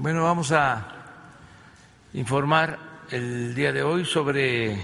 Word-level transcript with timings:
Bueno, 0.00 0.22
vamos 0.22 0.52
a 0.52 0.86
informar 2.12 2.78
el 3.10 3.52
día 3.52 3.72
de 3.72 3.82
hoy 3.82 4.04
sobre 4.04 4.80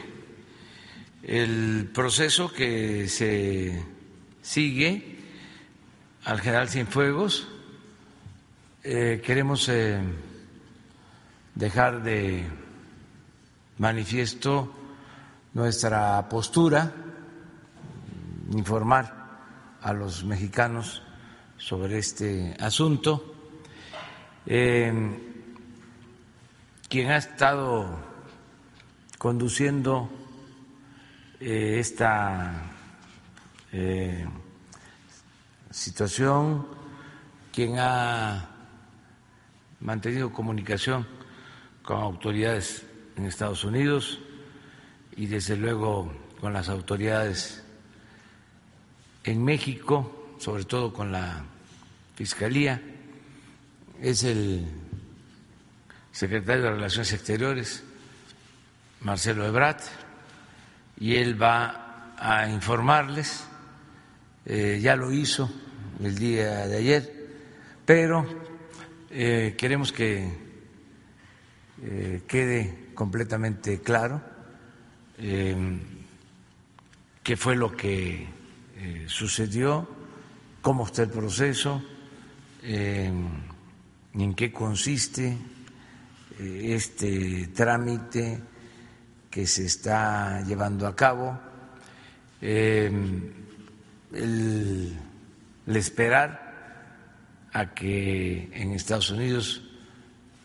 el 1.22 1.88
proceso 1.94 2.52
que 2.52 3.06
se 3.06 3.80
sigue 4.42 5.20
al 6.24 6.40
general 6.40 6.68
Cienfuegos. 6.68 7.46
Eh, 8.82 9.22
queremos 9.24 9.68
eh, 9.68 10.00
dejar 11.54 12.02
de 12.02 12.48
manifiesto 13.78 14.74
nuestra 15.52 16.28
postura, 16.28 16.92
informar 18.50 19.14
a 19.80 19.92
los 19.92 20.24
mexicanos 20.24 21.02
sobre 21.56 21.98
este 21.98 22.56
asunto. 22.58 23.33
Eh, 24.46 24.92
quien 26.88 27.10
ha 27.10 27.16
estado 27.16 27.98
conduciendo 29.18 30.10
eh, 31.40 31.78
esta 31.78 32.70
eh, 33.72 34.26
situación, 35.70 36.66
quien 37.52 37.78
ha 37.78 38.50
mantenido 39.80 40.30
comunicación 40.30 41.06
con 41.82 42.02
autoridades 42.02 42.86
en 43.16 43.24
Estados 43.24 43.64
Unidos 43.64 44.20
y 45.16 45.26
desde 45.26 45.56
luego 45.56 46.12
con 46.40 46.52
las 46.52 46.68
autoridades 46.68 47.64
en 49.24 49.42
México, 49.42 50.36
sobre 50.38 50.64
todo 50.64 50.92
con 50.92 51.10
la 51.10 51.44
Fiscalía, 52.14 52.93
es 54.04 54.22
el 54.22 54.66
secretario 56.12 56.64
de 56.64 56.70
Relaciones 56.72 57.10
Exteriores, 57.14 57.82
Marcelo 59.00 59.46
Ebrat, 59.46 59.80
y 61.00 61.16
él 61.16 61.40
va 61.42 62.14
a 62.18 62.46
informarles, 62.50 63.46
eh, 64.44 64.78
ya 64.82 64.94
lo 64.94 65.10
hizo 65.10 65.50
el 66.02 66.18
día 66.18 66.66
de 66.66 66.76
ayer, 66.76 67.28
pero 67.86 68.26
eh, 69.10 69.54
queremos 69.56 69.90
que 69.90 70.30
eh, 71.82 72.22
quede 72.28 72.90
completamente 72.94 73.80
claro 73.80 74.20
qué 77.22 77.36
fue 77.38 77.56
lo 77.56 77.74
que 77.74 78.26
sucedió, 79.06 79.88
cómo 80.60 80.84
está 80.84 81.02
el 81.02 81.10
proceso, 81.10 81.82
en 84.22 84.34
qué 84.34 84.52
consiste 84.52 85.36
eh, 86.38 86.74
este 86.74 87.48
trámite 87.48 88.40
que 89.30 89.46
se 89.46 89.64
está 89.66 90.42
llevando 90.42 90.86
a 90.86 90.94
cabo, 90.94 91.38
em, 92.40 93.32
el, 94.12 94.96
esperar 95.66 97.48
a 97.52 97.74
que 97.74 98.50
en 98.52 98.72
Estados 98.72 99.10
Unidos 99.10 99.62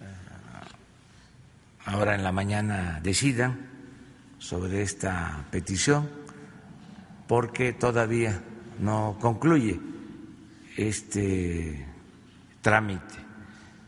eh, 0.02 0.06
ahora 1.86 2.16
en 2.16 2.23
la 2.23 2.31
mañana 2.31 3.00
decidan 3.04 3.70
sobre 4.39 4.81
esta 4.81 5.45
petición, 5.52 6.09
porque 7.28 7.73
todavía 7.73 8.42
no 8.80 9.17
concluye 9.20 9.80
este 10.78 11.86
trámite. 12.61 13.29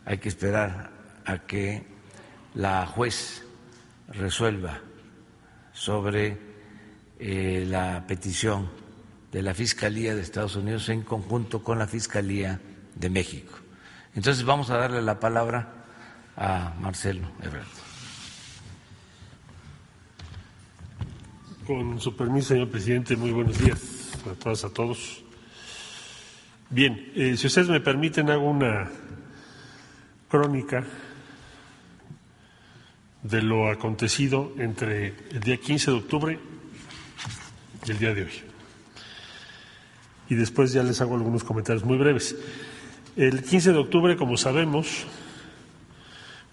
Hay 0.06 0.18
que 0.18 0.30
esperar 0.30 0.92
a 1.26 1.40
que 1.40 1.84
la 2.56 2.86
juez 2.86 3.44
resuelva 4.10 4.80
sobre 5.74 6.38
eh, 7.20 7.66
la 7.68 8.06
petición 8.08 8.70
de 9.32 9.42
la 9.42 9.54
Fiscalía 9.54 10.16
de 10.16 10.22
Estados 10.22 10.56
Unidos 10.56 10.90
en 10.90 11.04
conjunto 11.04 11.64
con 11.64 11.80
la 11.80 11.88
Fiscalía 11.88 12.60
de 12.96 13.10
México. 13.10 13.54
Entonces 14.16 14.44
vamos 14.44 14.70
a 14.70 14.78
darle 14.78 15.02
la 15.02 15.20
palabra 15.20 15.86
a 16.36 16.74
Marcelo 16.80 17.30
Ebrard. 17.42 17.66
Con 21.66 22.02
su 22.02 22.16
permiso, 22.16 22.50
señor 22.50 22.70
presidente, 22.70 23.16
muy 23.16 23.32
buenos 23.32 23.58
días 23.58 24.12
a 24.30 24.34
todas, 24.34 24.64
a 24.66 24.70
todos. 24.70 25.24
Bien, 26.70 27.12
eh, 27.16 27.38
si 27.38 27.48
ustedes 27.48 27.70
me 27.70 27.80
permiten, 27.80 28.30
hago 28.30 28.50
una 28.50 28.90
crónica 30.32 30.86
de 33.22 33.42
lo 33.42 33.70
acontecido 33.70 34.54
entre 34.58 35.14
el 35.30 35.42
día 35.42 35.58
15 35.58 35.92
de 35.92 35.98
octubre 35.98 36.40
y 37.86 37.92
el 37.92 38.00
día 38.00 38.14
de 38.14 38.24
hoy. 38.24 38.32
Y 40.30 40.36
después 40.36 40.72
ya 40.72 40.84
les 40.84 41.02
hago 41.02 41.16
algunos 41.16 41.44
comentarios 41.44 41.84
muy 41.84 41.98
breves. 41.98 42.38
El 43.18 43.44
15 43.44 43.74
de 43.74 43.78
octubre, 43.78 44.16
como 44.16 44.38
sabemos, 44.38 45.06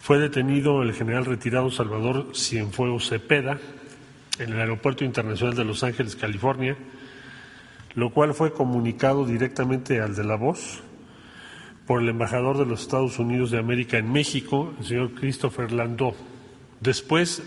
fue 0.00 0.18
detenido 0.18 0.82
el 0.82 0.92
general 0.92 1.24
retirado 1.24 1.70
Salvador 1.70 2.32
Cienfuegos 2.34 3.08
Cepeda 3.08 3.60
en 4.40 4.52
el 4.52 4.58
Aeropuerto 4.58 5.04
Internacional 5.04 5.54
de 5.54 5.64
Los 5.64 5.84
Ángeles, 5.84 6.16
California, 6.16 6.76
lo 7.94 8.10
cual 8.10 8.34
fue 8.34 8.52
comunicado 8.52 9.24
directamente 9.24 10.00
al 10.00 10.16
de 10.16 10.24
la 10.24 10.34
voz 10.34 10.82
por 11.88 12.02
el 12.02 12.10
embajador 12.10 12.58
de 12.58 12.66
los 12.66 12.82
Estados 12.82 13.18
Unidos 13.18 13.50
de 13.50 13.58
América 13.58 13.96
en 13.96 14.12
México, 14.12 14.74
el 14.78 14.84
señor 14.84 15.14
Christopher 15.14 15.72
Landau 15.72 16.14
después 16.80 17.42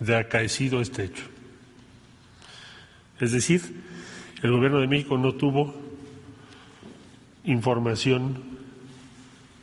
de 0.00 0.16
acaecido 0.16 0.80
este 0.80 1.04
hecho. 1.04 1.22
Es 3.20 3.30
decir, 3.30 3.62
el 4.42 4.50
Gobierno 4.50 4.80
de 4.80 4.88
México 4.88 5.16
no 5.16 5.36
tuvo 5.36 5.76
información 7.44 8.42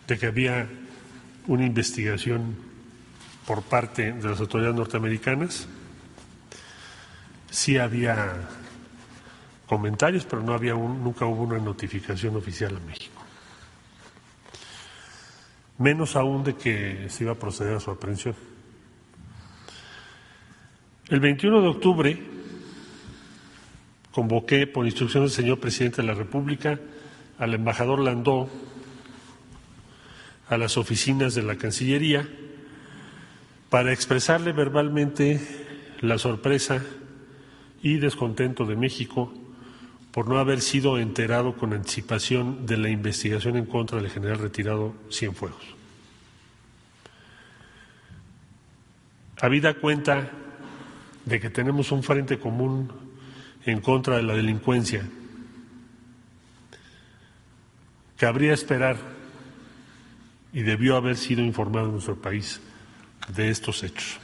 de 0.07 0.17
que 0.17 0.27
había 0.27 0.69
una 1.47 1.65
investigación 1.65 2.55
por 3.45 3.63
parte 3.63 4.13
de 4.13 4.29
las 4.29 4.39
autoridades 4.39 4.77
norteamericanas. 4.77 5.67
Sí 7.51 7.77
había 7.77 8.47
comentarios, 9.67 10.23
pero 10.23 10.41
no 10.41 10.53
había 10.53 10.73
nunca 10.73 11.25
hubo 11.25 11.43
una 11.43 11.59
notificación 11.59 12.37
oficial 12.37 12.77
a 12.77 12.79
México. 12.79 13.22
Menos 15.77 16.15
aún 16.15 16.43
de 16.43 16.55
que 16.55 17.07
se 17.09 17.23
iba 17.23 17.33
a 17.33 17.39
proceder 17.39 17.75
a 17.75 17.79
su 17.79 17.91
aprehensión. 17.91 18.35
El 21.09 21.19
21 21.19 21.61
de 21.61 21.67
octubre 21.67 22.19
convoqué, 24.11 24.67
por 24.67 24.85
instrucción 24.85 25.23
del 25.23 25.31
señor 25.31 25.59
presidente 25.59 26.01
de 26.01 26.07
la 26.07 26.13
República, 26.13 26.79
al 27.39 27.53
embajador 27.53 27.99
Landó 27.99 28.49
a 30.47 30.57
las 30.57 30.77
oficinas 30.77 31.33
de 31.33 31.43
la 31.43 31.55
Cancillería 31.55 32.27
para 33.69 33.91
expresarle 33.91 34.51
verbalmente 34.51 35.41
la 36.01 36.17
sorpresa 36.17 36.83
y 37.81 37.97
descontento 37.97 38.65
de 38.65 38.75
México 38.75 39.33
por 40.13 40.29
no 40.29 40.37
haber 40.37 40.61
sido 40.61 40.99
enterado 40.99 41.55
con 41.55 41.73
anticipación 41.73 42.67
de 42.67 42.77
la 42.77 42.89
investigación 42.89 43.57
en 43.57 43.65
contra 43.65 43.99
del 43.99 44.11
general 44.11 44.37
retirado 44.37 44.93
Cienfuegos. 45.11 45.63
Habida 49.41 49.73
cuenta 49.73 50.29
de 51.25 51.39
que 51.39 51.49
tenemos 51.49 51.91
un 51.91 52.03
frente 52.03 52.37
común 52.37 52.91
en 53.65 53.81
contra 53.81 54.17
de 54.17 54.23
la 54.23 54.35
delincuencia. 54.35 55.03
Cabría 58.15 58.53
esperar 58.53 58.97
y 60.53 60.61
debió 60.61 60.95
haber 60.95 61.17
sido 61.17 61.41
informado 61.41 61.87
en 61.87 61.93
nuestro 61.93 62.21
país 62.21 62.61
de 63.35 63.49
estos 63.49 63.81
hechos. 63.81 64.19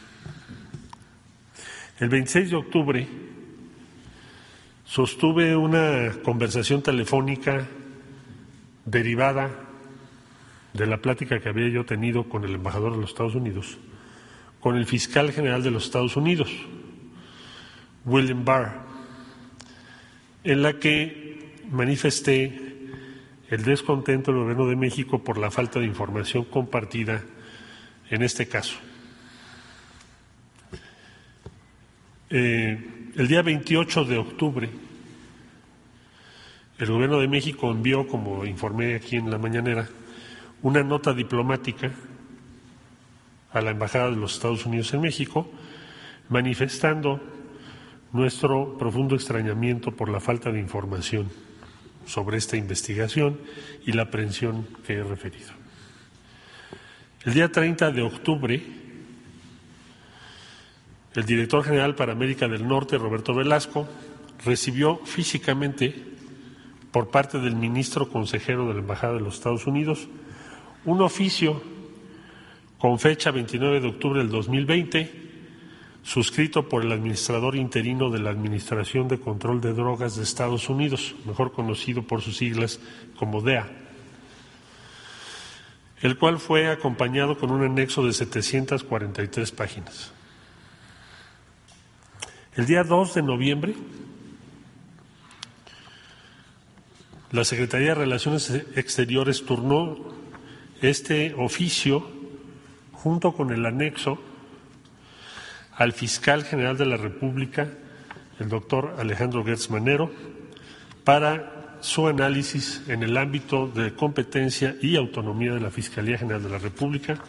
El 2.00 2.10
26 2.10 2.52
de 2.52 2.56
octubre 2.56 3.29
sostuve 4.90 5.56
una 5.56 6.14
conversación 6.24 6.82
telefónica 6.82 7.68
derivada 8.86 9.52
de 10.74 10.88
la 10.88 10.98
plática 10.98 11.40
que 11.40 11.48
había 11.48 11.70
yo 11.70 11.86
tenido 11.86 12.28
con 12.28 12.44
el 12.44 12.56
embajador 12.56 12.94
de 12.94 13.02
los 13.02 13.12
Estados 13.12 13.36
Unidos, 13.36 13.78
con 14.60 14.76
el 14.76 14.88
fiscal 14.88 15.32
general 15.32 15.62
de 15.62 15.70
los 15.70 15.86
Estados 15.86 16.18
Unidos, 16.18 16.52
William 18.04 18.44
Barr, 18.44 18.80
en 20.44 20.64
la 20.64 20.80
que 20.80 21.54
manifesté 21.70 22.90
el 23.48 23.64
descontento 23.64 24.32
del 24.32 24.42
Gobierno 24.42 24.66
de 24.66 24.76
México 24.76 25.24
por 25.24 25.38
la 25.38 25.52
falta 25.52 25.80
de 25.80 25.86
información 25.86 26.46
compartida 26.46 27.22
en 28.10 28.24
este 28.24 28.48
caso. 28.48 28.80
Eh, 32.32 32.99
el 33.16 33.28
día 33.28 33.42
28 33.42 34.06
de 34.06 34.18
octubre, 34.18 34.70
el 36.78 36.88
Gobierno 36.88 37.20
de 37.20 37.28
México 37.28 37.72
envió, 37.72 38.08
como 38.08 38.46
informé 38.46 38.96
aquí 38.96 39.18
en 39.18 39.30
la 39.30 39.38
mañanera, 39.38 39.88
una 40.62 40.84
nota 40.84 41.14
diplomática 41.14 41.92
a 43.52 43.62
la 43.62 43.72
Embajada 43.72 44.10
de 44.10 44.16
los 44.16 44.34
Estados 44.34 44.66
Unidos 44.66 44.94
en 44.94 45.02
México, 45.02 45.50
manifestando 46.30 47.20
nuestro 48.14 48.78
profundo 48.78 49.16
extrañamiento 49.16 49.92
por 49.92 50.10
la 50.10 50.20
falta 50.20 50.52
de 50.52 50.60
información 50.60 51.30
sobre 52.06 52.38
esta 52.38 52.58
investigación 52.58 53.40
y 53.86 53.92
la 53.92 54.04
aprehensión 54.04 54.68
que 54.86 54.94
he 54.94 55.04
referido. 55.04 55.52
El 57.26 57.34
día 57.34 57.52
30 57.52 57.92
de 57.92 58.02
octubre, 58.02 58.79
el 61.16 61.26
director 61.26 61.64
general 61.64 61.96
para 61.96 62.14
América 62.14 62.48
del 62.48 62.68
Norte, 62.68 62.98
Roberto 62.98 63.34
Velasco, 63.34 63.88
recibió 64.46 64.98
físicamente 65.06 65.94
por 66.92 67.10
parte 67.10 67.40
del 67.40 67.56
ministro 67.56 68.10
consejero 68.10 68.68
de 68.68 68.74
la 68.74 68.80
Embajada 68.80 69.14
de 69.14 69.22
los 69.22 69.36
Estados 69.36 69.68
Unidos 69.68 70.08
un 70.86 71.02
oficio 71.02 71.62
con 72.78 73.00
fecha 73.00 73.32
29 73.32 73.82
de 73.82 73.88
octubre 73.88 74.20
del 74.20 74.30
2020 74.30 75.30
suscrito 76.04 76.68
por 76.68 76.84
el 76.84 76.92
administrador 76.92 77.56
interino 77.56 78.10
de 78.10 78.20
la 78.20 78.30
Administración 78.30 79.08
de 79.08 79.20
Control 79.20 79.62
de 79.62 79.74
Drogas 79.74 80.16
de 80.16 80.24
Estados 80.24 80.70
Unidos, 80.70 81.14
mejor 81.26 81.52
conocido 81.52 82.04
por 82.04 82.22
sus 82.22 82.38
siglas 82.38 82.80
como 83.18 83.42
DEA, 83.42 83.70
el 86.02 86.18
cual 86.18 86.40
fue 86.40 86.70
acompañado 86.70 87.38
con 87.38 87.52
un 87.52 87.64
anexo 87.64 88.06
de 88.06 88.14
743 88.14 89.52
páginas. 89.52 90.14
El 92.56 92.66
día 92.66 92.84
2 92.84 93.14
de 93.14 93.22
noviembre, 93.22 93.76
la 97.32 97.44
Secretaría 97.44 97.90
de 97.90 97.96
Relaciones 97.96 98.50
Exteriores 98.76 99.46
turnó 99.46 99.98
este 100.82 101.36
oficio 101.36 102.10
junto 102.92 103.34
con 103.34 103.52
el 103.52 103.66
anexo 103.68 104.20
al 105.76 105.94
fiscal 105.94 106.44
general 106.44 106.76
de 106.76 106.88
la 106.88 106.98
República, 106.98 107.70
el 108.40 108.50
doctor 108.50 108.96
Alejandro 108.98 109.46
Gertz 109.46 109.70
Manero, 109.70 110.12
para 111.04 111.78
su 111.82 112.08
análisis 112.08 112.82
en 112.88 113.04
el 113.04 113.16
ámbito 113.16 113.68
de 113.68 113.94
competencia 113.94 114.76
y 114.82 114.96
autonomía 114.96 115.54
de 115.54 115.62
la 115.62 115.70
Fiscalía 115.70 116.18
General 116.18 116.42
de 116.42 116.50
la 116.50 116.58
República, 116.58 117.20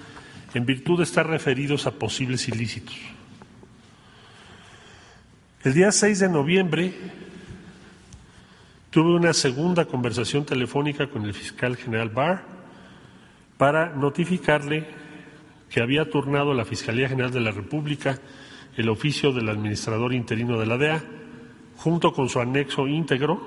en 0.55 0.65
virtud 0.65 0.97
de 0.97 1.05
estar 1.05 1.27
referidos 1.27 1.87
a 1.87 1.93
posibles 1.93 2.49
ilícitos. 2.49 2.97
El 5.63 5.75
día 5.75 5.93
6 5.93 6.21
de 6.21 6.29
noviembre 6.31 6.95
tuve 8.89 9.15
una 9.15 9.35
segunda 9.35 9.85
conversación 9.85 10.47
telefónica 10.47 11.09
con 11.09 11.27
el 11.27 11.35
fiscal 11.35 11.77
general 11.77 12.09
Barr 12.09 12.45
para 13.59 13.95
notificarle 13.95 14.87
que 15.69 15.83
había 15.83 16.09
turnado 16.09 16.53
a 16.53 16.55
la 16.55 16.65
Fiscalía 16.65 17.11
General 17.11 17.31
de 17.31 17.41
la 17.41 17.51
República 17.51 18.19
el 18.75 18.89
oficio 18.89 19.33
del 19.33 19.51
administrador 19.51 20.15
interino 20.15 20.59
de 20.59 20.65
la 20.65 20.79
DEA, 20.79 21.05
junto 21.77 22.15
con 22.15 22.31
su 22.31 22.41
anexo 22.41 22.89
íntegro, 22.89 23.47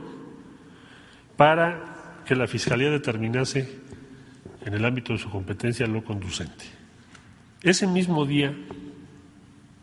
para 1.36 2.22
que 2.28 2.36
la 2.36 2.46
Fiscalía 2.46 2.92
determinase 2.92 3.80
en 4.64 4.74
el 4.76 4.86
ámbito 4.86 5.14
de 5.14 5.20
su 5.20 5.32
competencia 5.32 5.88
lo 5.88 6.04
conducente. 6.04 6.66
Ese 7.64 7.88
mismo 7.88 8.24
día, 8.24 8.54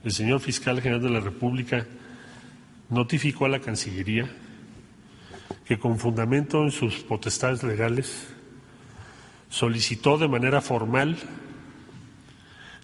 el 0.04 0.12
señor 0.12 0.38
fiscal 0.38 0.80
general 0.80 1.02
de 1.02 1.10
la 1.10 1.20
República 1.20 1.84
notificó 2.90 3.46
a 3.46 3.48
la 3.48 3.60
Cancillería 3.60 4.28
que 5.64 5.78
con 5.78 5.98
fundamento 5.98 6.62
en 6.62 6.72
sus 6.72 6.96
potestades 6.96 7.62
legales 7.62 8.28
solicitó 9.48 10.18
de 10.18 10.28
manera 10.28 10.60
formal 10.60 11.16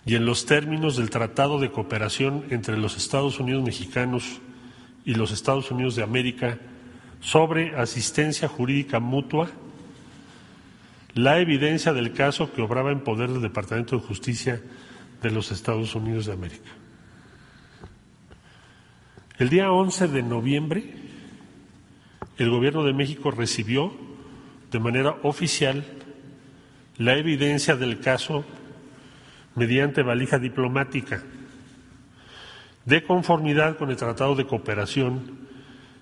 y 0.04 0.14
en 0.14 0.24
los 0.24 0.46
términos 0.46 0.96
del 0.96 1.10
Tratado 1.10 1.58
de 1.58 1.72
Cooperación 1.72 2.44
entre 2.50 2.78
los 2.78 2.96
Estados 2.96 3.40
Unidos 3.40 3.64
mexicanos 3.64 4.40
y 5.04 5.14
los 5.14 5.32
Estados 5.32 5.70
Unidos 5.70 5.96
de 5.96 6.04
América 6.04 6.58
sobre 7.20 7.76
asistencia 7.76 8.46
jurídica 8.46 9.00
mutua, 9.00 9.48
la 11.14 11.40
evidencia 11.40 11.92
del 11.92 12.12
caso 12.12 12.52
que 12.52 12.62
obraba 12.62 12.92
en 12.92 13.00
poder 13.00 13.30
del 13.30 13.42
Departamento 13.42 13.96
de 13.96 14.02
Justicia 14.02 14.62
de 15.22 15.30
los 15.30 15.50
Estados 15.50 15.94
Unidos 15.96 16.26
de 16.26 16.32
América. 16.32 16.70
El 19.38 19.50
día 19.50 19.70
11 19.70 20.08
de 20.08 20.22
noviembre, 20.22 20.94
el 22.38 22.48
Gobierno 22.48 22.84
de 22.84 22.94
México 22.94 23.30
recibió 23.30 23.92
de 24.72 24.78
manera 24.78 25.16
oficial 25.24 25.84
la 26.96 27.18
evidencia 27.18 27.76
del 27.76 28.00
caso 28.00 28.46
mediante 29.54 30.02
valija 30.02 30.38
diplomática, 30.38 31.22
de 32.86 33.02
conformidad 33.02 33.76
con 33.76 33.90
el 33.90 33.96
Tratado 33.96 34.36
de 34.36 34.46
Cooperación 34.46 35.46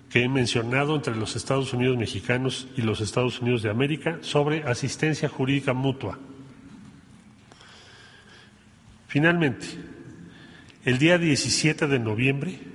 que 0.09 0.23
he 0.23 0.29
mencionado 0.29 0.95
entre 0.95 1.13
los 1.17 1.35
Estados 1.35 1.73
Unidos 1.73 1.97
mexicanos 1.97 2.69
y 2.77 2.83
los 2.83 3.01
Estados 3.01 3.41
Unidos 3.41 3.63
de 3.63 3.69
América 3.69 4.17
sobre 4.21 4.63
asistencia 4.63 5.27
jurídica 5.27 5.73
mutua. 5.73 6.17
Finalmente, 9.09 9.67
el 10.85 10.97
día 10.99 11.17
17 11.17 11.87
de 11.87 11.99
noviembre 11.99 12.74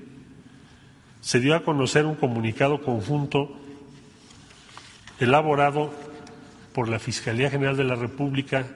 se 1.21 1.41
dio 1.41 1.55
a 1.55 1.65
conocer 1.65 2.07
un 2.07 2.15
comunicado 2.15 2.83
conjunto 2.83 3.57
elaborado 5.19 5.93
por 6.73 6.89
la 6.89 6.99
Fiscalía 6.99 7.51
General 7.51 7.77
de 7.77 7.85
la 7.85 7.95
República 7.95 8.67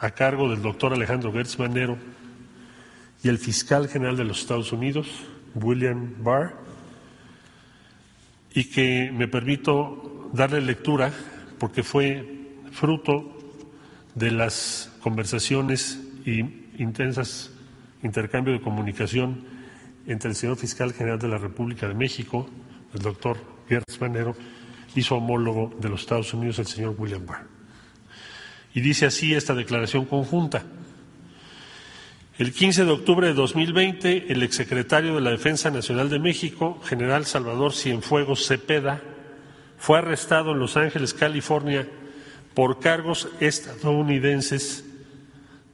a 0.00 0.10
cargo 0.10 0.48
del 0.48 0.62
doctor 0.62 0.92
Alejandro 0.92 1.32
Gertz 1.32 1.58
Manero 1.58 1.98
y 3.22 3.28
el 3.28 3.38
fiscal 3.38 3.88
general 3.88 4.16
de 4.16 4.24
los 4.24 4.40
Estados 4.40 4.72
Unidos, 4.72 5.08
William 5.54 6.14
Barr, 6.22 6.54
y 8.52 8.64
que 8.64 9.10
me 9.12 9.28
permito 9.28 10.30
darle 10.32 10.60
lectura 10.60 11.12
porque 11.58 11.82
fue 11.82 12.48
fruto 12.72 13.32
de 14.14 14.30
las 14.30 14.92
conversaciones 15.00 16.00
y 16.24 16.40
intensas 16.78 17.50
intercambio 18.02 18.52
de 18.52 18.60
comunicación 18.60 19.53
entre 20.06 20.30
el 20.30 20.36
señor 20.36 20.56
fiscal 20.56 20.92
general 20.92 21.18
de 21.18 21.28
la 21.28 21.38
República 21.38 21.88
de 21.88 21.94
México, 21.94 22.48
el 22.92 23.00
doctor 23.00 23.38
Gertz 23.68 24.00
Manero, 24.00 24.36
y 24.94 25.02
su 25.02 25.14
homólogo 25.14 25.72
de 25.80 25.88
los 25.88 26.02
Estados 26.02 26.32
Unidos, 26.34 26.58
el 26.58 26.66
señor 26.66 26.94
William 26.98 27.26
Barr. 27.26 27.46
Y 28.74 28.80
dice 28.80 29.06
así 29.06 29.34
esta 29.34 29.54
declaración 29.54 30.04
conjunta. 30.04 30.64
El 32.36 32.52
15 32.52 32.84
de 32.84 32.90
octubre 32.90 33.28
de 33.28 33.34
2020, 33.34 34.32
el 34.32 34.42
exsecretario 34.42 35.14
de 35.14 35.20
la 35.20 35.30
Defensa 35.30 35.70
Nacional 35.70 36.10
de 36.10 36.18
México, 36.18 36.80
general 36.84 37.26
Salvador 37.26 37.72
Cienfuegos 37.72 38.46
Cepeda, 38.46 39.00
fue 39.78 39.98
arrestado 39.98 40.52
en 40.52 40.58
Los 40.58 40.76
Ángeles, 40.76 41.14
California, 41.14 41.88
por 42.54 42.80
cargos 42.80 43.28
estadounidenses 43.40 44.83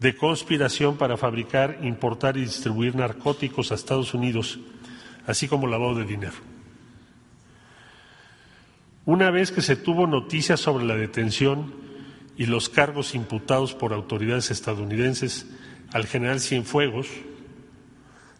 de 0.00 0.16
conspiración 0.16 0.97
para 0.97 1.19
fabricar, 1.19 1.78
importar 1.83 2.37
y 2.38 2.40
distribuir 2.40 2.97
narcóticos 2.97 3.71
a 3.71 3.75
Estados 3.75 4.14
Unidos, 4.14 4.59
así 5.26 5.47
como 5.47 5.66
lavado 5.66 5.95
de 5.95 6.07
dinero. 6.07 6.37
Una 9.04 9.30
vez 9.30 9.52
que 9.52 9.61
se 9.61 9.76
tuvo 9.76 10.07
noticias 10.07 10.61
sobre 10.61 10.85
la 10.85 10.95
detención 10.95 11.75
y 12.37 12.47
los 12.47 12.71
cargos 12.71 13.14
imputados 13.14 13.75
por 13.75 13.92
autoridades 13.92 14.50
estadounidenses 14.50 15.47
al 15.92 16.07
general 16.07 16.40
Cienfuegos, 16.40 17.09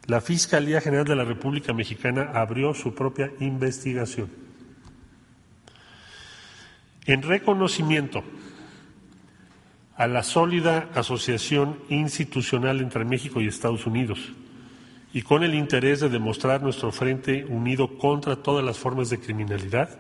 la 0.07 0.23
Fiscalía 0.23 0.81
General 0.81 1.05
de 1.05 1.17
la 1.17 1.25
República 1.25 1.75
Mexicana 1.75 2.31
abrió 2.35 2.73
su 2.73 2.95
propia 2.95 3.33
investigación. 3.39 4.31
En 7.05 7.23
reconocimiento 7.23 8.25
a 10.01 10.07
la 10.07 10.23
sólida 10.23 10.89
asociación 10.95 11.79
institucional 11.91 12.81
entre 12.81 13.05
México 13.05 13.43
y 13.43 13.47
Estados 13.47 13.85
Unidos 13.85 14.33
y 15.13 15.21
con 15.21 15.43
el 15.43 15.55
interés 15.55 16.01
de 16.01 16.09
demostrar 16.09 16.63
nuestro 16.63 16.91
frente 16.91 17.45
unido 17.45 17.99
contra 17.99 18.37
todas 18.37 18.65
las 18.65 18.79
formas 18.79 19.11
de 19.11 19.21
criminalidad, 19.21 19.99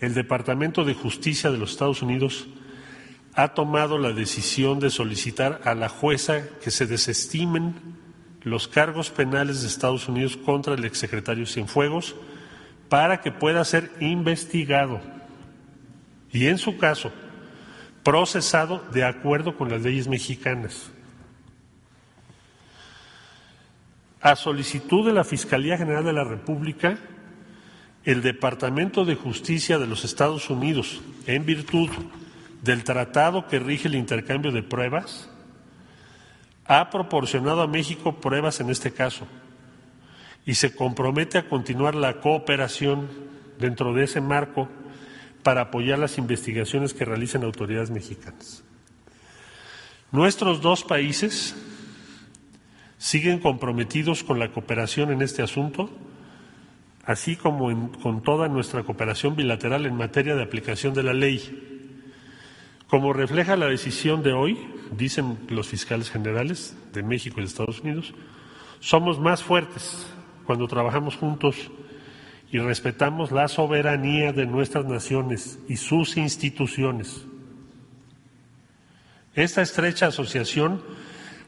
el 0.00 0.14
Departamento 0.14 0.84
de 0.84 0.94
Justicia 0.94 1.52
de 1.52 1.58
los 1.58 1.70
Estados 1.70 2.02
Unidos 2.02 2.48
ha 3.34 3.54
tomado 3.54 3.98
la 3.98 4.10
decisión 4.10 4.80
de 4.80 4.90
solicitar 4.90 5.60
a 5.62 5.76
la 5.76 5.88
jueza 5.88 6.42
que 6.60 6.72
se 6.72 6.88
desestimen 6.88 7.76
los 8.42 8.66
cargos 8.66 9.10
penales 9.10 9.62
de 9.62 9.68
Estados 9.68 10.08
Unidos 10.08 10.36
contra 10.36 10.74
el 10.74 10.84
exsecretario 10.84 11.46
Cienfuegos 11.46 12.16
para 12.88 13.20
que 13.20 13.30
pueda 13.30 13.64
ser 13.64 13.92
investigado. 14.00 15.00
Y, 16.32 16.48
en 16.48 16.58
su 16.58 16.78
caso, 16.78 17.12
procesado 18.02 18.82
de 18.92 19.04
acuerdo 19.04 19.56
con 19.56 19.70
las 19.70 19.82
leyes 19.82 20.08
mexicanas. 20.08 20.90
A 24.20 24.34
solicitud 24.34 25.06
de 25.06 25.12
la 25.12 25.24
Fiscalía 25.24 25.78
General 25.78 26.04
de 26.04 26.12
la 26.12 26.24
República, 26.24 26.98
el 28.04 28.22
Departamento 28.22 29.04
de 29.04 29.14
Justicia 29.14 29.78
de 29.78 29.86
los 29.86 30.04
Estados 30.04 30.50
Unidos, 30.50 31.00
en 31.26 31.44
virtud 31.46 31.90
del 32.62 32.82
tratado 32.84 33.46
que 33.46 33.58
rige 33.58 33.88
el 33.88 33.94
intercambio 33.94 34.50
de 34.50 34.62
pruebas, 34.62 35.30
ha 36.64 36.90
proporcionado 36.90 37.62
a 37.62 37.66
México 37.66 38.20
pruebas 38.20 38.60
en 38.60 38.70
este 38.70 38.92
caso 38.92 39.26
y 40.44 40.54
se 40.54 40.74
compromete 40.74 41.38
a 41.38 41.48
continuar 41.48 41.94
la 41.94 42.20
cooperación 42.20 43.08
dentro 43.58 43.94
de 43.94 44.04
ese 44.04 44.20
marco 44.20 44.68
para 45.42 45.62
apoyar 45.62 45.98
las 45.98 46.18
investigaciones 46.18 46.94
que 46.94 47.04
realicen 47.04 47.44
autoridades 47.44 47.90
mexicanas. 47.90 48.64
Nuestros 50.10 50.60
dos 50.60 50.84
países 50.84 51.54
siguen 52.98 53.38
comprometidos 53.38 54.24
con 54.24 54.38
la 54.38 54.52
cooperación 54.52 55.12
en 55.12 55.22
este 55.22 55.42
asunto, 55.42 55.90
así 57.04 57.36
como 57.36 57.92
con 58.02 58.22
toda 58.22 58.48
nuestra 58.48 58.82
cooperación 58.82 59.36
bilateral 59.36 59.86
en 59.86 59.96
materia 59.96 60.34
de 60.34 60.42
aplicación 60.42 60.94
de 60.94 61.02
la 61.02 61.14
ley. 61.14 61.86
Como 62.88 63.12
refleja 63.12 63.56
la 63.56 63.66
decisión 63.66 64.22
de 64.22 64.32
hoy, 64.32 64.58
dicen 64.96 65.38
los 65.48 65.68
fiscales 65.68 66.10
generales 66.10 66.76
de 66.92 67.02
México 67.02 67.36
y 67.38 67.42
de 67.42 67.48
Estados 67.48 67.80
Unidos, 67.80 68.14
somos 68.80 69.20
más 69.20 69.42
fuertes 69.42 70.06
cuando 70.46 70.66
trabajamos 70.66 71.16
juntos 71.16 71.70
y 72.50 72.58
respetamos 72.58 73.30
la 73.30 73.48
soberanía 73.48 74.32
de 74.32 74.46
nuestras 74.46 74.86
naciones 74.86 75.58
y 75.68 75.76
sus 75.76 76.16
instituciones. 76.16 77.24
Esta 79.34 79.62
estrecha 79.62 80.06
asociación 80.06 80.82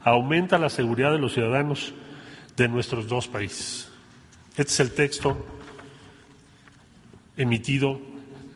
aumenta 0.03 0.57
la 0.57 0.69
seguridad 0.69 1.11
de 1.11 1.19
los 1.19 1.33
ciudadanos 1.33 1.93
de 2.55 2.67
nuestros 2.67 3.07
dos 3.07 3.27
países. 3.27 3.89
Este 4.51 4.63
es 4.63 4.79
el 4.79 4.91
texto 4.91 5.45
emitido 7.35 7.99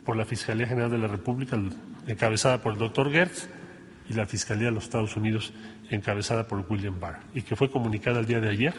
por 0.04 0.16
la 0.16 0.24
Fiscalía 0.24 0.66
General 0.66 0.90
de 0.90 0.98
la 0.98 1.08
República, 1.08 1.58
encabezada 2.06 2.62
por 2.62 2.74
el 2.74 2.78
doctor 2.78 3.10
Gertz, 3.10 3.48
y 4.08 4.14
la 4.14 4.26
Fiscalía 4.26 4.66
de 4.66 4.72
los 4.72 4.84
Estados 4.84 5.16
Unidos, 5.16 5.52
encabezada 5.90 6.46
por 6.46 6.64
William 6.68 7.00
Barr, 7.00 7.18
y 7.34 7.42
que 7.42 7.56
fue 7.56 7.70
comunicada 7.70 8.20
el 8.20 8.26
día 8.26 8.40
de 8.40 8.48
ayer 8.48 8.74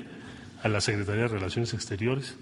a 0.63 0.69
la 0.69 0.79
Secretaría 0.79 1.23
de 1.23 1.27
Relaciones 1.27 1.73
Exteriores 1.73 2.37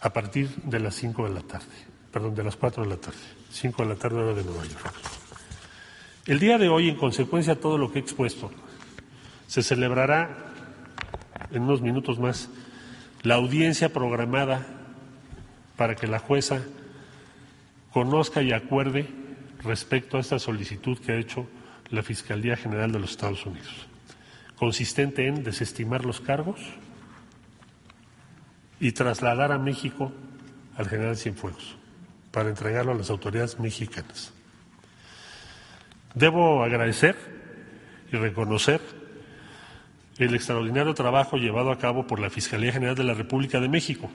a 0.00 0.12
partir 0.12 0.48
de 0.64 0.80
las 0.80 0.94
5 0.94 1.28
de 1.28 1.34
la 1.34 1.40
tarde, 1.42 1.66
perdón, 2.12 2.34
de 2.34 2.44
las 2.44 2.56
4 2.56 2.84
de 2.84 2.88
la 2.88 2.96
tarde, 2.96 3.18
5 3.50 3.82
de 3.82 3.88
la 3.88 3.94
tarde 3.96 4.16
hora 4.18 4.34
de 4.34 4.44
Nueva 4.44 4.64
York. 4.64 4.94
El 6.26 6.38
día 6.38 6.58
de 6.58 6.68
hoy, 6.68 6.88
en 6.88 6.96
consecuencia 6.96 7.54
de 7.54 7.60
todo 7.60 7.78
lo 7.78 7.90
que 7.90 7.98
he 7.98 8.02
expuesto, 8.02 8.50
se 9.46 9.62
celebrará 9.62 10.52
en 11.50 11.62
unos 11.62 11.80
minutos 11.80 12.18
más 12.18 12.50
la 13.22 13.36
audiencia 13.36 13.92
programada 13.92 14.66
para 15.76 15.96
que 15.96 16.06
la 16.06 16.18
jueza 16.18 16.62
conozca 17.92 18.42
y 18.42 18.52
acuerde 18.52 19.08
respecto 19.64 20.16
a 20.16 20.20
esta 20.20 20.38
solicitud 20.38 20.98
que 20.98 21.12
ha 21.12 21.16
hecho 21.16 21.46
la 21.90 22.02
Fiscalía 22.02 22.56
General 22.56 22.92
de 22.92 22.98
los 22.98 23.10
Estados 23.10 23.46
Unidos, 23.46 23.86
consistente 24.56 25.26
en 25.26 25.42
desestimar 25.42 26.04
los 26.04 26.20
cargos 26.20 26.60
y 28.80 28.92
trasladar 28.92 29.52
a 29.52 29.58
México 29.58 30.12
al 30.76 30.88
general 30.88 31.16
Cienfuegos 31.16 31.76
para 32.30 32.48
entregarlo 32.48 32.92
a 32.92 32.94
las 32.94 33.10
autoridades 33.10 33.58
mexicanas. 33.58 34.32
Debo 36.14 36.62
agradecer 36.62 37.16
y 38.12 38.16
reconocer 38.16 38.80
el 40.18 40.34
extraordinario 40.34 40.94
trabajo 40.94 41.36
llevado 41.36 41.70
a 41.70 41.78
cabo 41.78 42.06
por 42.06 42.20
la 42.20 42.30
Fiscalía 42.30 42.72
General 42.72 42.94
de 42.94 43.04
la 43.04 43.14
República 43.14 43.60
de 43.60 43.68
México, 43.68 44.10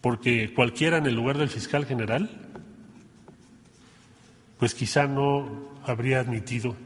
porque 0.00 0.52
cualquiera 0.54 0.98
en 0.98 1.06
el 1.06 1.14
lugar 1.14 1.38
del 1.38 1.48
fiscal 1.48 1.86
general, 1.86 2.30
pues 4.58 4.74
quizá 4.74 5.06
no 5.06 5.70
habría 5.84 6.20
admitido 6.20 6.76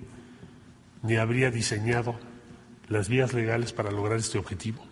ni 1.02 1.16
habría 1.16 1.50
diseñado 1.50 2.18
las 2.88 3.08
vías 3.08 3.32
legales 3.32 3.72
para 3.72 3.90
lograr 3.90 4.18
este 4.18 4.38
objetivo 4.38 4.84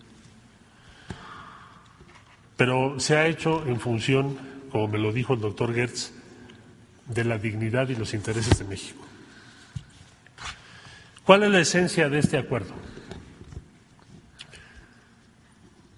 pero 2.61 2.99
se 2.99 3.17
ha 3.17 3.25
hecho 3.25 3.65
en 3.65 3.79
función, 3.79 4.37
como 4.71 4.87
me 4.87 4.99
lo 4.99 5.11
dijo 5.11 5.33
el 5.33 5.39
doctor 5.39 5.73
Gertz, 5.73 6.11
de 7.07 7.23
la 7.23 7.39
dignidad 7.39 7.89
y 7.89 7.95
los 7.95 8.13
intereses 8.13 8.59
de 8.59 8.65
México. 8.65 9.03
¿Cuál 11.23 11.41
es 11.41 11.49
la 11.49 11.59
esencia 11.59 12.07
de 12.07 12.19
este 12.19 12.37
acuerdo? 12.37 12.75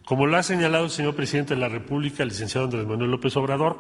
Como 0.05 0.25
lo 0.25 0.38
ha 0.38 0.43
señalado 0.43 0.86
el 0.86 0.89
señor 0.89 1.17
presidente 1.17 1.53
de 1.53 1.60
la 1.60 1.67
República, 1.67 2.24
el 2.24 2.29
licenciado 2.29 2.67
Andrés 2.67 2.88
Manuel 2.88 3.12
López 3.12 3.36
Obrador, 3.36 3.77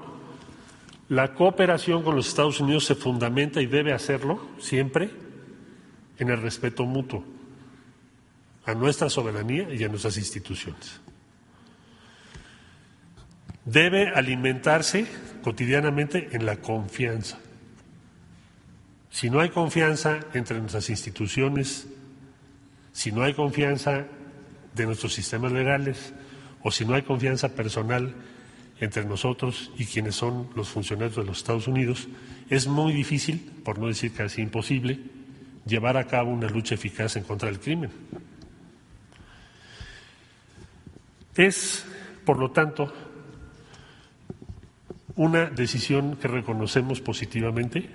la 1.07 1.35
cooperación 1.35 2.03
con 2.03 2.17
los 2.17 2.27
Estados 2.27 2.59
Unidos 2.59 2.83
se 2.83 2.95
fundamenta 2.95 3.61
y 3.61 3.65
debe 3.65 3.93
hacerlo 3.93 4.45
siempre 4.59 5.09
en 6.19 6.29
el 6.29 6.41
respeto 6.41 6.83
mutuo 6.83 7.23
a 8.65 8.73
nuestra 8.73 9.09
soberanía 9.09 9.73
y 9.73 9.81
a 9.85 9.87
nuestras 9.87 10.17
instituciones 10.17 10.99
debe 13.65 14.09
alimentarse 14.09 15.05
cotidianamente 15.41 16.29
en 16.31 16.45
la 16.45 16.57
confianza. 16.57 17.37
Si 19.09 19.29
no 19.29 19.39
hay 19.39 19.49
confianza 19.49 20.19
entre 20.33 20.59
nuestras 20.59 20.89
instituciones, 20.89 21.87
si 22.91 23.11
no 23.11 23.23
hay 23.23 23.33
confianza 23.33 24.05
de 24.73 24.85
nuestros 24.85 25.13
sistemas 25.13 25.51
legales 25.51 26.13
o 26.63 26.71
si 26.71 26.85
no 26.85 26.95
hay 26.95 27.03
confianza 27.03 27.49
personal 27.49 28.13
entre 28.79 29.05
nosotros 29.05 29.71
y 29.77 29.85
quienes 29.85 30.15
son 30.15 30.49
los 30.55 30.69
funcionarios 30.69 31.15
de 31.15 31.23
los 31.23 31.37
Estados 31.37 31.67
Unidos, 31.67 32.07
es 32.49 32.67
muy 32.67 32.91
difícil, 32.91 33.51
por 33.63 33.77
no 33.77 33.87
decir 33.87 34.13
casi 34.13 34.41
imposible, 34.41 34.99
llevar 35.65 35.95
a 35.95 36.05
cabo 36.05 36.31
una 36.31 36.49
lucha 36.49 36.75
eficaz 36.75 37.15
en 37.15 37.23
contra 37.23 37.49
del 37.49 37.59
crimen. 37.59 37.91
Es, 41.35 41.85
por 42.25 42.37
lo 42.37 42.51
tanto, 42.51 42.93
una 45.15 45.45
decisión 45.45 46.15
que 46.17 46.27
reconocemos 46.27 47.01
positivamente 47.01 47.89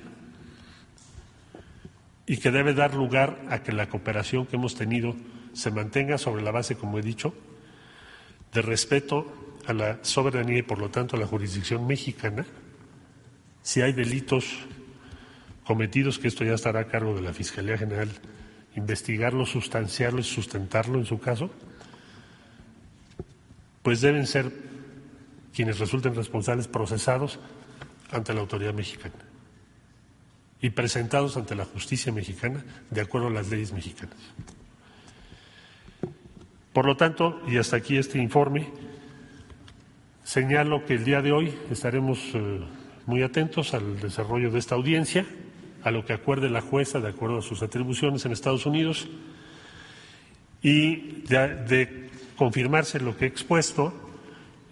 y 2.27 2.37
que 2.37 2.51
debe 2.51 2.75
dar 2.75 2.95
lugar 2.95 3.41
a 3.49 3.63
que 3.63 3.73
la 3.73 3.89
cooperación 3.89 4.47
que 4.47 4.57
hemos 4.57 4.75
tenido 4.75 5.17
se 5.55 5.71
mantenga 5.71 6.19
sobre 6.19 6.43
la 6.43 6.51
base, 6.51 6.77
como 6.77 6.99
he 6.99 7.03
dicho, 7.03 7.35
de 8.53 8.63
respeto 8.63 9.57
a 9.67 9.73
la 9.73 9.99
soberanía 10.03 10.59
y, 10.59 10.63
por 10.63 10.79
lo 10.79 10.91
tanto, 10.91 11.17
a 11.17 11.19
la 11.19 11.27
jurisdicción 11.27 11.87
mexicana. 11.87 12.47
Si 13.63 13.81
hay 13.83 13.93
delitos 13.93 14.59
cometidos, 15.65 16.19
que 16.19 16.29
esto 16.29 16.45
ya 16.45 16.55
estará 16.55 16.81
a 16.81 16.87
cargo 16.87 17.15
de 17.15 17.23
la 17.23 17.33
Fiscalía 17.33 17.77
General, 17.77 18.09
investigarlo, 18.77 19.45
sustanciarlo 19.45 20.21
y 20.21 20.25
sustentarlo 20.25 20.99
en 20.99 21.07
su 21.07 21.19
caso, 21.19 21.51
pues 23.83 24.01
deben 24.01 24.27
ser 24.27 24.53
quienes 25.55 25.79
resulten 25.79 26.15
responsables 26.15 26.69
procesados 26.69 27.39
ante 28.11 28.35
la 28.35 28.41
autoridad 28.41 28.75
mexicana 28.75 29.15
y 30.61 30.71
presentados 30.71 31.37
ante 31.37 31.55
la 31.55 31.65
justicia 31.65 32.13
mexicana 32.13 32.65
de 32.91 33.01
acuerdo 33.01 33.29
a 33.29 33.31
las 33.31 33.49
leyes 33.49 33.73
mexicanas. 33.73 34.17
Por 36.73 36.87
lo 36.87 36.97
tanto, 36.97 37.41
y 37.49 37.57
hasta 37.57 37.77
aquí 37.77 37.97
este 37.97 38.19
informe, 38.19 38.69
señalo 40.25 40.85
que 40.85 40.95
el 40.95 41.05
día 41.05 41.23
de 41.23 41.33
hoy 41.33 41.55
estaremos 41.71 42.21
eh, 42.35 42.61
muy 43.07 43.23
atentos 43.23 43.75
al 43.75 44.01
desarrollo 44.01 44.51
de 44.51 44.59
esta 44.59 44.75
audiencia, 44.75 45.27
a 45.83 45.91
lo 45.91 46.05
que 46.05 46.13
acuerde 46.13 46.51
la 46.51 46.61
jueza 46.61 47.01
de 47.01 47.09
acuerdo 47.09 47.39
a 47.39 47.43
sus 47.43 47.63
atribuciones 47.63 48.25
en 48.25 48.33
Estados 48.33 48.67
Unidos 48.67 49.09
y 50.61 51.23
de, 51.23 51.55
de 51.65 52.11
confirmarse 52.37 53.01
lo 53.01 53.17
que 53.17 53.25
he 53.25 53.29
expuesto, 53.29 54.08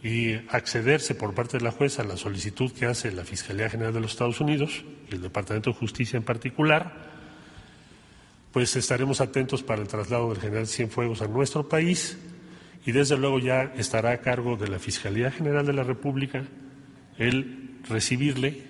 y 0.07 0.41
accederse 0.51 1.17
por 1.17 1.35
parte 1.35 1.59
de 1.59 1.65
la 1.65 1.73
jueza 1.73 2.03
a 2.03 2.05
la 2.05 2.17
solicitud 2.17 2.71
que 2.71 2.87
hace 2.87 3.11
la 3.11 3.25
Fiscalía 3.25 3.69
General 3.69 3.93
de 3.93 3.99
los 3.99 4.13
Estados 4.13 4.41
Unidos 4.41 4.85
y 5.11 5.17
el 5.17 5.21
Departamento 5.21 5.71
de 5.71 5.77
Justicia 5.77 6.17
en 6.17 6.23
particular, 6.23 7.11
pues 8.53 8.77
estaremos 8.77 9.21
atentos 9.21 9.65
para 9.65 9.83
el 9.83 9.89
traslado 9.89 10.29
del 10.29 10.41
general 10.41 10.69
Cienfuegos 10.69 11.23
a 11.23 11.27
nuestro 11.27 11.69
país 11.69 12.17
y 12.87 12.93
desde 12.93 13.17
luego 13.19 13.41
ya 13.41 13.73
estará 13.77 14.13
a 14.13 14.19
cargo 14.19 14.57
de 14.57 14.69
la 14.69 14.79
Fiscalía 14.79 15.33
General 15.33 15.67
de 15.67 15.73
la 15.73 15.83
República 15.83 16.45
el 17.19 17.81
recibirle 17.89 18.63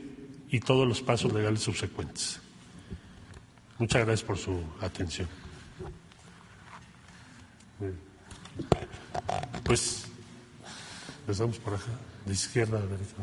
y 0.49 0.61
todos 0.61 0.89
los 0.89 1.03
pasos 1.03 1.35
legales 1.35 1.61
subsecuentes. 1.61 2.41
Muchas 3.79 4.07
gracias 4.07 4.27
por 4.27 4.39
su 4.39 4.59
atención. 4.81 5.29
Pues 9.63 10.06
Empezamos 11.27 11.59
por 11.59 11.75
acá, 11.75 11.91
de 12.25 12.33
izquierda 12.33 12.79
a 12.79 12.83
derecha. 12.83 13.19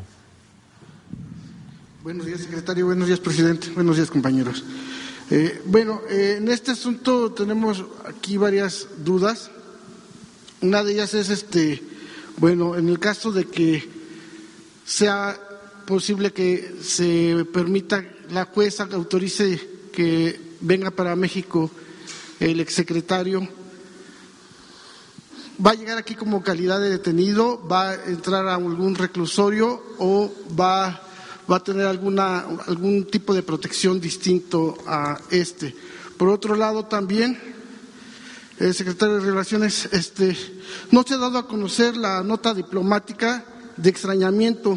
Buenos 2.02 2.26
días, 2.26 2.42
secretario. 2.42 2.84
Buenos 2.84 3.06
días, 3.06 3.18
presidente. 3.18 3.70
Buenos 3.70 3.96
días, 3.96 4.10
compañeros. 4.10 4.62
Eh, 5.30 5.62
bueno, 5.64 6.02
eh, 6.10 6.34
en 6.36 6.48
este 6.48 6.72
asunto 6.72 7.32
tenemos 7.32 7.82
aquí 8.04 8.36
varias 8.36 8.88
dudas. 8.98 9.50
Una 10.60 10.84
de 10.84 10.92
ellas 10.92 11.14
es, 11.14 11.30
este, 11.30 11.82
bueno, 12.36 12.76
en 12.76 12.90
el 12.90 12.98
caso 12.98 13.32
de 13.32 13.46
que 13.46 13.88
sea 14.84 15.40
posible 15.86 16.34
que 16.34 16.76
se 16.82 17.46
permita, 17.54 18.04
la 18.28 18.44
jueza 18.44 18.86
autorice 18.92 19.58
que 19.94 20.38
venga 20.60 20.90
para 20.90 21.16
México 21.16 21.70
el 22.38 22.60
exsecretario. 22.60 23.48
¿Va 25.54 25.70
a 25.70 25.74
llegar 25.74 25.98
aquí 25.98 26.16
como 26.16 26.42
calidad 26.42 26.80
de 26.80 26.90
detenido? 26.90 27.62
¿Va 27.68 27.90
a 27.90 28.04
entrar 28.06 28.48
a 28.48 28.56
algún 28.56 28.96
reclusorio 28.96 29.80
o 29.98 30.32
va, 30.58 31.00
va 31.48 31.56
a 31.56 31.62
tener 31.62 31.86
alguna, 31.86 32.44
algún 32.66 33.04
tipo 33.04 33.32
de 33.32 33.44
protección 33.44 34.00
distinto 34.00 34.76
a 34.84 35.16
este? 35.30 35.72
Por 36.16 36.28
otro 36.30 36.56
lado, 36.56 36.86
también, 36.86 37.38
el 38.58 38.74
secretario 38.74 39.14
de 39.14 39.20
Relaciones, 39.20 39.88
este, 39.92 40.36
no 40.90 41.04
se 41.04 41.14
ha 41.14 41.18
dado 41.18 41.38
a 41.38 41.46
conocer 41.46 41.96
la 41.96 42.24
nota 42.24 42.52
diplomática 42.52 43.44
de 43.76 43.90
extrañamiento. 43.90 44.76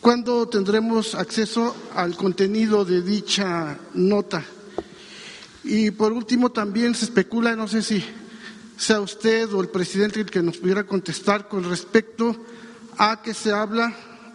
¿Cuándo 0.00 0.46
tendremos 0.46 1.16
acceso 1.16 1.74
al 1.96 2.16
contenido 2.16 2.84
de 2.84 3.02
dicha 3.02 3.76
nota? 3.94 4.44
Y 5.64 5.90
por 5.90 6.12
último, 6.12 6.52
también 6.52 6.94
se 6.94 7.06
especula, 7.06 7.56
no 7.56 7.66
sé 7.66 7.82
si 7.82 8.04
sea 8.78 9.00
usted 9.00 9.52
o 9.52 9.60
el 9.60 9.68
presidente 9.68 10.20
el 10.20 10.30
que 10.30 10.40
nos 10.40 10.56
pudiera 10.56 10.84
contestar 10.84 11.48
con 11.48 11.68
respecto 11.68 12.34
a 12.96 13.20
que 13.22 13.34
se 13.34 13.52
habla 13.52 13.92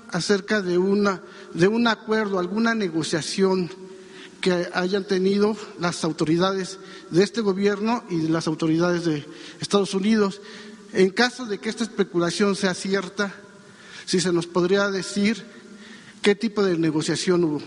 acerca 0.10 0.62
de, 0.62 0.78
una, 0.78 1.24
de 1.54 1.68
un 1.68 1.88
acuerdo, 1.88 2.38
alguna 2.38 2.76
negociación 2.76 3.72
que 4.42 4.68
hayan 4.74 5.06
tenido 5.08 5.56
las 5.80 6.04
autoridades 6.04 6.78
de 7.10 7.24
este 7.24 7.40
gobierno 7.40 8.04
y 8.10 8.18
de 8.18 8.30
las 8.30 8.48
autoridades 8.48 9.06
de 9.06 9.26
Estados 9.62 9.94
Unidos. 9.94 10.42
En 10.92 11.10
caso 11.12 11.46
de 11.46 11.60
que 11.60 11.70
esta 11.70 11.86
especulación 11.86 12.58
sea 12.58 12.74
cierta, 12.74 13.34
si 14.06 14.20
se 14.20 14.34
nos 14.34 14.46
podría 14.46 14.90
decir 14.90 15.42
qué 16.22 16.36
tipo 16.36 16.62
de 16.62 16.78
negociación 16.78 17.46
hubo. 17.46 17.62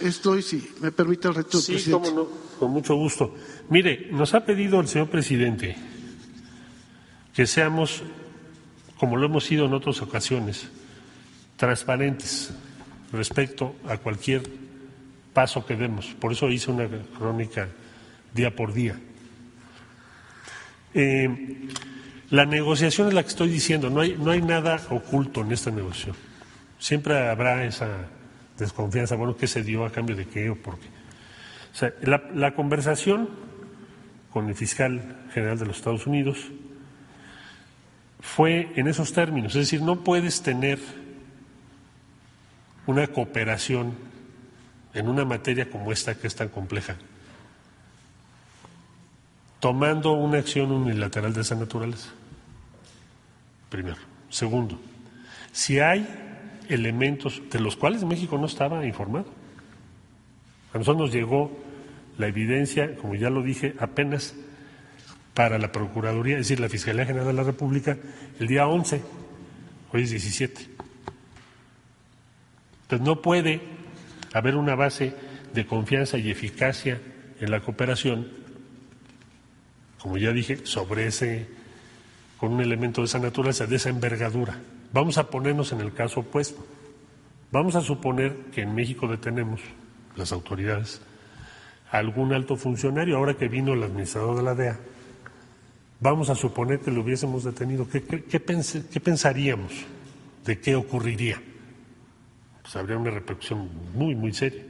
Esto, 0.00 0.36
y 0.38 0.42
si 0.42 0.66
me 0.80 0.92
permite 0.92 1.28
el 1.28 1.34
reto, 1.34 1.60
sí, 1.60 1.72
presidente. 1.72 2.08
Cómo 2.08 2.22
no, 2.22 2.28
con 2.58 2.70
mucho 2.70 2.94
gusto. 2.94 3.34
Mire, 3.68 4.08
nos 4.10 4.32
ha 4.34 4.44
pedido 4.44 4.80
el 4.80 4.88
señor 4.88 5.10
presidente 5.10 5.76
que 7.36 7.46
seamos, 7.46 8.02
como 8.96 9.18
lo 9.18 9.26
hemos 9.26 9.44
sido 9.44 9.66
en 9.66 9.74
otras 9.74 10.00
ocasiones, 10.00 10.70
transparentes 11.58 12.50
respecto 13.12 13.76
a 13.86 13.98
cualquier 13.98 14.42
paso 15.34 15.66
que 15.66 15.76
demos. 15.76 16.06
Por 16.18 16.32
eso 16.32 16.48
hice 16.48 16.70
una 16.70 16.88
crónica 17.18 17.68
día 18.32 18.56
por 18.56 18.72
día. 18.72 18.98
Eh, 20.94 21.68
la 22.30 22.46
negociación 22.46 23.08
es 23.08 23.14
la 23.14 23.22
que 23.22 23.28
estoy 23.28 23.50
diciendo, 23.50 23.90
no 23.90 24.00
hay, 24.00 24.16
no 24.18 24.30
hay 24.30 24.40
nada 24.40 24.80
oculto 24.88 25.42
en 25.42 25.52
esta 25.52 25.70
negociación. 25.70 26.16
Siempre 26.78 27.28
habrá 27.28 27.66
esa 27.66 28.06
desconfianza, 28.56 29.14
bueno, 29.14 29.36
¿qué 29.36 29.46
se 29.46 29.62
dio 29.62 29.84
a 29.84 29.92
cambio 29.92 30.16
de 30.16 30.24
qué 30.24 30.48
o 30.48 30.56
por 30.56 30.78
qué? 30.78 30.86
O 31.70 31.76
sea, 31.76 31.92
la, 32.00 32.22
la 32.34 32.54
conversación 32.54 33.28
con 34.32 34.48
el 34.48 34.54
fiscal 34.54 35.26
general 35.34 35.58
de 35.58 35.66
los 35.66 35.76
Estados 35.76 36.06
Unidos 36.06 36.50
fue 38.26 38.72
en 38.74 38.88
esos 38.88 39.12
términos, 39.12 39.54
es 39.54 39.70
decir, 39.70 39.80
no 39.80 40.00
puedes 40.00 40.42
tener 40.42 40.80
una 42.86 43.06
cooperación 43.06 43.94
en 44.92 45.08
una 45.08 45.24
materia 45.24 45.70
como 45.70 45.92
esta 45.92 46.16
que 46.16 46.26
es 46.26 46.34
tan 46.34 46.48
compleja, 46.48 46.96
tomando 49.60 50.12
una 50.12 50.38
acción 50.38 50.72
unilateral 50.72 51.32
de 51.32 51.42
esa 51.42 51.54
naturaleza. 51.54 52.10
Primero. 53.70 53.98
Segundo, 54.28 54.80
si 55.52 55.78
hay 55.78 56.06
elementos 56.68 57.40
de 57.50 57.60
los 57.60 57.76
cuales 57.76 58.02
México 58.04 58.36
no 58.38 58.46
estaba 58.46 58.84
informado. 58.84 59.26
A 60.74 60.78
nosotros 60.78 61.06
nos 61.06 61.12
llegó 61.14 61.56
la 62.18 62.26
evidencia, 62.26 62.96
como 62.96 63.14
ya 63.14 63.30
lo 63.30 63.42
dije, 63.42 63.76
apenas 63.78 64.34
para 65.36 65.58
la 65.58 65.70
Procuraduría, 65.70 66.38
es 66.38 66.48
decir, 66.48 66.60
la 66.60 66.70
Fiscalía 66.70 67.04
General 67.04 67.26
de 67.26 67.34
la 67.34 67.42
República, 67.42 67.98
el 68.40 68.46
día 68.46 68.66
11, 68.66 69.02
hoy 69.92 70.02
es 70.02 70.10
17. 70.10 70.66
Entonces 72.84 73.06
no 73.06 73.20
puede 73.20 73.60
haber 74.32 74.56
una 74.56 74.74
base 74.74 75.12
de 75.52 75.66
confianza 75.66 76.16
y 76.16 76.30
eficacia 76.30 77.02
en 77.38 77.50
la 77.50 77.60
cooperación, 77.60 78.28
como 80.00 80.16
ya 80.16 80.32
dije, 80.32 80.64
sobre 80.64 81.06
ese, 81.06 81.46
con 82.38 82.54
un 82.54 82.62
elemento 82.62 83.02
de 83.02 83.04
esa 83.04 83.18
naturaleza, 83.18 83.66
de 83.66 83.76
esa 83.76 83.90
envergadura. 83.90 84.58
Vamos 84.94 85.18
a 85.18 85.28
ponernos 85.28 85.70
en 85.70 85.82
el 85.82 85.92
caso 85.92 86.20
opuesto. 86.20 86.66
Vamos 87.52 87.76
a 87.76 87.82
suponer 87.82 88.34
que 88.54 88.62
en 88.62 88.74
México 88.74 89.06
detenemos, 89.06 89.60
las 90.16 90.32
autoridades, 90.32 91.02
algún 91.90 92.32
alto 92.32 92.56
funcionario, 92.56 93.18
ahora 93.18 93.34
que 93.34 93.48
vino 93.48 93.74
el 93.74 93.82
administrador 93.82 94.34
de 94.34 94.42
la 94.42 94.54
DEA, 94.54 94.78
vamos 96.00 96.30
a 96.30 96.34
suponer 96.34 96.80
que 96.80 96.90
lo 96.90 97.02
hubiésemos 97.02 97.44
detenido. 97.44 97.88
¿Qué, 97.88 98.02
qué, 98.02 98.24
qué, 98.24 98.40
pens 98.40 98.78
qué 98.90 99.00
pensaríamos 99.00 99.72
de 100.44 100.60
qué 100.60 100.76
ocurriría? 100.76 101.40
Pues 102.62 102.76
habría 102.76 102.98
una 102.98 103.10
repercusión 103.10 103.70
muy, 103.94 104.14
muy 104.14 104.32
seria. 104.32 104.64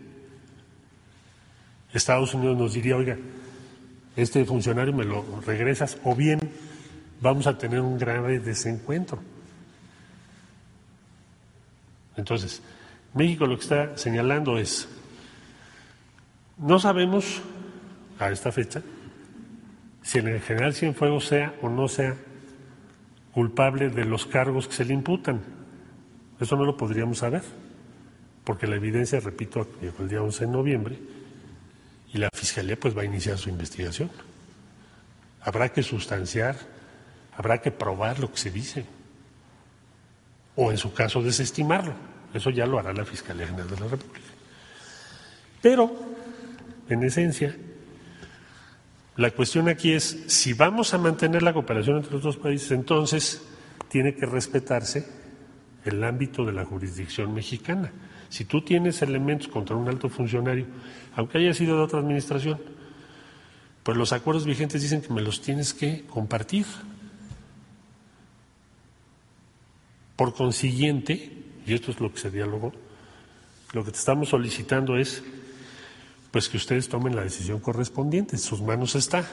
Estados 1.93 2.35
Unidos 2.35 2.59
nos 2.59 2.75
diría, 2.75 2.97
oiga, 2.97 3.17
este 4.17 4.45
funcionario 4.45 4.93
me 4.93 5.05
lo 5.05 5.41
regresas 5.41 5.99
o 6.05 6.15
bien 6.15 6.39
vamos 7.21 7.47
a 7.47 7.57
tener 7.57 7.81
un 7.81 7.99
grave 7.99 8.39
desencuentro. 8.39 9.19
Entonces, 12.17 12.63
México 13.15 13.47
lo 13.47 13.57
que 13.57 13.63
está 13.63 13.97
señalando 13.97 14.59
es, 14.59 14.89
no 16.59 16.79
sabemos 16.79 17.41
a 18.19 18.31
esta 18.31 18.53
fecha 18.53 18.83
si 20.07 20.19
el 20.19 20.41
general 20.41 20.73
Cienfuegos 20.73 21.27
sea 21.27 21.57
o 21.63 21.69
no 21.69 21.89
sea 21.89 22.15
culpable 23.33 23.91
de 23.91 24.05
los 24.05 24.25
cargos 24.25 24.69
que 24.69 24.75
se 24.75 24.85
le 24.85 24.95
imputan. 24.95 25.43
Eso 26.39 26.55
no 26.55 26.65
lo 26.65 26.77
podríamos 26.77 27.19
saber, 27.19 27.43
porque 28.45 28.69
la 28.69 28.77
evidencia, 28.77 29.19
repito, 29.19 29.69
llegó 29.83 30.05
el 30.05 30.09
día 30.09 30.23
11 30.23 30.47
de 30.47 30.53
noviembre 30.53 30.99
y 32.15 32.19
la 32.19 32.31
Fiscalía 32.33 32.79
pues 32.79 32.97
va 32.97 33.03
a 33.03 33.05
iniciar 33.05 33.37
su 33.37 33.51
investigación. 33.51 34.09
Habrá 35.41 35.71
que 35.71 35.83
sustanciar, 35.83 36.57
habrá 37.37 37.59
que 37.61 37.73
probar 37.73 38.21
lo 38.21 38.31
que 38.31 38.39
se 38.39 38.53
dice 38.53 38.87
o 40.55 40.71
en 40.71 40.79
su 40.79 40.95
caso 40.95 41.21
desestimarlo. 41.21 41.95
Eso 42.33 42.51
ya 42.51 42.65
lo 42.65 42.79
hará 42.79 42.93
la 42.93 43.05
Fiscalía 43.05 43.49
General 43.49 43.69
de 43.69 43.81
la 43.81 43.89
República. 43.89 44.29
Pero, 45.61 45.91
en 46.89 47.03
esencia, 47.03 47.57
la 49.17 49.31
cuestión 49.31 49.69
aquí 49.69 49.93
es, 49.93 50.25
si 50.27 50.53
vamos 50.53 50.93
a 50.93 50.99
mantener 50.99 51.43
la 51.43 51.55
cooperación 51.55 51.97
entre 51.97 52.13
los 52.13 52.23
dos 52.23 52.37
países, 52.37 52.71
entonces 52.73 53.43
tiene 53.89 54.15
que 54.15 54.27
respetarse 54.27 55.07
el 55.85 56.05
ámbito 56.05 56.45
de 56.45 56.53
la 56.53 56.65
jurisdicción 56.65 57.33
mexicana. 57.33 57.93
Si 58.29 58.45
tú 58.45 58.61
tienes 58.61 59.01
elementos 59.03 59.49
contra 59.49 59.77
un 59.77 59.89
alto 59.89 60.09
funcionario, 60.09 60.67
aunque 61.15 61.39
haya 61.39 61.55
sido 61.55 61.77
de 61.77 61.85
otra 61.85 62.01
administración, 62.01 62.61
pues 63.83 63.97
los 63.97 64.13
acuerdos 64.13 64.45
vigentes 64.45 64.83
dicen 64.83 65.01
que 65.01 65.13
me 65.13 65.23
los 65.23 65.41
tienes 65.41 65.73
que 65.73 66.05
compartir. 66.07 66.67
Por 70.17 70.35
consiguiente, 70.35 71.45
y 71.67 71.73
esto 71.73 71.91
es 71.91 72.01
lo 72.01 72.13
que 72.13 72.19
se 72.19 72.31
dialogó, 72.31 72.73
lo 73.73 73.85
que 73.85 73.93
te 73.93 73.99
estamos 73.99 74.29
solicitando 74.31 74.97
es 74.99 75.23
pues 76.31 76.49
que 76.49 76.57
ustedes 76.57 76.89
tomen 76.89 77.17
la 77.17 77.23
decisión 77.23 77.61
correspondiente, 77.61 78.37
en 78.37 78.43
sus 78.43 78.61
manos 78.61 78.95
está. 78.95 79.25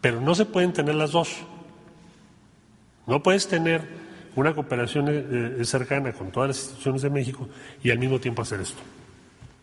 Pero 0.00 0.20
no 0.20 0.34
se 0.34 0.44
pueden 0.44 0.72
tener 0.72 0.94
las 0.94 1.12
dos. 1.12 1.30
No 3.06 3.22
puedes 3.22 3.48
tener 3.48 3.82
una 4.34 4.54
cooperación 4.54 5.06
eh, 5.08 5.64
cercana 5.64 6.12
con 6.12 6.30
todas 6.30 6.48
las 6.48 6.58
instituciones 6.58 7.02
de 7.02 7.10
México 7.10 7.48
y 7.82 7.90
al 7.90 7.98
mismo 7.98 8.20
tiempo 8.20 8.42
hacer 8.42 8.60
esto. 8.60 8.80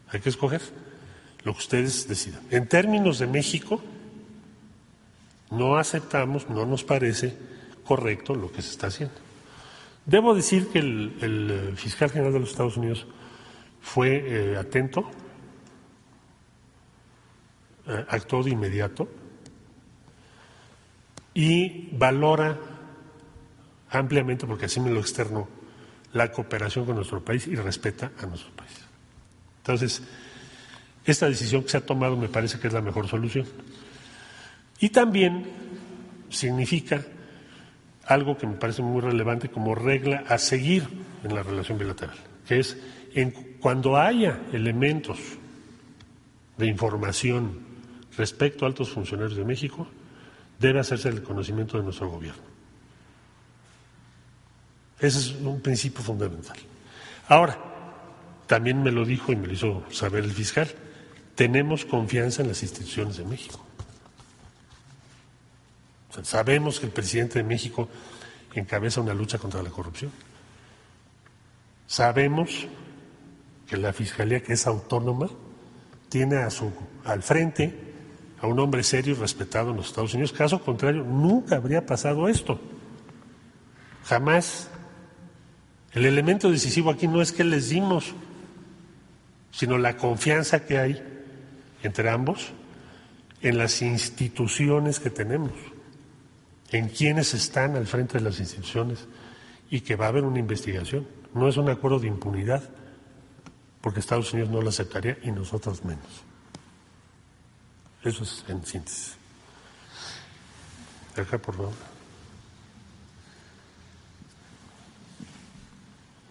Hay 0.09 0.19
que 0.19 0.29
escoger 0.29 0.61
lo 1.43 1.53
que 1.53 1.59
ustedes 1.59 2.07
decidan. 2.07 2.41
En 2.49 2.67
términos 2.67 3.19
de 3.19 3.27
México, 3.27 3.81
no 5.51 5.77
aceptamos, 5.77 6.49
no 6.49 6.65
nos 6.65 6.83
parece 6.83 7.37
correcto 7.83 8.33
lo 8.33 8.51
que 8.51 8.61
se 8.61 8.71
está 8.71 8.87
haciendo. 8.87 9.15
Debo 10.05 10.33
decir 10.33 10.67
que 10.67 10.79
el, 10.79 11.13
el 11.21 11.77
fiscal 11.77 12.09
general 12.09 12.33
de 12.33 12.39
los 12.39 12.49
Estados 12.49 12.77
Unidos 12.77 13.05
fue 13.81 14.23
eh, 14.25 14.57
atento, 14.57 15.09
eh, 17.87 18.05
actuó 18.09 18.43
de 18.43 18.51
inmediato 18.51 19.09
y 21.33 21.89
valora 21.91 22.57
ampliamente, 23.89 24.45
porque 24.45 24.65
así 24.65 24.79
me 24.79 24.89
lo 24.89 24.99
externo, 24.99 25.47
la 26.13 26.31
cooperación 26.31 26.85
con 26.85 26.95
nuestro 26.95 27.23
país 27.23 27.47
y 27.47 27.55
respeta 27.55 28.11
a 28.21 28.25
nuestro 28.25 28.51
país. 28.51 28.71
Entonces, 29.57 30.03
esta 31.05 31.27
decisión 31.27 31.63
que 31.63 31.69
se 31.69 31.77
ha 31.77 31.85
tomado 31.85 32.15
me 32.15 32.27
parece 32.27 32.59
que 32.59 32.67
es 32.67 32.73
la 32.73 32.81
mejor 32.81 33.07
solución. 33.07 33.45
Y 34.79 34.89
también 34.89 35.45
significa 36.29 37.03
algo 38.05 38.37
que 38.37 38.47
me 38.47 38.55
parece 38.55 38.81
muy 38.81 39.01
relevante 39.01 39.49
como 39.49 39.75
regla 39.75 40.23
a 40.27 40.37
seguir 40.37 40.87
en 41.23 41.35
la 41.35 41.43
relación 41.43 41.77
bilateral. 41.77 42.17
que 42.47 42.59
es 42.59 42.77
en, 43.13 43.31
cuando 43.59 43.95
haya 43.95 44.41
elementos 44.51 45.17
de 46.57 46.67
información 46.67 47.72
respecto 48.17 48.65
a 48.65 48.67
altos 48.67 48.91
funcionarios 48.91 49.35
de 49.35 49.45
México, 49.45 49.87
debe 50.59 50.79
hacerse 50.79 51.09
el 51.09 51.23
conocimiento 51.23 51.77
de 51.77 51.83
nuestro 51.83 52.09
gobierno. 52.09 52.43
Ese 54.99 55.19
es 55.19 55.31
un 55.31 55.59
principio 55.61 56.01
fundamental. 56.01 56.57
Ahora, 57.27 57.57
también 58.47 58.81
me 58.81 58.91
lo 58.91 59.05
dijo 59.05 59.31
y 59.31 59.35
me 59.35 59.47
lo 59.47 59.53
hizo 59.53 59.83
saber 59.91 60.23
el 60.23 60.31
fiscal, 60.31 60.69
tenemos 61.35 61.85
confianza 61.85 62.41
en 62.41 62.49
las 62.49 62.61
instituciones 62.61 63.17
de 63.17 63.25
México. 63.25 63.65
sabemos 66.21 66.79
que 66.79 66.85
el 66.85 66.91
presidente 66.91 67.39
de 67.39 67.43
México 67.43 67.89
encabeza 68.53 69.01
una 69.01 69.15
lucha 69.15 69.39
contra 69.39 69.63
la 69.63 69.71
corrupción. 69.71 70.11
Sabemos 71.87 72.67
que 73.67 73.77
la 73.77 73.93
Fiscalía, 73.93 74.41
que 74.43 74.53
es 74.53 74.67
autónoma, 74.67 75.29
tiene 76.09 76.37
a 76.37 76.51
su, 76.51 76.71
al 77.03 77.23
frente 77.23 77.92
a 78.43 78.47
un 78.47 78.59
hombre 78.59 78.83
serio 78.83 79.13
y 79.13 79.15
respetado 79.15 79.71
en 79.71 79.77
los 79.77 79.87
Estados 79.87 80.13
Unidos. 80.13 80.33
Caso 80.33 80.61
contrario, 80.61 81.05
nunca 81.05 81.55
habría 81.55 81.85
pasado 81.85 82.27
esto. 82.27 82.59
Jamás. 84.03 84.69
El 85.93 86.05
elemento 86.05 86.51
decisivo 86.51 86.89
aquí 86.89 87.07
no 87.07 87.21
es 87.21 87.31
que 87.31 87.45
les 87.45 87.69
dimos, 87.69 88.13
sino 89.51 89.77
la 89.77 89.95
confianza 89.95 90.65
que 90.65 90.77
hay 90.77 91.01
entre 91.83 92.09
ambos 92.09 92.51
en 93.41 93.57
las 93.57 93.81
instituciones 93.81 94.99
que 94.99 95.09
tenemos, 95.09 95.53
en 96.71 96.89
quienes 96.89 97.33
están 97.33 97.77
al 97.77 97.87
frente 97.87 98.17
de 98.17 98.25
las 98.25 98.39
instituciones 98.39 99.07
y 99.69 99.81
que 99.81 99.95
va 99.95 100.07
a 100.07 100.09
haber 100.09 100.25
una 100.25 100.39
investigación. 100.39 101.07
No 101.33 101.47
es 101.47 101.55
un 101.55 101.69
acuerdo 101.69 101.99
de 101.99 102.07
impunidad, 102.07 102.63
porque 103.79 104.01
Estados 104.01 104.33
Unidos 104.33 104.51
no 104.51 104.61
lo 104.61 104.67
aceptaría 104.67 105.17
y 105.23 105.31
nosotros 105.31 105.85
menos. 105.85 106.32
Eso 108.03 108.23
es 108.23 108.43
en 108.47 108.65
síntesis. 108.65 109.15
Acá, 111.15 111.37
por 111.37 111.55
favor. 111.55 111.73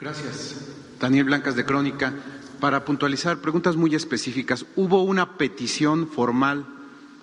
Gracias. 0.00 0.56
Daniel 1.00 1.24
Blancas 1.24 1.56
de 1.56 1.64
Crónica. 1.64 2.12
Para 2.60 2.84
puntualizar, 2.84 3.38
preguntas 3.38 3.76
muy 3.76 3.94
específicas. 3.94 4.66
¿Hubo 4.76 5.02
una 5.02 5.38
petición 5.38 6.08
formal 6.08 6.66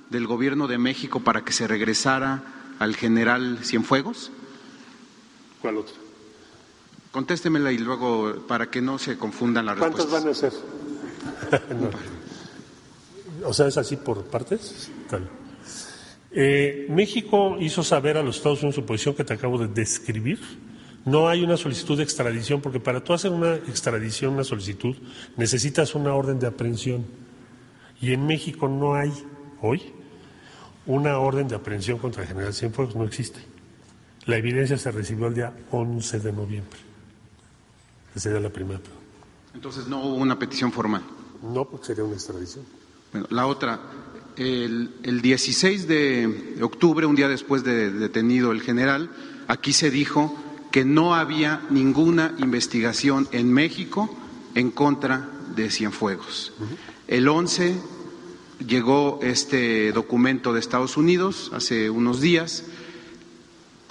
del 0.10 0.28
Gobierno 0.28 0.68
de 0.68 0.78
México 0.78 1.20
para 1.20 1.44
que 1.44 1.54
se 1.54 1.68
regresara 1.68 2.44
al 2.80 2.96
general 2.96 3.60
Cienfuegos? 3.64 4.32
¿Cuál 5.62 5.78
otra? 5.78 5.96
Contéstemela 7.12 7.72
y 7.72 7.78
luego 7.78 8.46
para 8.48 8.70
que 8.70 8.82
no 8.82 8.98
se 8.98 9.18
confundan 9.18 9.66
las 9.66 9.78
respuestas. 9.78 10.06
¿Cuántas 10.08 10.24
van 10.24 10.32
a 10.32 10.36
ser? 10.36 12.10
O 13.46 13.54
sea, 13.54 13.68
es 13.68 13.78
así 13.78 13.96
por 13.96 14.24
partes. 14.26 14.92
Eh, 16.32 16.88
México 16.90 17.58
hizo 17.60 17.84
saber 17.84 18.18
a 18.18 18.24
los 18.24 18.38
Estados 18.38 18.60
Unidos 18.60 18.76
su 18.76 18.86
posición 18.86 19.16
que 19.16 19.24
te 19.24 19.34
acabo 19.34 19.58
de 19.58 19.68
describir. 19.68 20.40
No 21.06 21.30
hay 21.30 21.44
una 21.44 21.58
solicitud 21.58 21.98
de 21.98 22.04
extradición, 22.04 22.62
porque 22.62 22.80
para 22.80 23.04
tú 23.04 23.14
hacer 23.14 23.32
una 23.32 23.56
extradición, 23.56 24.34
una 24.34 24.44
solicitud, 24.44 24.96
necesitas 25.38 25.96
una 25.96 26.14
orden 26.14 26.40
de 26.40 26.48
aprehensión. 26.48 27.06
Y 28.02 28.14
en 28.14 28.26
México 28.28 28.68
no 28.68 28.96
hay, 28.96 29.12
hoy, 29.62 29.82
una 30.86 31.18
orden 31.18 31.48
de 31.48 31.56
aprehensión 31.56 31.98
contra 31.98 32.24
el 32.24 32.28
general 32.28 32.54
Cienfuegos, 32.54 32.96
no 32.96 33.06
existe. 33.06 33.40
La 34.26 34.38
evidencia 34.38 34.78
se 34.78 34.92
recibió 34.92 35.28
el 35.28 35.34
día 35.34 35.54
11 35.72 36.20
de 36.20 36.34
noviembre. 36.34 36.80
Esa 38.12 38.20
sería 38.22 38.40
la 38.40 38.50
primera 38.50 38.80
pregunta. 38.80 39.06
Entonces 39.54 39.88
no 39.88 40.04
hubo 40.04 40.16
una 40.16 40.38
petición 40.38 40.72
formal. 40.72 41.04
No, 41.42 41.66
porque 41.66 41.88
sería 41.88 42.04
una 42.04 42.14
extradición. 42.14 42.66
Bueno, 43.12 43.28
la 43.30 43.48
otra, 43.48 43.80
el, 44.38 44.92
el 45.04 45.22
16 45.22 45.88
de 45.88 46.58
octubre, 46.62 47.06
un 47.06 47.16
día 47.16 47.28
después 47.28 47.64
de 47.64 47.92
detenido 47.92 48.52
el 48.52 48.62
general, 48.62 49.10
aquí 49.48 49.74
se 49.74 49.90
dijo 49.90 50.36
que 50.72 50.86
no 50.86 51.16
había 51.16 51.62
ninguna 51.70 52.36
investigación 52.38 53.28
en 53.32 53.52
México 53.52 54.16
en 54.56 54.72
contra 54.72 55.30
de 55.56 55.70
Cienfuegos. 55.70 56.54
El 57.08 57.28
11 57.28 57.76
llegó 58.66 59.20
este 59.24 59.92
documento 59.92 60.54
de 60.54 60.60
Estados 60.60 60.98
Unidos 60.98 61.50
hace 61.54 61.90
unos 61.90 62.22
días 62.22 62.64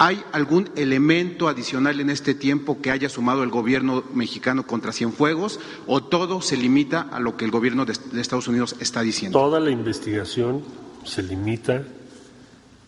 ¿Hay 0.01 0.23
algún 0.31 0.69
elemento 0.77 1.49
adicional 1.49 1.99
en 1.99 2.09
este 2.09 2.33
tiempo 2.33 2.81
que 2.81 2.89
haya 2.89 3.09
sumado 3.09 3.43
el 3.43 3.49
gobierno 3.49 4.05
mexicano 4.13 4.65
contra 4.65 4.93
Cienfuegos 4.93 5.59
o 5.87 6.01
todo 6.01 6.41
se 6.41 6.55
limita 6.55 7.01
a 7.01 7.19
lo 7.19 7.35
que 7.35 7.43
el 7.43 7.51
gobierno 7.51 7.83
de, 7.83 7.91
Estados 8.21 8.47
Unidos 8.47 8.77
está 8.79 9.01
diciendo? 9.01 9.37
Toda 9.37 9.59
la 9.59 9.71
investigación 9.71 10.63
se 11.03 11.21
limita 11.21 11.83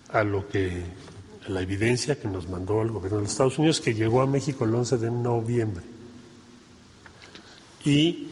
a 0.07 0.23
lo 0.23 0.47
que 0.47 0.83
la 1.49 1.61
evidencia 1.61 2.17
que 2.17 2.29
nos 2.29 2.47
mandó 2.47 2.81
el 2.81 2.91
gobierno 2.91 3.19
de 3.19 3.25
Estados 3.25 3.59
Unidos 3.59 3.81
que 3.81 3.93
llegó 3.93 4.21
a 4.21 4.25
México 4.25 4.63
el 4.63 4.73
11 4.73 4.97
de 4.97 5.11
noviembre. 5.11 5.83
Y 7.83 8.29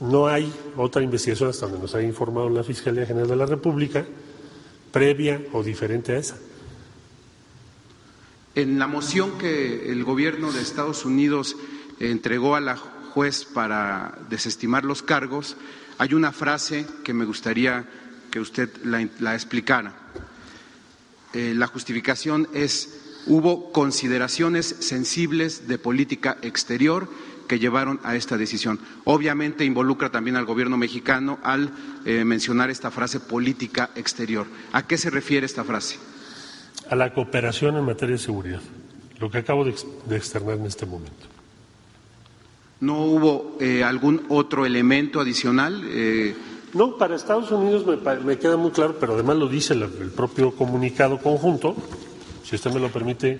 no 0.00 0.26
hay 0.26 0.52
otra 0.76 1.02
investigación 1.02 1.48
hasta 1.48 1.64
donde 1.64 1.80
nos 1.80 1.94
ha 1.94 2.02
informado 2.02 2.50
la 2.50 2.62
Fiscalía 2.62 3.06
General 3.06 3.26
de 3.26 3.36
la 3.36 3.46
República 3.46 4.04
previa 4.92 5.40
o 5.54 5.62
diferente 5.62 6.12
a 6.12 6.18
esa. 6.18 6.36
En 8.56 8.80
la 8.80 8.88
moción 8.88 9.38
que 9.38 9.92
el 9.92 10.02
gobierno 10.02 10.50
de 10.50 10.60
Estados 10.60 11.04
Unidos 11.04 11.56
entregó 12.00 12.56
a 12.56 12.60
la 12.60 12.76
juez 12.76 13.44
para 13.44 14.18
desestimar 14.28 14.84
los 14.84 15.02
cargos, 15.02 15.56
hay 15.98 16.14
una 16.14 16.32
frase 16.32 16.84
que 17.04 17.14
me 17.14 17.24
gustaría 17.24 17.88
que 18.30 18.40
usted 18.40 18.68
la, 18.84 19.34
explicara. 19.34 19.94
Eh, 21.32 21.52
la 21.54 21.68
justificación 21.68 22.48
es 22.52 23.20
hubo 23.26 23.70
consideraciones 23.70 24.66
sensibles 24.80 25.68
de 25.68 25.78
política 25.78 26.36
exterior 26.42 27.08
que 27.46 27.60
llevaron 27.60 28.00
a 28.02 28.16
esta 28.16 28.36
decisión. 28.36 28.80
Obviamente 29.04 29.64
involucra 29.64 30.10
también 30.10 30.36
al 30.36 30.44
gobierno 30.44 30.76
mexicano 30.76 31.38
al 31.42 31.70
eh, 32.04 32.24
mencionar 32.24 32.70
esta 32.70 32.90
frase 32.90 33.20
política 33.20 33.90
exterior. 33.94 34.46
¿A 34.72 34.86
qué 34.86 34.98
se 34.98 35.10
refiere 35.10 35.46
esta 35.46 35.64
frase? 35.64 35.98
A 36.90 36.96
la 36.96 37.14
cooperación 37.14 37.76
en 37.76 37.84
materia 37.84 38.16
de 38.16 38.18
seguridad, 38.18 38.60
lo 39.20 39.30
que 39.30 39.38
acabo 39.38 39.64
de, 39.64 39.70
externar 40.16 40.56
en 40.56 40.66
este 40.66 40.86
momento. 40.86 41.26
¿No 42.80 43.04
hubo 43.04 43.56
eh, 43.60 43.84
algún 43.84 44.26
otro 44.28 44.66
elemento 44.66 45.20
adicional? 45.20 45.82
Eh, 45.86 46.34
no, 46.74 46.98
para 46.98 47.14
Estados 47.14 47.52
Unidos 47.52 47.86
me, 48.24 48.38
queda 48.38 48.56
muy 48.56 48.72
claro, 48.72 48.96
pero 48.98 49.14
además 49.14 49.36
lo 49.36 49.46
dice 49.46 49.74
el, 49.74 50.10
propio 50.10 50.50
comunicado 50.56 51.18
conjunto, 51.18 51.76
si 52.42 52.56
usted 52.56 52.72
me 52.72 52.80
lo 52.80 52.88
permite, 52.88 53.38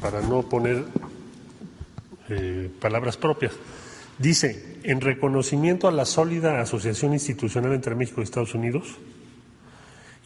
para 0.00 0.20
no 0.20 0.42
poner 0.42 0.84
eh, 2.28 2.70
palabras 2.80 3.16
propias. 3.16 3.52
Dice, 4.18 4.80
en 4.82 5.00
reconocimiento 5.00 5.86
a 5.86 5.92
la 5.92 6.06
sólida 6.06 6.60
asociación 6.60 7.12
institucional 7.12 7.72
entre 7.72 7.94
México 7.94 8.20
y 8.20 8.24
Estados 8.24 8.54
Unidos, 8.54 8.96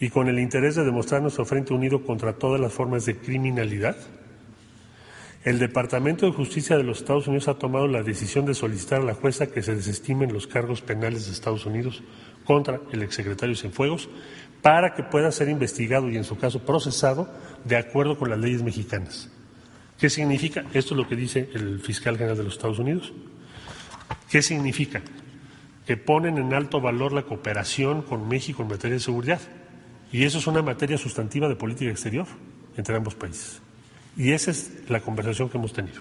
y 0.00 0.10
con 0.10 0.28
el 0.28 0.38
interés 0.38 0.76
de 0.76 0.84
demostrar 0.84 1.22
nuestro 1.22 1.44
frente 1.44 1.74
unido 1.74 2.04
contra 2.04 2.34
todas 2.34 2.60
las 2.60 2.72
formas 2.72 3.04
de 3.04 3.16
criminalidad, 3.16 3.96
el 5.44 5.58
Departamento 5.58 6.26
de 6.26 6.32
Justicia 6.32 6.76
de 6.76 6.82
los 6.82 6.98
Estados 6.98 7.26
Unidos 7.26 7.48
ha 7.48 7.54
tomado 7.54 7.86
la 7.86 8.02
decisión 8.02 8.44
de 8.44 8.54
solicitar 8.54 9.00
a 9.00 9.04
la 9.04 9.14
jueza 9.14 9.46
que 9.46 9.62
se 9.62 9.74
desestimen 9.74 10.32
los 10.32 10.46
cargos 10.46 10.82
penales 10.82 11.26
de 11.26 11.32
Estados 11.32 11.64
Unidos 11.64 12.02
contra 12.44 12.80
el 12.92 13.02
exsecretario 13.02 13.54
Cienfuegos 13.54 14.08
para 14.62 14.94
que 14.94 15.04
pueda 15.04 15.30
ser 15.32 15.48
investigado 15.48 16.10
y, 16.10 16.16
en 16.16 16.24
su 16.24 16.36
caso, 16.36 16.64
procesado 16.64 17.28
de 17.64 17.76
acuerdo 17.76 18.18
con 18.18 18.30
las 18.30 18.38
leyes 18.38 18.62
mexicanas. 18.62 19.30
¿Qué 19.98 20.10
significa? 20.10 20.64
Esto 20.74 20.94
es 20.94 20.98
lo 20.98 21.08
que 21.08 21.16
dice 21.16 21.50
el 21.54 21.80
fiscal 21.80 22.16
general 22.16 22.36
de 22.36 22.44
los 22.44 22.54
Estados 22.54 22.78
Unidos. 22.78 23.12
¿Qué 24.30 24.42
significa? 24.42 25.02
Que 25.86 25.96
ponen 25.96 26.38
en 26.38 26.52
alto 26.52 26.80
valor 26.80 27.12
la 27.12 27.22
cooperación 27.22 28.02
con 28.02 28.28
México 28.28 28.62
en 28.62 28.68
materia 28.68 28.94
de 28.94 29.00
seguridad. 29.00 29.40
Y 30.12 30.24
eso 30.24 30.38
es 30.38 30.46
una 30.46 30.62
materia 30.62 30.96
sustantiva 30.96 31.48
de 31.48 31.56
política 31.56 31.90
exterior 31.90 32.26
entre 32.76 32.96
ambos 32.96 33.14
países. 33.14 33.60
Y 34.16 34.32
esa 34.32 34.50
es 34.50 34.72
la 34.88 35.00
conversación 35.00 35.48
que 35.48 35.58
hemos 35.58 35.72
tenido. 35.72 36.00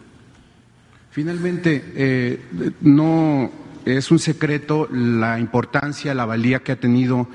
Finalmente, 1.11 1.83
eh, 1.95 2.39
no 2.81 3.51
es 3.85 4.11
un 4.11 4.19
secreto 4.19 4.87
la 4.91 5.39
importancia, 5.39 6.13
la 6.13 6.25
valía 6.25 6.59
que 6.59 6.71
ha 6.71 6.79
tenido 6.79 7.27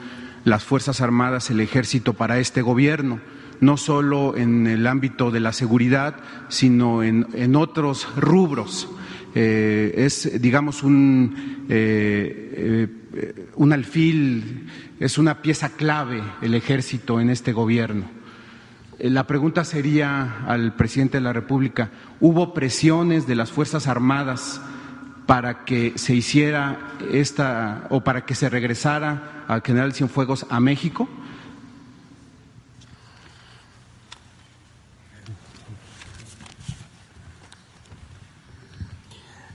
las 0.44 0.64
Fuerzas 0.64 1.00
Armadas, 1.00 1.50
el 1.50 1.60
Ejército 1.60 2.14
para 2.14 2.38
este 2.38 2.62
gobierno, 2.62 3.20
no 3.60 3.76
solo 3.76 4.36
en 4.36 4.66
el 4.66 4.86
ámbito 4.86 5.30
de 5.30 5.40
la 5.40 5.52
seguridad, 5.52 6.16
sino 6.48 7.02
en, 7.02 7.56
otros 7.56 8.08
rubros. 8.16 8.88
Eh, 9.34 9.94
es, 9.96 10.40
digamos, 10.42 10.82
un, 10.82 11.64
eh, 11.68 12.88
un 13.56 13.72
alfil 13.72 14.68
es 15.02 15.18
una 15.18 15.42
pieza 15.42 15.70
clave 15.70 16.22
el 16.42 16.54
ejército 16.54 17.18
en 17.18 17.28
este 17.28 17.52
gobierno. 17.52 18.08
la 19.00 19.26
pregunta 19.26 19.64
sería 19.64 20.44
al 20.46 20.76
presidente 20.76 21.16
de 21.16 21.24
la 21.24 21.32
República, 21.32 21.90
¿hubo 22.20 22.54
presiones 22.54 23.26
de 23.26 23.34
las 23.34 23.50
Fuerzas 23.50 23.88
Armadas 23.88 24.60
para 25.26 25.64
que 25.64 25.94
se 25.96 26.14
hiciera 26.14 26.78
esta 27.10 27.88
o 27.90 28.02
para 28.02 28.24
que 28.24 28.36
se 28.36 28.48
regresara 28.48 29.44
al 29.48 29.62
general 29.62 29.92
Cienfuegos 29.92 30.46
a 30.48 30.60
México? 30.60 31.08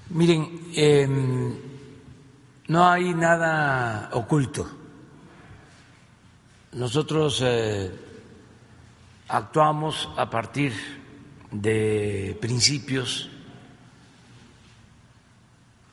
Miren, 0.10 0.60
em, 0.76 1.54
no 2.68 2.90
hay 2.90 3.14
nada 3.14 4.10
oculto. 4.12 4.87
Nosotros 6.78 7.42
eh, 7.44 7.92
actuamos 9.30 10.10
a 10.16 10.30
partir 10.30 10.74
de 11.50 12.38
principios 12.40 13.32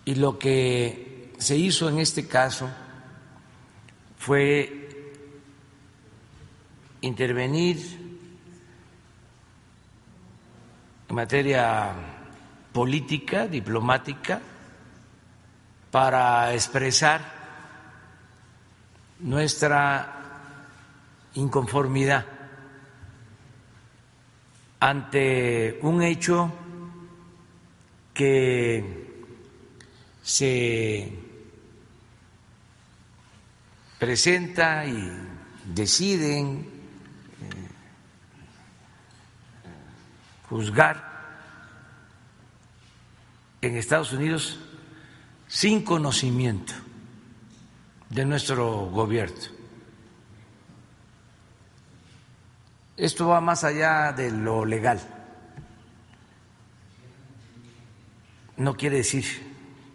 y 0.04 0.16
lo 0.16 0.38
que 0.38 1.32
se 1.38 1.56
hizo 1.56 1.88
en 1.88 2.00
este 2.00 2.28
caso 2.28 2.68
fue 4.18 5.12
intervenir 7.00 7.78
en 11.08 11.14
materia 11.16 11.94
política, 12.74 13.46
diplomática, 13.46 14.38
para 15.90 16.52
expresar 16.52 17.22
nuestra 19.20 20.13
inconformidad 21.34 22.26
ante 24.80 25.78
un 25.82 26.02
hecho 26.02 26.52
que 28.12 29.04
se 30.22 31.12
presenta 33.98 34.84
y 34.86 35.10
deciden 35.64 36.68
eh, 37.40 37.68
juzgar 40.48 41.14
en 43.62 43.76
Estados 43.76 44.12
Unidos 44.12 44.60
sin 45.48 45.82
conocimiento 45.82 46.74
de 48.10 48.24
nuestro 48.26 48.86
gobierno. 48.90 49.53
Esto 52.96 53.28
va 53.28 53.40
más 53.40 53.64
allá 53.64 54.12
de 54.12 54.30
lo 54.30 54.64
legal. 54.64 55.00
No 58.56 58.76
quiere 58.76 58.98
decir 58.98 59.24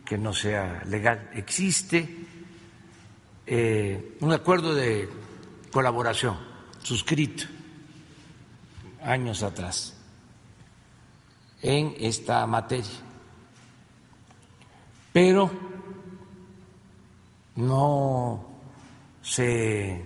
que 0.04 0.18
no 0.18 0.34
sea 0.34 0.84
legal. 0.86 1.30
Existe 1.34 2.28
eh, 3.48 4.18
un 4.20 4.34
acuerdo 4.34 4.76
de 4.76 5.08
colaboración 5.72 6.38
suscrito 6.84 7.46
años 9.02 9.44
atrás 9.44 9.96
en 11.62 11.96
esta 12.00 12.46
materia, 12.48 12.90
pero 15.14 15.50
no 17.56 18.46
se 19.22 20.04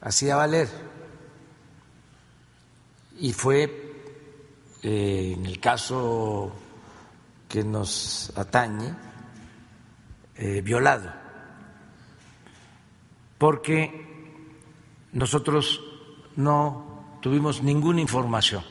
hacía 0.00 0.36
valer 0.36 0.83
y 3.18 3.32
fue 3.32 3.64
eh, 4.82 5.34
en 5.36 5.46
el 5.46 5.60
caso 5.60 6.52
que 7.48 7.62
nos 7.62 8.32
atañe 8.36 8.94
eh, 10.36 10.60
violado, 10.62 11.12
porque 13.38 14.04
nosotros 15.12 15.80
no 16.36 17.18
tuvimos 17.20 17.62
ninguna 17.62 18.00
información. 18.00 18.64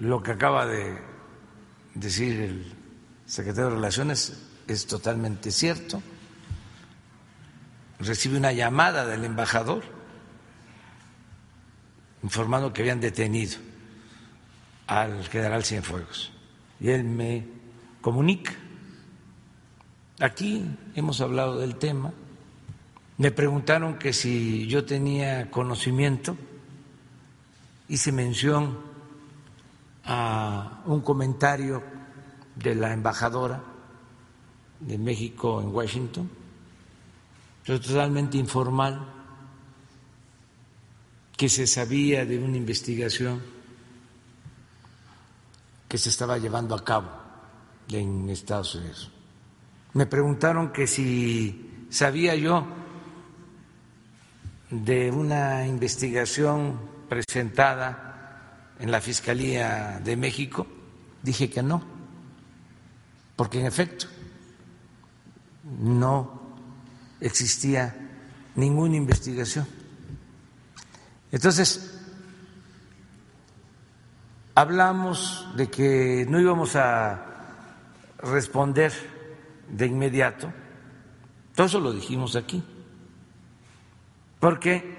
Lo 0.00 0.22
que 0.22 0.30
acaba 0.30 0.66
de 0.66 0.98
decir 1.94 2.40
el 2.40 2.74
secretario 3.26 3.70
de 3.70 3.76
Relaciones 3.76 4.46
es 4.68 4.86
totalmente 4.86 5.50
cierto 5.50 6.00
recibe 7.98 8.36
una 8.36 8.52
llamada 8.52 9.06
del 9.06 9.24
embajador 9.24 9.82
informando 12.22 12.72
que 12.72 12.82
habían 12.82 13.00
detenido 13.00 13.58
al 14.86 15.24
general 15.28 15.64
Cienfuegos. 15.64 16.32
Y 16.80 16.90
él 16.90 17.04
me 17.04 17.46
comunica. 18.00 18.52
Aquí 20.20 20.64
hemos 20.94 21.20
hablado 21.20 21.58
del 21.58 21.76
tema. 21.76 22.12
Me 23.18 23.30
preguntaron 23.30 23.98
que 23.98 24.12
si 24.12 24.66
yo 24.66 24.84
tenía 24.84 25.50
conocimiento, 25.50 26.36
hice 27.88 28.12
mención 28.12 28.78
a 30.04 30.82
un 30.86 31.00
comentario 31.00 31.82
de 32.54 32.74
la 32.74 32.92
embajadora 32.92 33.62
de 34.80 34.98
México 34.98 35.60
en 35.60 35.68
Washington, 35.68 36.30
totalmente 37.76 38.38
informal, 38.38 39.06
que 41.36 41.50
se 41.50 41.66
sabía 41.66 42.24
de 42.24 42.38
una 42.38 42.56
investigación 42.56 43.42
que 45.86 45.98
se 45.98 46.08
estaba 46.08 46.38
llevando 46.38 46.74
a 46.74 46.82
cabo 46.82 47.10
en 47.90 48.28
Estados 48.30 48.74
Unidos. 48.74 49.10
Me 49.92 50.06
preguntaron 50.06 50.72
que 50.72 50.86
si 50.86 51.86
sabía 51.90 52.34
yo 52.34 52.66
de 54.70 55.10
una 55.10 55.66
investigación 55.66 56.78
presentada 57.08 58.74
en 58.78 58.90
la 58.90 59.00
Fiscalía 59.00 60.00
de 60.02 60.16
México, 60.16 60.66
dije 61.22 61.50
que 61.50 61.62
no, 61.62 61.82
porque 63.36 63.60
en 63.60 63.66
efecto 63.66 64.06
no 65.80 66.37
existía 67.20 67.94
ninguna 68.54 68.96
investigación. 68.96 69.66
Entonces, 71.30 72.00
hablamos 74.54 75.46
de 75.56 75.68
que 75.68 76.26
no 76.28 76.40
íbamos 76.40 76.74
a 76.76 77.24
responder 78.18 78.92
de 79.68 79.86
inmediato, 79.86 80.52
todo 81.54 81.66
eso 81.66 81.80
lo 81.80 81.92
dijimos 81.92 82.34
aquí, 82.34 82.62
porque 84.40 84.96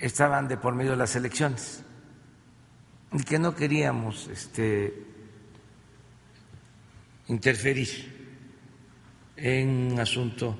estaban 0.00 0.48
de 0.48 0.56
por 0.56 0.74
medio 0.74 0.92
de 0.92 0.96
las 0.96 1.16
elecciones 1.16 1.82
y 3.12 3.22
que 3.22 3.38
no 3.38 3.54
queríamos 3.54 4.28
este, 4.28 5.06
interferir 7.28 8.12
en 9.36 9.92
un 9.92 10.00
asunto 10.00 10.56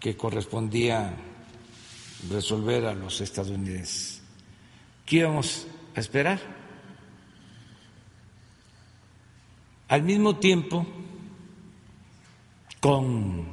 que 0.00 0.16
correspondía 0.16 1.14
resolver 2.30 2.86
a 2.86 2.94
los 2.94 3.20
estadounidenses. 3.20 4.22
¿Qué 5.04 5.16
íbamos 5.16 5.66
a 5.94 6.00
esperar? 6.00 6.40
Al 9.88 10.02
mismo 10.02 10.36
tiempo, 10.36 10.86
con 12.80 13.46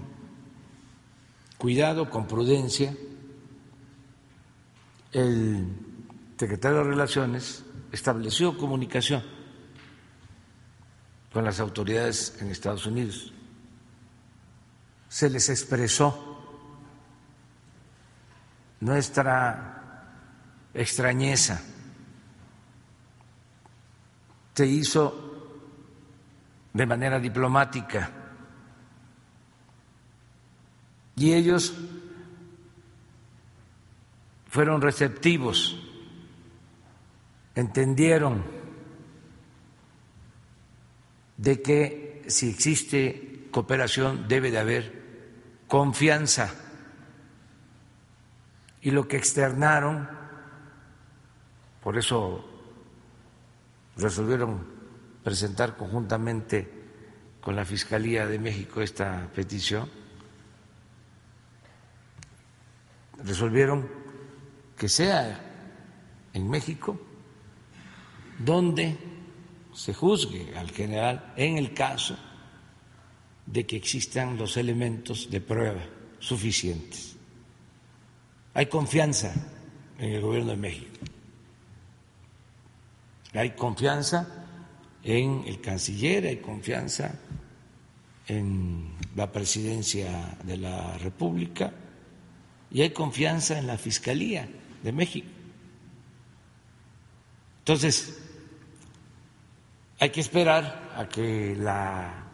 cuidado, 1.57 2.09
con 2.09 2.27
prudencia, 2.27 2.95
el 5.11 5.67
secretario 6.37 6.77
de 6.77 6.83
Relaciones 6.83 7.63
estableció 7.91 8.57
comunicación 8.57 9.23
con 11.33 11.43
las 11.43 11.59
autoridades 11.59 12.37
en 12.39 12.51
Estados 12.51 12.85
Unidos. 12.85 13.33
Se 15.09 15.29
les 15.29 15.49
expresó 15.49 16.26
nuestra 18.79 19.77
extrañeza. 20.73 21.61
Se 24.53 24.65
hizo 24.65 25.27
de 26.73 26.85
manera 26.85 27.19
diplomática 27.19 28.11
y 31.15 31.33
ellos 31.33 31.73
fueron 34.49 34.81
receptivos, 34.81 35.77
entendieron 37.55 38.43
de 41.37 41.61
que 41.61 42.23
si 42.27 42.49
existe 42.49 43.47
cooperación 43.51 44.27
debe 44.27 44.51
de 44.51 44.59
haber 44.59 45.03
confianza 45.67 46.66
y 48.87 48.91
lo 48.91 49.05
que 49.05 49.17
externaron, 49.17 50.07
por 51.83 51.97
eso 51.97 52.41
resolvieron 53.97 54.65
presentar 55.21 55.75
conjuntamente 55.75 56.71
con 57.41 57.57
la 57.57 57.65
Fiscalía 57.65 58.25
de 58.25 58.39
México 58.39 58.81
esta 58.81 59.29
petición, 59.35 59.89
resolvieron 63.25 63.89
que 64.77 64.87
sea 64.87 65.37
en 66.31 66.49
México 66.49 66.97
donde 68.39 68.97
se 69.73 69.93
juzgue 69.93 70.57
al 70.57 70.71
general 70.71 71.33
en 71.35 71.57
el 71.57 71.73
caso 71.73 72.17
de 73.45 73.65
que 73.65 73.75
existan 73.75 74.37
los 74.37 74.55
elementos 74.55 75.29
de 75.29 75.41
prueba 75.41 75.83
suficientes. 76.19 77.16
Hay 78.57 78.65
confianza 78.65 79.31
en 79.99 80.13
el 80.13 80.21
gobierno 80.21 80.49
de 80.49 80.57
México. 80.57 80.97
Hay 83.35 83.51
confianza 83.51 84.47
en 85.03 85.43
el 85.45 85.61
canciller, 85.61 86.25
hay 86.25 86.37
confianza 86.37 87.19
en 88.27 88.95
la 89.15 89.31
presidencia 89.31 90.39
de 90.43 90.57
la 90.57 90.97
República 90.97 91.71
y 92.71 92.81
hay 92.81 92.89
confianza 92.89 93.59
en 93.59 93.67
la 93.67 93.77
Fiscalía 93.77 94.49
de 94.81 94.91
México. 94.91 95.27
Entonces, 97.59 98.19
hay 99.99 100.09
que 100.09 100.21
esperar 100.21 100.93
a 100.95 101.07
que 101.07 101.55
la 101.55 102.25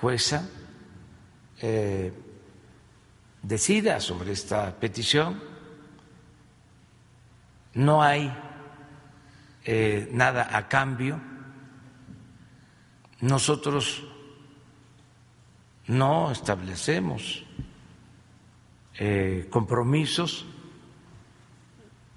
jueza 0.00 0.48
eh, 1.60 2.12
decida 3.46 4.00
sobre 4.00 4.32
esta 4.32 4.74
petición. 4.74 5.40
No 7.74 8.02
hay 8.02 8.32
eh, 9.64 10.08
nada 10.12 10.56
a 10.56 10.66
cambio. 10.68 11.20
Nosotros 13.20 14.02
no 15.86 16.32
establecemos 16.32 17.44
eh, 18.98 19.46
compromisos 19.48 20.44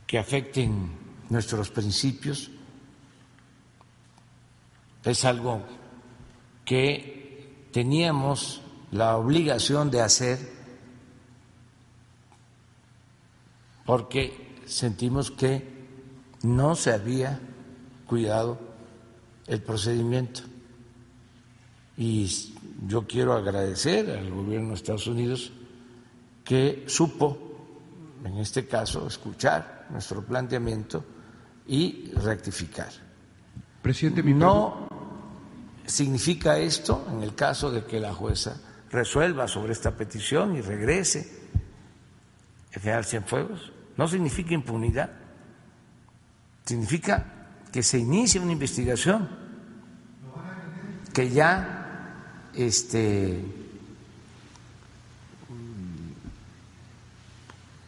que 0.08 0.18
afecten 0.18 0.98
nuestros 1.30 1.70
principios. 1.70 2.50
Es 5.04 5.26
algo 5.26 5.62
que 6.66 7.68
teníamos 7.72 8.62
la 8.92 9.16
obligación 9.18 9.92
de 9.92 10.02
hacer 10.02 10.59
porque 13.90 14.62
sentimos 14.68 15.32
que 15.32 15.68
no 16.44 16.76
se 16.76 16.94
había 16.94 17.40
cuidado 18.06 18.60
el 19.48 19.64
procedimiento. 19.64 20.42
Y 21.98 22.54
yo 22.86 23.08
quiero 23.08 23.34
agradecer 23.34 24.12
al 24.12 24.30
gobierno 24.30 24.70
de 24.70 24.74
Estados 24.76 25.08
Unidos 25.08 25.52
que 26.44 26.84
supo, 26.86 27.36
en 28.24 28.38
este 28.38 28.68
caso, 28.68 29.08
escuchar 29.08 29.88
nuestro 29.90 30.24
planteamiento 30.24 31.04
y 31.66 32.12
rectificar. 32.12 32.92
Presidente, 33.82 34.22
no 34.22 34.88
significa 35.88 36.60
esto, 36.60 37.08
en 37.12 37.24
el 37.24 37.34
caso 37.34 37.72
de 37.72 37.86
que 37.86 38.00
la 38.00 38.14
jueza 38.14 38.56
resuelva 38.92 39.48
sobre 39.48 39.74
esta 39.74 39.98
petición 39.98 40.56
y 40.56 40.62
regrese 40.62 41.40
el 42.72 42.82
general 42.82 43.04
Cienfuegos, 43.04 43.72
no 44.00 44.08
significa 44.08 44.54
impunidad, 44.54 45.10
significa 46.64 47.26
que 47.70 47.84
se 47.84 48.00
inicia 48.00 48.40
una 48.40 48.54
investigación, 48.54 49.28
que 51.14 51.30
ya 51.30 52.48
este, 52.56 53.44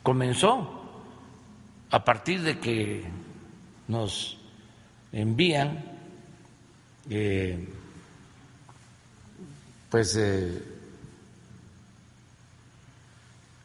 comenzó 0.03 1.01
a 1.91 2.03
partir 2.03 2.41
de 2.41 2.59
que 2.59 3.05
nos 3.87 4.37
envían 5.13 5.81
eh, 7.09 7.69
pues 9.89 10.17
eh, 10.17 10.61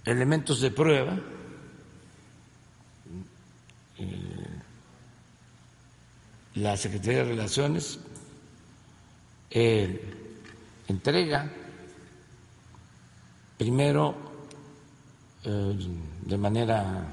elementos 0.05 0.61
de 0.61 0.71
prueba 0.71 1.19
la 6.57 6.77
Secretaría 6.77 7.19
de 7.19 7.31
Relaciones 7.31 7.99
eh, 9.51 10.01
entrega 10.89 11.51
primero 13.57 14.15
eh, 15.45 15.77
de 16.23 16.39
manera 16.39 17.13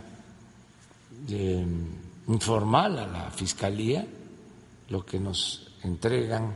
informal 2.28 3.00
a 3.00 3.08
la 3.08 3.32
Fiscalía 3.32 4.06
lo 4.90 5.06
que 5.06 5.20
nos 5.20 5.72
entregan 5.84 6.54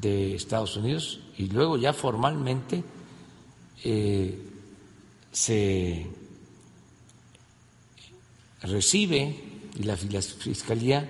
de 0.00 0.34
Estados 0.34 0.76
Unidos 0.76 1.20
y 1.38 1.46
luego 1.46 1.78
ya 1.78 1.92
formalmente 1.92 2.82
se 5.32 6.06
recibe 8.62 9.53
y 9.74 9.82
la 9.82 9.96
Fiscalía 9.96 11.08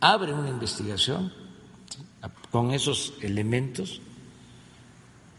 abre 0.00 0.32
una 0.32 0.48
investigación 0.48 1.32
con 2.50 2.72
esos 2.72 3.14
elementos. 3.20 4.00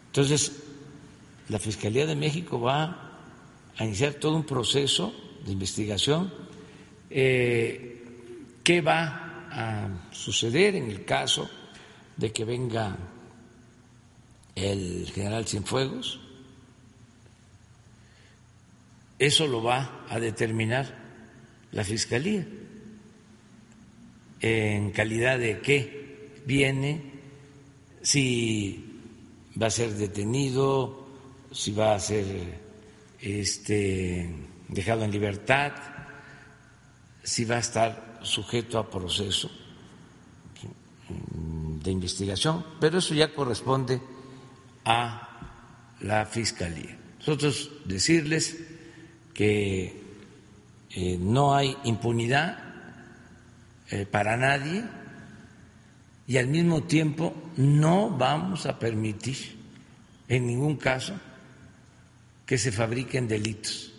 Entonces, 0.08 0.63
la 1.49 1.60
Fiscalía 1.60 2.05
de 2.05 2.15
México 2.15 2.60
va 2.60 3.19
a 3.77 3.86
iniciar 3.86 4.15
todo 4.15 4.36
un 4.36 4.45
proceso 4.45 5.13
de 5.45 5.51
investigación. 5.51 6.31
Eh, 7.10 8.03
¿Qué 8.63 8.81
va 8.81 9.47
a 9.51 9.89
suceder 10.12 10.75
en 10.75 10.89
el 10.89 11.05
caso 11.05 11.49
de 12.17 12.31
que 12.31 12.45
venga 12.45 12.97
el 14.55 15.12
general 15.13 15.47
Cienfuegos? 15.47 16.19
Eso 19.17 19.47
lo 19.47 19.63
va 19.63 20.05
a 20.10 20.19
determinar 20.19 21.05
la 21.75 21.83
Fiscalía. 21.83 22.47
¿En 24.39 24.91
calidad 24.91 25.38
de 25.38 25.59
qué 25.59 26.41
viene? 26.45 27.01
Si 28.01 28.83
va 29.61 29.67
a 29.67 29.69
ser 29.69 29.91
detenido, 29.91 31.07
si 31.51 31.71
va 31.71 31.95
a 31.95 31.99
ser 31.99 32.25
este, 33.19 34.29
dejado 34.69 35.03
en 35.03 35.11
libertad, 35.11 35.73
si 37.23 37.45
va 37.45 37.57
a 37.57 37.59
estar 37.59 38.19
sujeto 38.23 38.79
a 38.79 38.89
proceso 38.89 39.51
de 41.09 41.91
investigación, 41.91 42.65
pero 42.79 42.99
eso 42.99 43.13
ya 43.13 43.33
corresponde 43.33 44.01
a 44.85 45.51
la 46.01 46.25
Fiscalía. 46.25 46.97
Nosotros 47.19 47.69
decirles 47.85 48.57
que 49.33 50.05
eh, 50.91 51.17
no 51.19 51.56
hay 51.56 51.76
impunidad 51.84 52.58
eh, 53.89 54.06
para 54.06 54.38
nadie 54.38 54.84
y 56.28 56.38
al 56.38 56.48
mismo 56.48 56.84
tiempo 56.84 57.36
no 57.58 58.10
vamos 58.10 58.65
a 58.65 58.80
permitir 58.80 59.56
en 60.28 60.48
ningún 60.48 60.76
caso 60.78 61.13
que 62.45 62.58
se 62.58 62.71
fabriquen 62.71 63.28
delitos. 63.28 63.91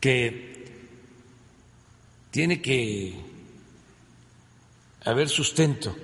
que 0.00 0.50
tiene 2.30 2.62
que 2.62 3.14
haber 5.04 5.28
sustento 5.28 5.94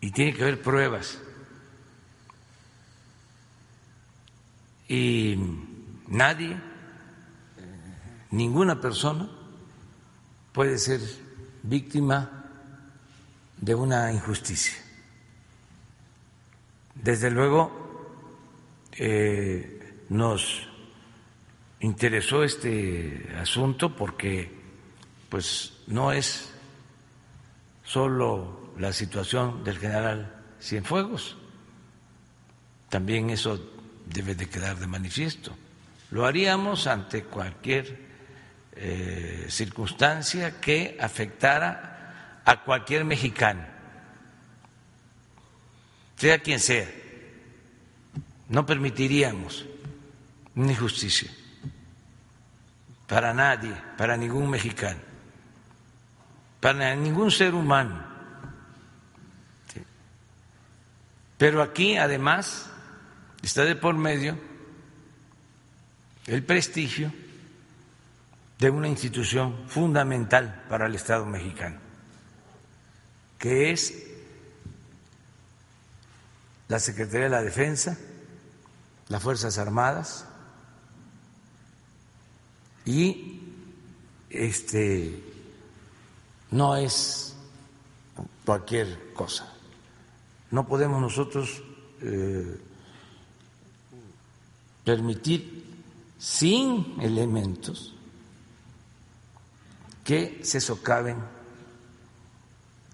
y 0.00 0.10
tiene 0.10 0.32
que 0.32 0.42
haber 0.42 0.62
pruebas 0.62 1.18
y 4.88 5.36
nadie, 6.08 6.56
ninguna 8.30 8.80
persona 8.80 9.28
puede 10.52 10.78
ser 10.78 11.00
víctima 11.62 12.44
de 13.56 13.74
una 13.74 14.12
injusticia. 14.12 14.74
Desde 16.94 17.30
luego, 17.30 17.86
eh, 18.92 20.04
nos 20.08 20.68
interesó 21.80 22.42
este 22.42 23.28
asunto 23.38 23.94
porque 23.94 24.50
pues 25.28 25.74
no 25.86 26.12
es 26.12 26.50
solo 27.84 28.72
la 28.78 28.92
situación 28.92 29.62
del 29.64 29.78
general 29.78 30.32
Cienfuegos, 30.60 31.36
También 32.88 33.30
eso 33.30 33.60
debe 34.06 34.34
de 34.34 34.48
quedar 34.48 34.76
de 34.78 34.86
manifiesto. 34.86 35.56
Lo 36.10 36.24
haríamos 36.24 36.86
ante 36.86 37.24
cualquier 37.24 37.98
eh, 38.76 39.46
circunstancia 39.48 40.60
que 40.60 40.96
afectara 41.00 42.42
a 42.44 42.62
cualquier 42.62 43.04
mexicano, 43.04 43.64
sea 46.16 46.38
quien 46.38 46.60
sea. 46.60 46.88
No 48.48 48.64
permitiríamos 48.64 49.66
una 50.54 50.70
injusticia 50.70 51.30
para 53.08 53.34
nadie, 53.34 53.74
para 53.96 54.16
ningún 54.16 54.48
mexicano, 54.48 55.00
para 56.60 56.94
ningún 56.94 57.30
ser 57.30 57.54
humano. 57.54 58.04
Pero 61.38 61.62
aquí, 61.62 61.96
además, 61.96 62.70
está 63.46 63.64
de 63.64 63.76
por 63.76 63.94
medio 63.94 64.36
el 66.26 66.42
prestigio 66.44 67.12
de 68.58 68.70
una 68.70 68.88
institución 68.88 69.68
fundamental 69.68 70.64
para 70.68 70.86
el 70.86 70.96
Estado 70.96 71.24
mexicano, 71.26 71.78
que 73.38 73.70
es 73.70 74.02
la 76.66 76.80
Secretaría 76.80 77.26
de 77.26 77.30
la 77.30 77.42
Defensa, 77.42 77.96
las 79.08 79.22
Fuerzas 79.22 79.58
Armadas 79.58 80.26
y 82.84 83.42
este 84.28 85.22
no 86.50 86.74
es 86.74 87.36
cualquier 88.44 89.12
cosa. 89.12 89.52
No 90.50 90.66
podemos 90.66 91.00
nosotros 91.00 91.62
eh, 92.02 92.65
permitir 94.86 95.64
sin 96.16 96.94
elementos 97.00 97.92
que 100.04 100.38
se 100.44 100.60
socaven 100.60 101.16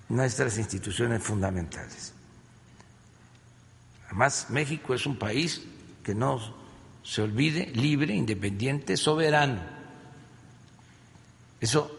nuestras 0.09 0.57
instituciones 0.57 1.23
fundamentales. 1.23 2.15
Además, 4.07 4.47
México 4.49 4.95
es 4.95 5.05
un 5.05 5.19
país 5.19 5.61
que 6.03 6.15
no 6.15 6.41
se 7.03 7.21
olvide, 7.21 7.67
libre, 7.75 8.15
independiente, 8.15 8.97
soberano. 8.97 9.61
Eso 11.61 11.95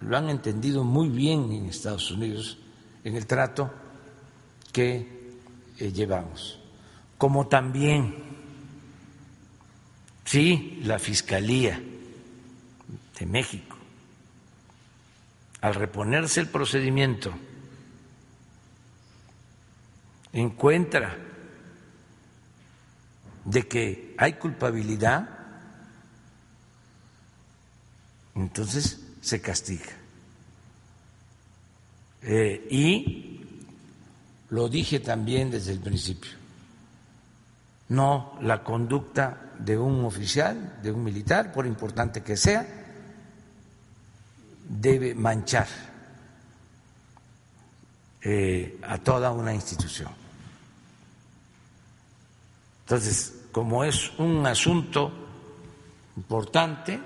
lo 0.00 0.16
han 0.16 0.30
entendido 0.30 0.82
muy 0.82 1.10
bien 1.10 1.52
en 1.52 1.66
Estados 1.66 2.10
Unidos 2.10 2.58
en 3.04 3.14
el 3.14 3.24
trato 3.24 3.70
que 4.72 5.30
eh, 5.78 5.92
llevamos. 5.92 6.58
Como 7.16 7.46
también, 7.46 8.35
sí, 10.26 10.80
la 10.84 10.98
Fiscalía 10.98 11.80
de 13.18 13.26
México 13.26 13.76
al 15.66 15.74
reponerse 15.74 16.38
el 16.38 16.48
procedimiento, 16.48 17.34
encuentra 20.32 21.18
de 23.44 23.66
que 23.66 24.14
hay 24.16 24.34
culpabilidad, 24.34 25.28
entonces 28.36 29.00
se 29.20 29.40
castiga. 29.40 29.92
Eh, 32.22 32.68
y 32.70 33.40
lo 34.50 34.68
dije 34.68 35.00
también 35.00 35.50
desde 35.50 35.72
el 35.72 35.80
principio, 35.80 36.30
no 37.88 38.38
la 38.42 38.62
conducta 38.62 39.52
de 39.58 39.78
un 39.78 40.04
oficial, 40.04 40.78
de 40.82 40.92
un 40.92 41.04
militar, 41.04 41.52
por 41.52 41.66
importante 41.66 42.22
que 42.22 42.36
sea, 42.36 42.66
debe 44.68 45.14
manchar 45.14 45.68
eh, 48.22 48.78
a 48.82 48.98
toda 48.98 49.30
una 49.30 49.54
institución. 49.54 50.10
Entonces, 52.84 53.46
como 53.52 53.84
es 53.84 54.12
un 54.18 54.44
asunto 54.46 55.12
importante 56.16 57.00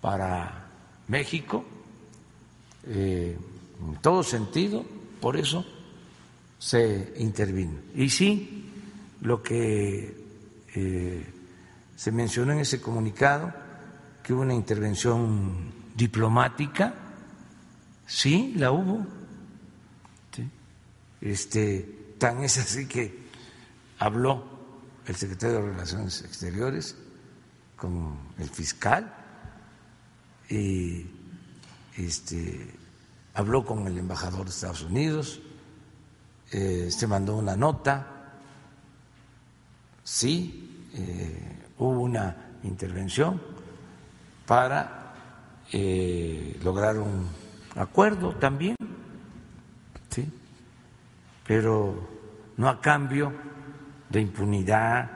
para 0.00 0.66
México, 1.08 1.64
eh, 2.86 3.36
en 3.80 3.96
todo 3.96 4.22
sentido, 4.22 4.84
por 5.20 5.36
eso 5.36 5.64
se 6.58 7.14
intervino. 7.18 7.78
Y 7.94 8.08
sí, 8.10 8.73
lo 9.24 9.42
que 9.42 10.14
eh, 10.74 11.26
se 11.96 12.12
mencionó 12.12 12.52
en 12.52 12.60
ese 12.60 12.80
comunicado, 12.80 13.52
que 14.22 14.32
hubo 14.32 14.42
una 14.42 14.54
intervención 14.54 15.72
diplomática, 15.96 16.94
sí, 18.06 18.54
la 18.56 18.70
hubo. 18.70 19.06
Este, 21.20 22.14
tan 22.18 22.44
es 22.44 22.58
así 22.58 22.86
que 22.86 23.24
habló 23.98 24.44
el 25.06 25.16
secretario 25.16 25.56
de 25.56 25.70
Relaciones 25.70 26.22
Exteriores 26.22 26.94
con 27.76 28.18
el 28.38 28.50
fiscal 28.50 29.10
y 30.50 31.06
este, 31.96 32.74
habló 33.32 33.64
con 33.64 33.86
el 33.86 33.96
embajador 33.96 34.44
de 34.44 34.50
Estados 34.50 34.82
Unidos, 34.82 35.40
eh, 36.52 36.90
se 36.90 37.06
mandó 37.06 37.36
una 37.36 37.56
nota, 37.56 38.13
sí, 40.04 40.88
eh, 40.94 41.58
hubo 41.78 42.00
una 42.00 42.36
intervención 42.62 43.40
para 44.46 45.14
eh, 45.72 46.60
lograr 46.62 46.98
un 46.98 47.26
acuerdo 47.74 48.34
también, 48.36 48.76
¿sí? 50.10 50.30
pero 51.46 52.08
no 52.56 52.68
a 52.68 52.80
cambio 52.80 53.32
de 54.10 54.20
impunidad, 54.20 55.10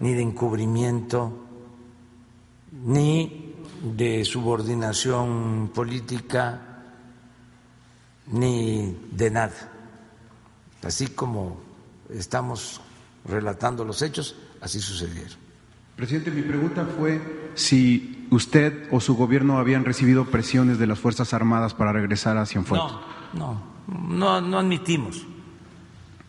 ni 0.00 0.14
de 0.14 0.22
encubrimiento, 0.22 1.46
ni 2.72 3.54
de 3.82 4.24
subordinación 4.24 5.70
política, 5.74 6.60
ni 8.28 8.96
de 9.12 9.30
nada. 9.30 9.70
Así 10.82 11.08
como 11.08 11.60
estamos 12.10 12.80
relatando 13.24 13.84
los 13.84 14.02
hechos, 14.02 14.36
así 14.60 14.80
sucedieron. 14.80 15.42
Presidente, 15.96 16.30
mi 16.30 16.42
pregunta 16.42 16.86
fue 16.98 17.20
si 17.54 18.26
usted 18.30 18.88
o 18.90 19.00
su 19.00 19.14
gobierno 19.14 19.58
habían 19.58 19.84
recibido 19.84 20.24
presiones 20.24 20.78
de 20.78 20.86
las 20.86 20.98
Fuerzas 20.98 21.34
Armadas 21.34 21.74
para 21.74 21.92
regresar 21.92 22.38
a 22.38 22.46
Cienfuegos. 22.46 22.98
No, 23.34 23.62
no, 23.86 24.40
no, 24.40 24.58
admitimos 24.58 25.24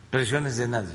presiones 0.10 0.58
de 0.58 0.68
nadie. 0.68 0.94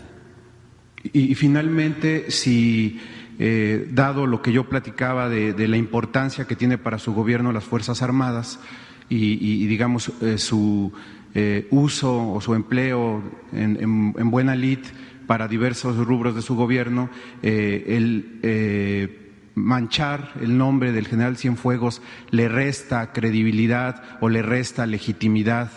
Y, 1.12 1.34
finalmente, 1.34 2.30
si 2.30 3.01
eh, 3.38 3.88
dado 3.92 4.26
lo 4.26 4.42
que 4.42 4.53
yo 4.53 4.68
platicaba 4.68 5.28
de, 5.28 5.68
la 5.68 5.76
importancia 5.76 6.44
que 6.46 6.57
tiene 6.57 6.76
para 6.76 6.99
su 6.99 7.14
gobierno 7.14 7.53
las 7.53 7.64
Fuerzas 7.64 8.03
Armadas 8.03 8.61
y, 9.09 9.66
digamos, 9.66 10.12
eh, 10.20 10.36
su 10.36 10.92
eh, 11.34 11.66
uso 11.70 12.32
o 12.32 12.40
su 12.40 12.55
empleo 12.55 13.22
en, 13.53 14.14
en 14.16 14.30
buena 14.30 14.55
lid, 14.55 14.80
para 15.29 15.47
diversos 15.47 15.95
rubros 15.99 16.35
de 16.35 16.41
su 16.41 16.57
gobierno, 16.57 17.11
eh, 17.43 17.85
el 17.89 18.41
eh, 18.43 19.31
manchar 19.55 20.33
el 20.41 20.57
nombre 20.57 20.91
del 20.91 21.07
general 21.07 21.37
Cienfuegos 21.37 22.01
le 22.31 22.49
resta 22.49 23.12
credibilidad 23.12 24.03
o 24.22 24.31
le 24.31 24.41
resta 24.41 24.87
legitimidad 24.87 25.70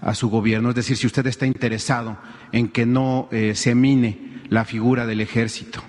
a 0.00 0.14
su 0.14 0.30
gobierno. 0.30 0.68
Es 0.68 0.76
decir, 0.76 0.96
si 0.96 1.08
usted 1.08 1.26
está 1.26 1.46
interesado 1.46 2.16
en 2.52 2.68
que 2.68 2.86
no 2.86 3.28
eh, 3.32 3.56
se 3.56 3.74
mine 3.74 4.44
la 4.50 4.64
figura 4.64 5.04
del 5.04 5.20
ejército. 5.20 5.82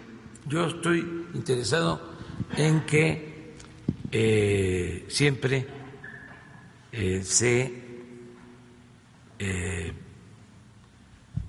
Yo 0.48 0.66
estoy 0.66 1.06
interesado 1.36 2.02
en 2.58 2.82
que 2.82 3.38
siempre 5.08 5.68
se 7.22 7.88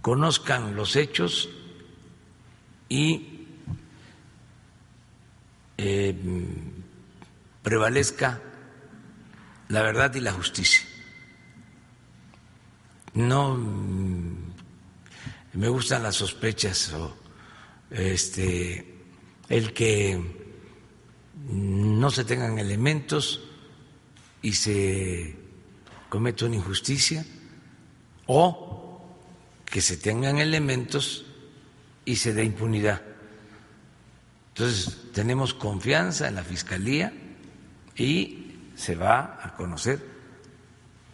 conozcan 0.02 0.76
los 0.76 0.96
hechos 0.96 1.48
y 2.88 3.46
eh, 5.76 6.14
prevalezca 7.62 8.40
la 9.68 9.82
verdad 9.82 10.14
y 10.14 10.20
la 10.20 10.32
justicia. 10.32 10.86
No 13.14 13.54
mm, 13.54 14.52
me 15.54 15.68
gustan 15.68 16.02
las 16.02 16.16
sospechas 16.16 16.92
o 16.92 17.16
este 17.90 18.94
el 19.48 19.72
que 19.72 20.20
no 21.48 22.10
se 22.10 22.24
tengan 22.24 22.58
elementos 22.58 23.40
y 24.42 24.52
se 24.52 25.36
cometa 26.08 26.44
una 26.44 26.56
injusticia 26.56 27.24
o 28.26 28.67
que 29.70 29.80
se 29.80 29.96
tengan 29.96 30.38
elementos 30.38 31.26
y 32.04 32.16
se 32.16 32.32
dé 32.32 32.44
impunidad. 32.44 33.02
Entonces, 34.54 35.12
tenemos 35.12 35.54
confianza 35.54 36.28
en 36.28 36.34
la 36.34 36.42
Fiscalía 36.42 37.12
y 37.96 38.56
se 38.74 38.94
va 38.94 39.38
a 39.42 39.54
conocer 39.54 40.00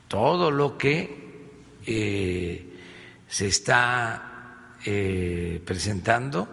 todo 0.09 0.50
lo 0.50 0.78
que 0.78 1.50
eh, 1.86 2.78
se 3.26 3.46
está 3.48 4.76
eh, 4.84 5.61
presentando 5.64 6.48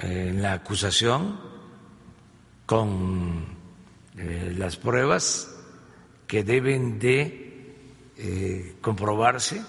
en 0.00 0.40
la 0.40 0.54
acusación 0.54 1.38
con 2.64 3.44
eh, 4.16 4.54
las 4.56 4.76
pruebas 4.76 5.54
que 6.26 6.44
deben 6.44 6.98
de 6.98 7.44
comprobarse 8.80 9.62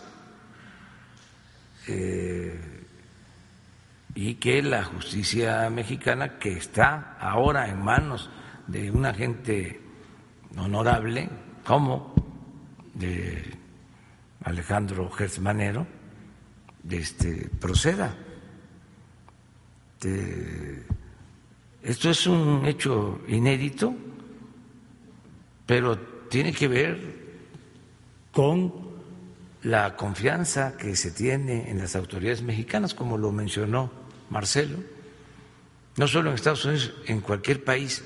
y 4.16 4.36
que 4.36 4.62
la 4.62 4.84
justicia 4.84 5.70
mexicana, 5.70 6.38
que 6.40 6.54
está 6.54 7.18
ahora 7.20 7.70
en 7.70 7.84
manos 7.84 8.30
de 8.68 8.92
una 8.92 9.14
gente 9.14 9.80
honorable 10.58 11.30
como 11.66 12.14
de 12.94 13.44
Alejandro 14.44 15.10
Gersmanero, 15.10 15.88
este, 16.90 17.50
proceda. 17.60 18.16
esto 21.84 22.10
es 22.10 22.28
un 22.28 22.66
hecho 22.66 23.22
inédito, 23.28 23.94
pero 25.66 25.98
tiene 26.30 26.52
que 26.52 26.68
ver 26.68 27.20
con 28.32 28.89
la 29.64 29.96
confianza 29.96 30.78
que 30.78 30.96
se 30.96 31.12
tiene 31.12 31.70
en 31.70 31.80
las 31.80 31.96
autoridades 31.96 32.42
mexicanas, 32.42 32.94
como 32.94 33.18
lo 33.18 33.32
mencionó 33.32 33.92
Marcelo, 34.30 34.78
no 35.98 36.08
solo 36.08 36.30
en 36.30 36.36
Estados 36.36 36.64
Unidos, 36.66 36.94
en 37.08 37.20
cualquier 37.20 37.64
país 37.64 38.04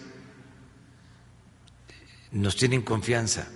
nos 2.31 2.55
tienen 2.55 2.81
confianza, 2.81 3.47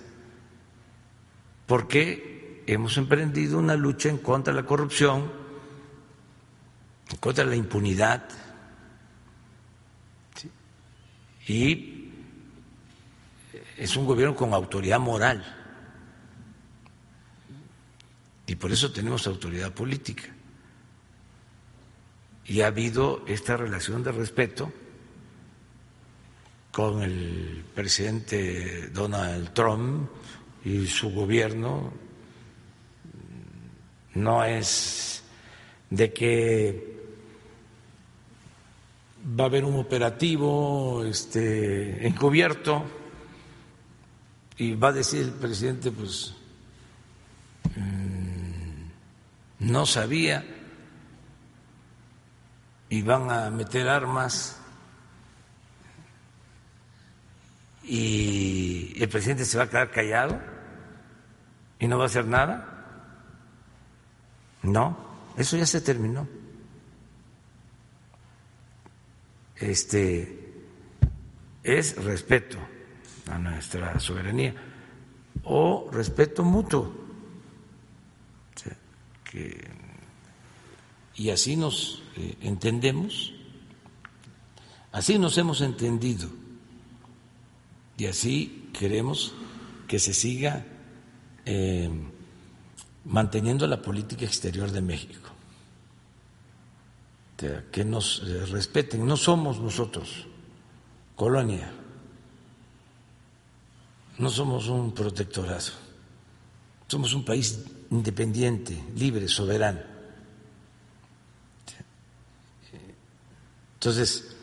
porque 1.66 2.62
hemos 2.68 2.96
emprendido 2.96 3.58
una 3.58 3.74
lucha 3.74 4.08
en 4.08 4.18
contra 4.18 4.54
de 4.54 4.62
la 4.62 4.66
corrupción, 4.66 5.32
en 7.10 7.16
contra 7.16 7.44
de 7.44 7.50
la 7.50 7.56
impunidad, 7.56 8.28
y 11.48 12.12
es 13.76 13.96
un 13.96 14.06
gobierno 14.06 14.36
con 14.36 14.54
autoridad 14.54 15.00
moral, 15.00 15.57
y 18.48 18.56
por 18.56 18.72
eso 18.72 18.90
tenemos 18.90 19.26
autoridad 19.26 19.72
política 19.72 20.24
y 22.46 22.62
ha 22.62 22.68
habido 22.68 23.22
esta 23.26 23.58
relación 23.58 24.02
de 24.02 24.10
respeto 24.10 24.72
con 26.72 27.02
el 27.02 27.62
presidente 27.74 28.88
Donald 28.88 29.52
Trump 29.52 30.08
y 30.64 30.86
su 30.86 31.10
gobierno. 31.10 31.92
No 34.14 34.42
es 34.44 35.22
de 35.90 36.12
que 36.14 36.96
va 39.38 39.44
a 39.44 39.46
haber 39.48 39.66
un 39.66 39.76
operativo 39.76 41.04
este, 41.04 42.06
encubierto 42.06 42.82
y 44.56 44.74
va 44.74 44.88
a 44.88 44.92
decir 44.92 45.20
el 45.20 45.32
presidente, 45.32 45.90
pues 45.90 46.34
no 49.60 49.86
sabía 49.86 50.44
y 52.88 53.02
van 53.02 53.30
a 53.30 53.50
meter 53.50 53.88
armas 53.88 54.60
y 57.82 58.94
el 59.02 59.08
presidente 59.08 59.44
se 59.44 59.58
va 59.58 59.64
a 59.64 59.70
quedar 59.70 59.90
callado 59.90 60.38
y 61.78 61.88
no 61.88 61.96
va 61.96 62.04
a 62.04 62.06
hacer 62.06 62.26
nada. 62.26 62.74
No, 64.62 64.96
eso 65.36 65.56
ya 65.56 65.66
se 65.66 65.80
terminó. 65.80 66.28
Este 69.56 70.62
es 71.62 71.96
respeto 72.04 72.58
a 73.30 73.38
nuestra 73.38 73.98
soberanía 73.98 74.54
o 75.44 75.88
respeto 75.92 76.44
mutuo. 76.44 77.07
Que 79.30 79.88
y 81.18 81.30
así 81.30 81.56
nos 81.56 82.00
eh, 82.16 82.36
entendemos, 82.42 83.32
así 84.92 85.18
nos 85.18 85.36
hemos 85.36 85.60
entendido 85.60 86.30
y 87.96 88.06
así 88.06 88.70
queremos 88.72 89.34
que 89.88 89.98
se 89.98 90.14
siga 90.14 90.64
eh, 91.44 91.90
manteniendo 93.04 93.66
la 93.66 93.82
política 93.82 94.24
exterior 94.24 94.70
de 94.70 94.80
México, 94.80 95.30
que 97.36 97.84
nos 97.84 98.22
eh, 98.24 98.46
respeten, 98.46 99.04
no 99.04 99.16
somos 99.16 99.58
nosotros 99.58 100.26
colonia, 101.16 101.72
no 104.18 104.30
somos 104.30 104.68
un 104.68 104.92
protectorado, 104.94 105.72
somos 106.86 107.12
un 107.12 107.24
país 107.24 107.58
independiente, 107.90 108.82
libre, 108.96 109.28
soberano. 109.28 109.80
Entonces, 113.74 114.36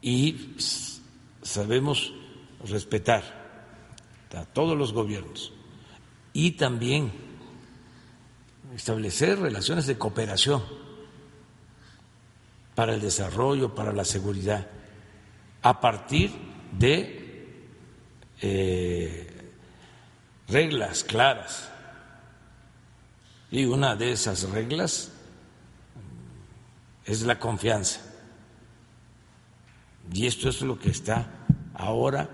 y 0.00 0.56
sabemos 1.42 2.12
respetar 2.64 3.42
a 4.34 4.44
todos 4.44 4.78
los 4.78 4.92
gobiernos 4.92 5.52
y 6.32 6.52
también 6.52 7.12
establecer 8.74 9.38
relaciones 9.38 9.86
de 9.86 9.98
cooperación 9.98 10.62
para 12.74 12.94
el 12.94 13.00
desarrollo, 13.00 13.74
para 13.74 13.92
la 13.92 14.04
seguridad, 14.04 14.66
a 15.62 15.80
partir 15.80 16.30
de 16.78 17.60
eh, 18.40 19.31
reglas 20.48 21.04
claras. 21.04 21.68
Y 23.50 23.64
una 23.64 23.96
de 23.96 24.12
esas 24.12 24.48
reglas 24.50 25.10
es 27.04 27.22
la 27.22 27.38
confianza. 27.38 28.00
Y 30.12 30.26
esto 30.26 30.48
es 30.48 30.62
lo 30.62 30.78
que 30.78 30.90
está 30.90 31.26
ahora 31.74 32.28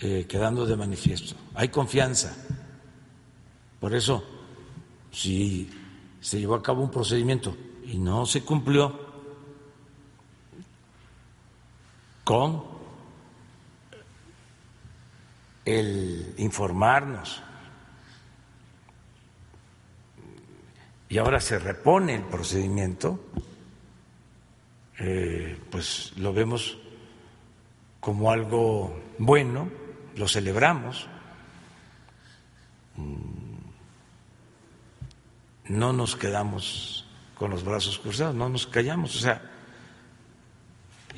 eh, 0.00 0.26
quedando 0.28 0.66
de 0.66 0.76
manifiesto. 0.76 1.34
Hay 1.54 1.68
confianza. 1.68 2.36
Por 3.80 3.94
eso, 3.94 4.24
si 5.10 5.70
se 6.20 6.38
llevó 6.38 6.54
a 6.54 6.62
cabo 6.62 6.82
un 6.82 6.90
procedimiento 6.90 7.56
y 7.84 7.98
no 7.98 8.26
se 8.26 8.42
cumplió 8.42 9.06
con 12.24 12.75
el 15.66 16.32
informarnos. 16.38 17.42
Y 21.08 21.18
ahora 21.18 21.40
se 21.40 21.58
repone 21.58 22.14
el 22.14 22.22
procedimiento, 22.22 23.20
eh, 24.98 25.58
pues 25.70 26.12
lo 26.16 26.32
vemos 26.32 26.78
como 28.00 28.30
algo 28.30 28.98
bueno, 29.18 29.68
lo 30.16 30.28
celebramos, 30.28 31.08
mm, 32.96 33.56
no 35.68 35.92
nos 35.92 36.16
quedamos 36.16 37.06
con 37.34 37.50
los 37.50 37.64
brazos 37.64 37.98
cruzados, 37.98 38.34
no 38.34 38.48
nos 38.48 38.66
callamos, 38.66 39.16
o 39.16 39.18
sea, 39.18 39.55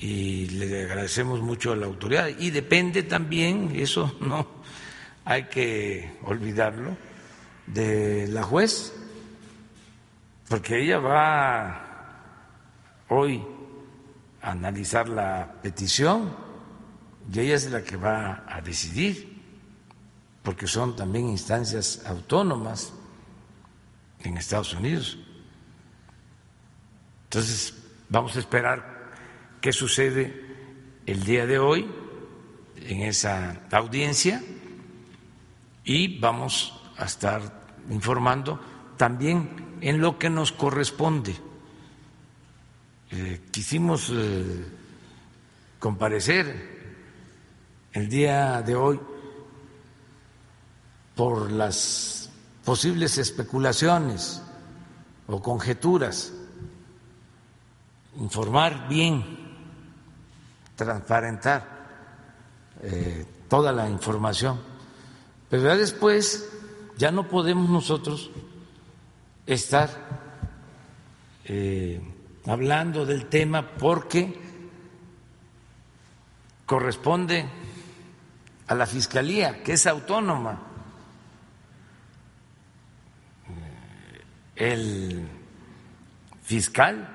y 0.00 0.46
le 0.50 0.84
agradecemos 0.84 1.40
mucho 1.40 1.72
a 1.72 1.76
la 1.76 1.86
autoridad 1.86 2.28
y 2.38 2.50
depende 2.50 3.02
también, 3.02 3.72
eso 3.74 4.16
no 4.20 4.46
hay 5.24 5.44
que 5.44 6.18
olvidarlo, 6.24 6.96
de 7.66 8.26
la 8.28 8.42
juez, 8.42 8.94
porque 10.48 10.82
ella 10.82 10.98
va 10.98 11.84
hoy 13.08 13.44
analizar 14.40 15.08
la 15.08 15.52
petición 15.60 16.34
y 17.30 17.40
ella 17.40 17.56
es 17.56 17.70
la 17.70 17.82
que 17.82 17.96
va 17.96 18.44
a 18.48 18.62
decidir, 18.62 19.42
porque 20.42 20.66
son 20.66 20.96
también 20.96 21.28
instancias 21.28 22.06
autónomas 22.06 22.94
en 24.20 24.38
Estados 24.38 24.72
Unidos. 24.72 25.18
Entonces, 27.24 27.74
vamos 28.08 28.34
a 28.36 28.38
esperar 28.38 28.97
qué 29.60 29.72
sucede 29.72 30.44
el 31.06 31.24
día 31.24 31.46
de 31.46 31.58
hoy 31.58 31.88
en 32.76 33.02
esa 33.02 33.62
audiencia 33.72 34.42
y 35.84 36.18
vamos 36.18 36.80
a 36.98 37.04
estar 37.04 37.66
informando 37.90 38.60
también 38.96 39.78
en 39.80 40.00
lo 40.00 40.18
que 40.18 40.28
nos 40.28 40.52
corresponde. 40.52 41.34
Eh, 43.10 43.40
quisimos 43.50 44.10
eh, 44.12 44.66
comparecer 45.78 46.78
el 47.92 48.08
día 48.08 48.60
de 48.60 48.74
hoy 48.74 49.00
por 51.14 51.50
las 51.50 52.30
posibles 52.64 53.16
especulaciones 53.16 54.42
o 55.26 55.40
conjeturas, 55.40 56.32
informar 58.18 58.88
bien, 58.88 59.47
transparentar 60.78 61.66
eh, 62.82 63.26
toda 63.48 63.72
la 63.72 63.88
información. 63.88 64.60
Pero 65.50 65.64
ya 65.64 65.76
después 65.76 66.48
ya 66.96 67.10
no 67.10 67.28
podemos 67.28 67.68
nosotros 67.68 68.30
estar 69.44 69.90
eh, 71.46 72.00
hablando 72.46 73.04
del 73.04 73.26
tema 73.26 73.66
porque 73.66 74.40
corresponde 76.64 77.44
a 78.68 78.74
la 78.74 78.86
Fiscalía, 78.86 79.64
que 79.64 79.72
es 79.72 79.86
autónoma. 79.86 80.62
El 84.54 85.26
fiscal 86.42 87.08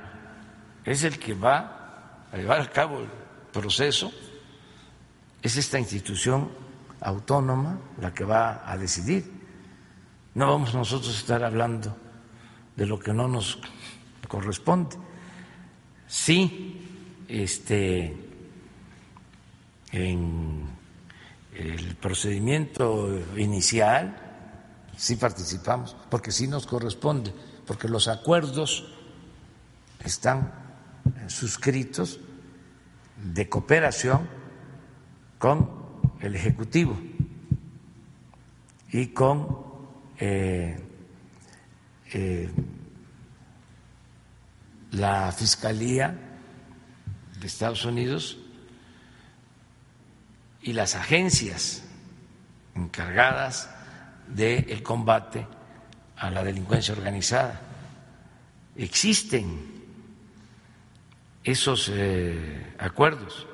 es 0.83 1.03
el 1.03 1.17
que 1.17 1.33
va 1.33 2.27
a 2.31 2.37
llevar 2.37 2.61
a 2.61 2.69
cabo 2.69 3.22
proceso, 3.53 4.11
es 5.41 5.55
esta 5.55 5.79
institución 5.79 6.49
autónoma 6.99 7.79
la 8.01 8.13
que 8.13 8.25
va 8.25 8.69
a 8.69 8.77
decidir. 8.77 9.31
No 10.35 10.47
vamos 10.47 10.73
nosotros 10.73 11.15
a 11.15 11.19
estar 11.19 11.43
hablando 11.43 11.95
de 12.75 12.85
lo 12.85 12.99
que 12.99 13.13
no 13.13 13.27
nos 13.27 13.59
corresponde. 14.27 14.97
Sí, 16.07 16.81
este, 17.27 18.17
en 19.91 20.67
el 21.53 21.95
procedimiento 21.95 23.09
inicial 23.37 24.17
sí 24.97 25.15
participamos, 25.15 25.95
porque 26.09 26.31
sí 26.31 26.47
nos 26.47 26.65
corresponde, 26.65 27.33
porque 27.65 27.87
los 27.87 28.07
acuerdos 28.07 28.91
están 30.03 30.51
suscritos 31.27 32.19
de 33.23 33.49
cooperación 33.49 34.27
con 35.37 35.69
el 36.19 36.35
Ejecutivo 36.35 36.97
y 38.91 39.07
con 39.07 39.57
eh, 40.19 40.77
eh, 42.13 42.49
la 44.91 45.31
Fiscalía 45.31 46.15
de 47.39 47.47
Estados 47.47 47.85
Unidos 47.85 48.37
y 50.61 50.73
las 50.73 50.95
agencias 50.95 51.83
encargadas 52.75 53.69
del 54.27 54.83
combate 54.83 55.47
a 56.17 56.29
la 56.29 56.43
delincuencia 56.43 56.93
organizada. 56.93 57.61
Existen 58.75 59.72
esos 61.43 61.89
eh, 61.93 62.73
acuerdos. 62.77 63.47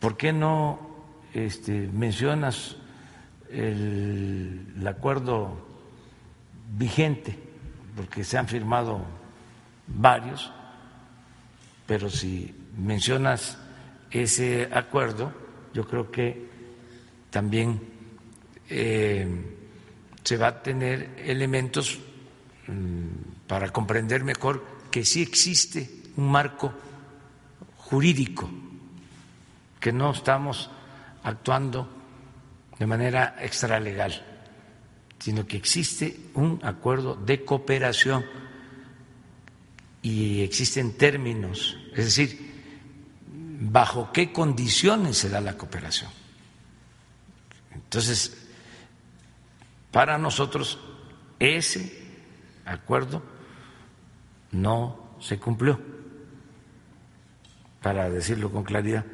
¿Por 0.00 0.16
qué 0.16 0.32
no 0.32 0.80
este, 1.34 1.88
mencionas 1.92 2.76
el, 3.50 4.84
acuerdo 4.86 5.66
vigente? 6.76 7.38
Porque 7.94 8.24
se 8.24 8.38
han 8.38 8.48
firmado 8.48 9.04
varios, 9.86 10.50
pero 11.86 12.08
si 12.08 12.54
mencionas 12.76 13.58
ese 14.10 14.68
acuerdo, 14.72 15.32
yo 15.74 15.86
creo 15.86 16.10
que 16.10 16.48
también 17.30 17.80
eh, 18.68 19.26
se 20.24 20.36
va 20.36 20.48
a 20.48 20.62
tener 20.62 21.10
elementos 21.18 21.98
mm, 22.66 23.46
para 23.46 23.68
comprender 23.70 24.24
mejor 24.24 24.71
que 24.92 25.04
sí 25.04 25.22
existe 25.22 25.90
un 26.16 26.30
marco 26.30 26.72
jurídico, 27.78 28.48
que 29.80 29.90
no 29.90 30.12
estamos 30.12 30.70
actuando 31.24 31.88
de 32.78 32.86
manera 32.86 33.36
extralegal, 33.40 34.22
sino 35.18 35.46
que 35.46 35.56
existe 35.56 36.30
un 36.34 36.60
acuerdo 36.62 37.16
de 37.16 37.44
cooperación 37.44 38.24
y 40.02 40.42
existen 40.42 40.96
términos, 40.96 41.76
es 41.92 42.04
decir, 42.04 42.52
bajo 43.60 44.12
qué 44.12 44.32
condiciones 44.32 45.16
se 45.16 45.30
da 45.30 45.40
la 45.40 45.56
cooperación. 45.56 46.10
Entonces, 47.72 48.36
para 49.90 50.18
nosotros 50.18 50.78
ese 51.38 52.02
acuerdo 52.64 53.31
no 54.52 55.16
se 55.20 55.38
cumplió, 55.38 55.80
para 57.82 58.08
decirlo 58.08 58.50
con 58.50 58.62
claridad, 58.62 59.04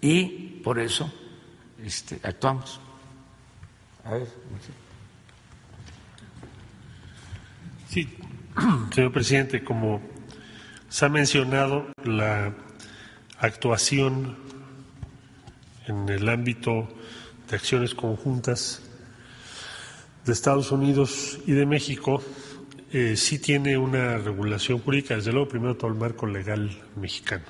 y 0.00 0.60
por 0.64 0.78
eso 0.78 1.12
este, 1.84 2.20
actuamos. 2.22 2.80
A 4.04 4.12
ver, 4.14 4.28
Sí, 7.88 8.06
señor 8.92 9.12
presidente, 9.12 9.64
como 9.64 10.02
se 10.90 11.06
ha 11.06 11.08
mencionado, 11.08 11.86
la 12.04 12.54
actuación 13.38 14.36
en 15.86 16.08
el 16.10 16.28
ámbito 16.28 16.86
de 17.48 17.56
acciones 17.56 17.94
conjuntas 17.94 18.82
de 20.26 20.32
Estados 20.34 20.70
Unidos 20.70 21.38
y 21.46 21.52
de 21.52 21.64
México 21.64 22.22
eh, 22.90 23.16
sí 23.16 23.38
tiene 23.38 23.76
una 23.76 24.16
regulación 24.16 24.78
jurídica, 24.78 25.14
desde 25.14 25.32
luego 25.32 25.48
primero 25.48 25.76
todo 25.76 25.90
el 25.90 25.98
marco 25.98 26.26
legal 26.26 26.70
mexicano. 26.96 27.44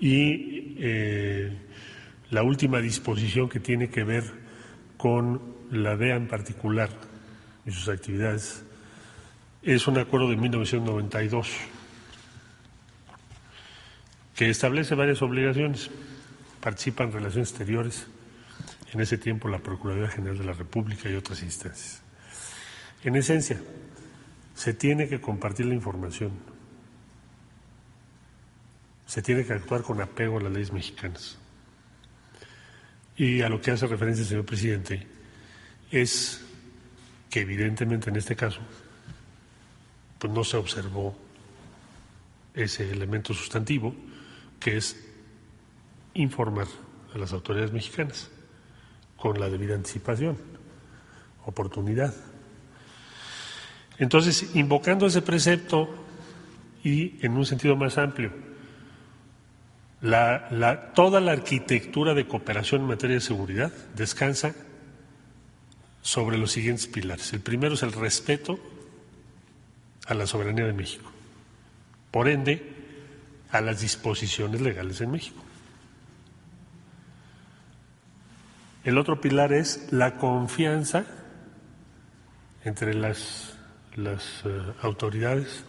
Y 0.00 0.74
eh, 0.78 1.56
la 2.30 2.42
última 2.42 2.80
disposición 2.80 3.48
que 3.48 3.60
tiene 3.60 3.90
que 3.90 4.02
ver 4.02 4.24
con 4.96 5.40
la 5.70 5.96
DEA 5.96 6.16
en 6.16 6.26
particular 6.26 6.90
y 7.64 7.70
sus 7.70 7.88
actividades 7.88 8.64
es 9.62 9.86
un 9.86 9.98
acuerdo 9.98 10.28
de 10.28 10.36
1992 10.36 11.48
que 14.34 14.50
establece 14.50 14.96
varias 14.96 15.22
obligaciones. 15.22 15.90
Participa 16.60 17.04
en 17.04 17.12
relaciones 17.12 17.50
exteriores, 17.50 18.06
en 18.92 19.00
ese 19.00 19.18
tiempo 19.18 19.48
la 19.48 19.58
Procuraduría 19.58 20.08
General 20.08 20.38
de 20.38 20.44
la 20.44 20.52
República 20.52 21.08
y 21.08 21.14
otras 21.14 21.42
instancias. 21.42 22.02
En 23.04 23.16
esencia, 23.16 23.60
se 24.62 24.74
tiene 24.74 25.08
que 25.08 25.20
compartir 25.20 25.66
la 25.66 25.74
información, 25.74 26.30
se 29.06 29.20
tiene 29.20 29.44
que 29.44 29.54
actuar 29.54 29.82
con 29.82 30.00
apego 30.00 30.38
a 30.38 30.42
las 30.42 30.52
leyes 30.52 30.72
mexicanas. 30.72 31.36
Y 33.16 33.42
a 33.42 33.48
lo 33.48 33.60
que 33.60 33.72
hace 33.72 33.88
referencia 33.88 34.22
el 34.22 34.28
señor 34.28 34.44
presidente 34.44 35.04
es 35.90 36.44
que 37.28 37.40
evidentemente 37.40 38.10
en 38.10 38.14
este 38.14 38.36
caso 38.36 38.60
pues 40.20 40.32
no 40.32 40.44
se 40.44 40.56
observó 40.56 41.12
ese 42.54 42.88
elemento 42.88 43.34
sustantivo 43.34 43.92
que 44.60 44.76
es 44.76 44.96
informar 46.14 46.68
a 47.12 47.18
las 47.18 47.32
autoridades 47.32 47.72
mexicanas 47.72 48.30
con 49.16 49.40
la 49.40 49.50
debida 49.50 49.74
anticipación, 49.74 50.38
oportunidad. 51.46 52.14
Entonces, 54.02 54.56
invocando 54.56 55.06
ese 55.06 55.22
precepto 55.22 55.88
y 56.82 57.24
en 57.24 57.36
un 57.36 57.46
sentido 57.46 57.76
más 57.76 57.98
amplio, 57.98 58.32
toda 60.92 61.20
la 61.20 61.30
arquitectura 61.30 62.12
de 62.12 62.26
cooperación 62.26 62.80
en 62.80 62.88
materia 62.88 63.14
de 63.14 63.20
seguridad 63.20 63.72
descansa 63.94 64.56
sobre 66.00 66.36
los 66.36 66.50
siguientes 66.50 66.88
pilares. 66.88 67.32
El 67.32 67.42
primero 67.42 67.74
es 67.74 67.84
el 67.84 67.92
respeto 67.92 68.58
a 70.08 70.14
la 70.14 70.26
soberanía 70.26 70.66
de 70.66 70.72
México. 70.72 71.08
Por 72.10 72.28
ende, 72.28 72.74
a 73.52 73.60
las 73.60 73.82
disposiciones 73.82 74.60
legales 74.60 75.00
en 75.00 75.12
México. 75.12 75.44
El 78.82 78.98
otro 78.98 79.20
pilar 79.20 79.52
es 79.52 79.92
la 79.92 80.14
confianza 80.14 81.04
entre 82.64 82.94
las, 82.94 83.61
las 83.96 84.42
eh, 84.44 84.50
autoridades 84.82 85.64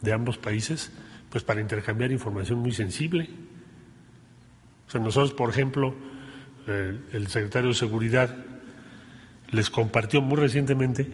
de 0.00 0.12
ambos 0.12 0.38
países, 0.38 0.90
pues 1.30 1.44
para 1.44 1.60
intercambiar 1.60 2.12
información 2.12 2.58
muy 2.58 2.72
sensible. 2.72 3.28
O 4.88 4.90
sea, 4.90 5.00
nosotros, 5.00 5.32
por 5.32 5.50
ejemplo, 5.50 5.94
eh, 6.66 6.98
el 7.12 7.28
secretario 7.28 7.68
de 7.68 7.74
Seguridad 7.74 8.36
les 9.50 9.70
compartió 9.70 10.20
muy 10.20 10.38
recientemente 10.38 11.08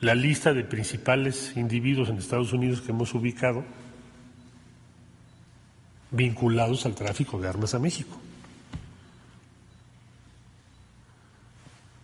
la 0.00 0.14
lista 0.14 0.54
de 0.54 0.64
principales 0.64 1.56
individuos 1.56 2.08
en 2.08 2.16
Estados 2.16 2.52
Unidos 2.52 2.80
que 2.80 2.92
hemos 2.92 3.12
ubicado 3.14 3.64
vinculados 6.10 6.86
al 6.86 6.94
tráfico 6.94 7.40
de 7.40 7.48
armas 7.48 7.74
a 7.74 7.78
México. 7.78 8.18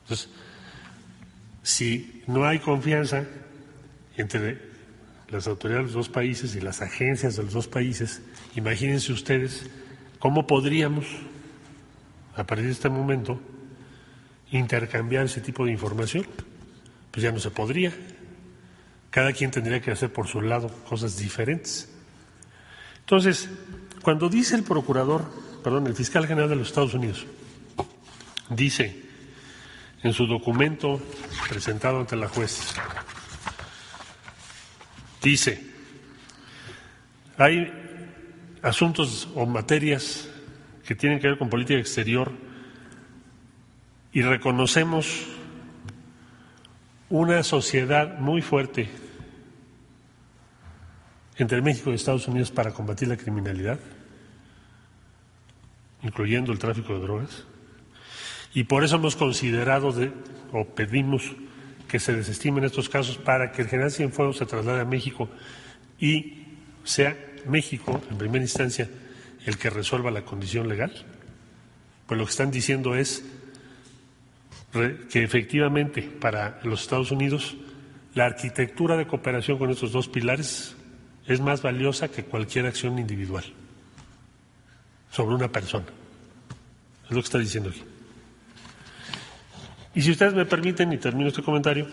Entonces, 0.03 0.31
si 1.67 2.23
no 2.29 2.47
hay 2.47 2.61
confianza 2.61 3.25
entre 4.17 4.61
las 5.31 5.49
autoridades 5.49 5.89
de 5.89 5.95
los 5.95 6.07
dos 6.07 6.09
países 6.09 6.55
y 6.55 6.61
las 6.61 6.81
agencias 6.81 7.35
de 7.35 7.43
los 7.43 7.53
dos 7.53 7.67
países, 7.67 8.23
imagínense 8.55 9.13
ustedes 9.13 9.67
cómo 10.21 10.47
podríamos, 10.47 11.07
a 12.37 12.47
partir 12.47 12.67
de 12.67 12.71
este 12.71 12.89
momento, 12.89 13.41
intercambiar 14.53 15.27
ese 15.27 15.41
tipo 15.41 15.65
de 15.65 15.73
información. 15.73 16.25
Pues 17.11 17.25
ya 17.25 17.33
no 17.33 17.41
se 17.41 17.51
podría. 17.51 17.93
Cada 19.11 19.33
quien 19.33 19.51
tendría 19.51 19.81
que 19.81 19.91
hacer 19.91 20.13
por 20.13 20.29
su 20.29 20.43
lado 20.43 20.69
cosas 20.89 21.17
diferentes. 21.19 21.89
Entonces, 23.01 23.49
cuando 24.03 24.29
dice 24.29 24.55
el 24.55 24.63
procurador, 24.63 25.29
perdón, 25.65 25.89
el 25.89 25.97
fiscal 25.97 26.29
general 26.29 26.49
de 26.49 26.55
los 26.55 26.69
Estados 26.69 26.95
Unidos, 26.95 27.27
dice 28.51 29.06
en 30.07 30.13
su 30.13 30.27
documento 30.27 31.01
presentado 31.49 31.99
ante 31.99 32.15
la 32.15 32.29
juez, 32.29 32.75
dice, 35.21 35.61
hay 37.37 37.73
asuntos 38.63 39.29
o 39.35 39.47
materias 39.47 40.29
que 40.87 40.95
tienen 40.95 41.19
que 41.19 41.27
ver 41.27 41.39
con 41.39 41.51
política 41.51 41.81
exterior 41.81 42.31
y 44.13 44.23
reconocemos 44.23 45.27
una 47.11 47.43
sociedad 47.43 48.19
muy 48.21 48.43
fuerte 48.43 48.89
entre 51.37 51.61
México 51.63 51.91
y 51.91 51.95
Estados 51.95 52.29
Unidos 52.29 52.53
para 52.53 52.71
combatir 52.73 53.09
la 53.09 53.17
criminalidad, 53.17 53.81
incluyendo 56.03 56.53
el 56.53 56.61
tráfico 56.61 56.95
de 56.95 57.01
drogas. 57.01 57.45
Y 58.57 58.65
por 58.65 58.85
eso 58.85 58.97
hemos 58.97 59.17
considerado 59.17 59.93
de, 59.93 60.11
o 60.51 60.65
pedimos 60.65 61.37
que 61.87 62.01
se 62.01 62.17
desestimen 62.17 62.65
estos 62.65 62.89
casos 62.89 63.19
para 63.19 63.53
que 63.53 63.61
el 63.61 63.69
general 63.69 63.93
Cienfuegos 63.93 64.39
se 64.39 64.47
traslade 64.47 64.81
a 64.81 64.87
México 64.87 65.29
y 66.01 66.47
sea 66.83 67.15
México, 67.47 68.01
en 68.11 68.17
primera 68.17 68.43
instancia, 68.43 68.89
el 69.45 69.59
que 69.59 69.69
resuelva 69.69 70.11
la 70.11 70.25
condición 70.25 70.69
legal. 70.69 70.91
Pues 72.07 72.19
lo 72.19 72.25
que 72.25 72.31
están 72.31 72.51
diciendo 72.51 72.95
es 72.95 73.27
que 74.73 75.23
efectivamente 75.23 76.01
para 76.01 76.59
los 76.65 76.81
Estados 76.81 77.11
Unidos 77.11 77.59
la 78.15 78.25
arquitectura 78.25 78.97
de 78.97 79.07
cooperación 79.07 79.59
con 79.59 79.69
estos 79.69 79.93
dos 79.93 80.09
pilares 80.09 80.75
es 81.27 81.41
más 81.41 81.61
valiosa 81.61 82.09
que 82.09 82.25
cualquier 82.25 82.65
acción 82.65 82.99
individual 82.99 83.45
sobre 85.11 85.35
una 85.35 85.53
persona. 85.53 85.85
Es 87.05 87.11
lo 87.11 87.17
que 87.17 87.27
está 87.27 87.39
diciendo 87.39 87.69
aquí. 87.69 87.83
Y 89.97 90.03
si 90.03 90.11
ustedes 90.11 90.35
me 90.35 90.45
permiten, 90.45 90.93
y 90.93 90.99
termino 90.99 91.31
este 91.31 91.43
comentario, 91.43 91.89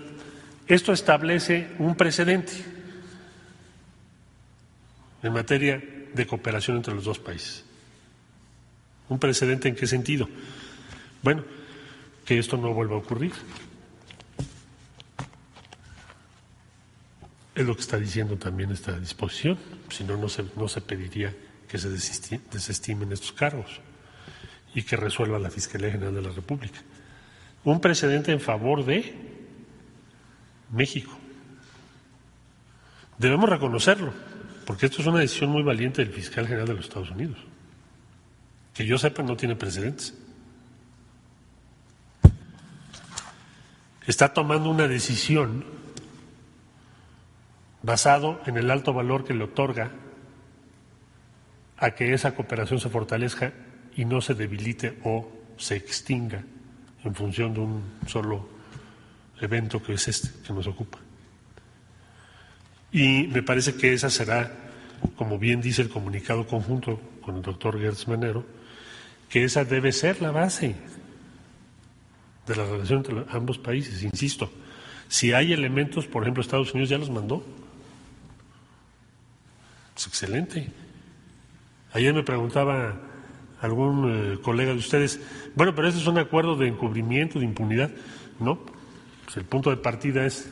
esto 0.67 0.91
establece 0.91 1.69
un 1.79 1.95
precedente 1.95 2.51
en 5.23 5.31
materia 5.31 5.81
de 6.13 6.27
cooperación 6.27 6.75
entre 6.75 6.93
los 6.93 7.05
dos 7.05 7.17
países. 7.17 7.63
¿Un 9.07 9.19
precedente 9.19 9.69
en 9.69 9.75
qué 9.75 9.87
sentido? 9.87 10.27
Bueno, 11.21 11.45
que 12.25 12.37
esto 12.37 12.57
no 12.57 12.73
vuelva 12.73 12.95
a 12.95 12.99
ocurrir. 12.99 13.31
Es 17.55 17.65
lo 17.65 17.73
que 17.73 17.81
está 17.81 17.97
diciendo 17.97 18.35
también 18.35 18.69
esta 18.71 18.99
disposición, 18.99 19.57
si 19.89 20.03
no, 20.03 20.17
no 20.17 20.27
se, 20.27 20.43
no 20.57 20.67
se 20.67 20.81
pediría 20.81 21.33
que 21.69 21.77
se 21.77 21.89
desestimen 21.89 23.13
estos 23.13 23.31
cargos 23.31 23.79
y 24.75 24.83
que 24.83 24.97
resuelva 24.97 25.39
la 25.39 25.49
Fiscalía 25.49 25.91
General 25.91 26.13
de 26.13 26.21
la 26.21 26.31
República. 26.31 26.81
Un 27.63 27.79
precedente 27.79 28.31
en 28.31 28.41
favor 28.41 28.83
de 28.83 29.15
México. 30.71 31.11
Debemos 33.17 33.49
reconocerlo, 33.49 34.13
porque 34.65 34.87
esto 34.87 35.01
es 35.01 35.07
una 35.07 35.19
decisión 35.19 35.51
muy 35.51 35.63
valiente 35.63 36.03
del 36.03 36.13
fiscal 36.13 36.45
general 36.45 36.67
de 36.67 36.73
los 36.73 36.85
Estados 36.85 37.11
Unidos. 37.11 37.37
Que 38.73 38.85
yo 38.85 38.97
sepa, 38.97 39.23
no 39.23 39.37
tiene 39.37 39.55
precedentes. 39.55 40.13
Está 44.05 44.33
tomando 44.33 44.69
una 44.69 44.87
decisión 44.87 45.63
basado 47.81 48.41
en 48.45 48.57
el 48.57 48.71
alto 48.71 48.93
valor 48.93 49.23
que 49.23 49.33
le 49.33 49.45
otorga 49.45 49.91
a 51.77 51.91
que 51.91 52.13
esa 52.13 52.35
cooperación 52.35 52.79
se 52.79 52.89
fortalezca 52.89 53.53
y 53.95 54.03
no 54.03 54.19
se 54.19 54.33
debilite 54.33 54.99
o 55.03 55.31
se 55.57 55.75
extinga 55.75 56.43
en 57.03 57.15
función 57.15 57.53
de 57.53 57.59
un 57.59 57.83
solo 58.07 58.47
evento 59.39 59.81
que 59.81 59.93
es 59.93 60.07
este 60.07 60.29
que 60.45 60.53
nos 60.53 60.67
ocupa. 60.67 60.99
Y 62.91 63.27
me 63.27 63.41
parece 63.43 63.75
que 63.75 63.93
esa 63.93 64.09
será, 64.09 64.51
como 65.15 65.39
bien 65.39 65.61
dice 65.61 65.81
el 65.81 65.89
comunicado 65.89 66.45
conjunto 66.45 66.99
con 67.21 67.35
el 67.35 67.41
doctor 67.41 67.79
Gertz 67.79 68.07
Manero, 68.07 68.45
que 69.29 69.43
esa 69.43 69.65
debe 69.65 69.91
ser 69.91 70.21
la 70.21 70.31
base 70.31 70.75
de 72.45 72.55
la 72.55 72.65
relación 72.65 72.99
entre 72.99 73.25
ambos 73.29 73.57
países, 73.57 74.03
insisto. 74.03 74.51
Si 75.07 75.33
hay 75.33 75.53
elementos, 75.53 76.07
por 76.07 76.23
ejemplo, 76.23 76.41
Estados 76.41 76.73
Unidos 76.73 76.89
ya 76.89 76.97
los 76.97 77.09
mandó. 77.09 77.43
Es 79.95 80.07
excelente. 80.07 80.71
Ayer 81.93 82.13
me 82.13 82.23
preguntaba 82.23 82.95
algún 83.63 84.33
eh, 84.33 84.37
colega 84.41 84.71
de 84.71 84.77
ustedes, 84.77 85.19
bueno, 85.55 85.73
pero 85.75 85.87
este 85.87 85.99
es 85.99 86.07
un 86.07 86.17
acuerdo 86.17 86.55
de 86.55 86.67
encubrimiento, 86.67 87.39
de 87.39 87.45
impunidad. 87.45 87.91
No, 88.39 88.59
pues 89.25 89.37
el 89.37 89.45
punto 89.45 89.69
de 89.69 89.77
partida 89.77 90.25
es, 90.25 90.51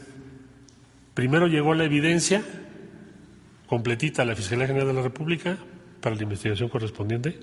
primero 1.14 1.48
llegó 1.48 1.74
la 1.74 1.84
evidencia 1.84 2.44
completita 3.68 4.22
a 4.22 4.26
la 4.26 4.36
Fiscalía 4.36 4.68
General 4.68 4.88
de 4.88 4.94
la 4.94 5.02
República 5.02 5.58
para 6.02 6.16
la 6.16 6.24
investigación 6.24 6.70
correspondiente 6.70 7.40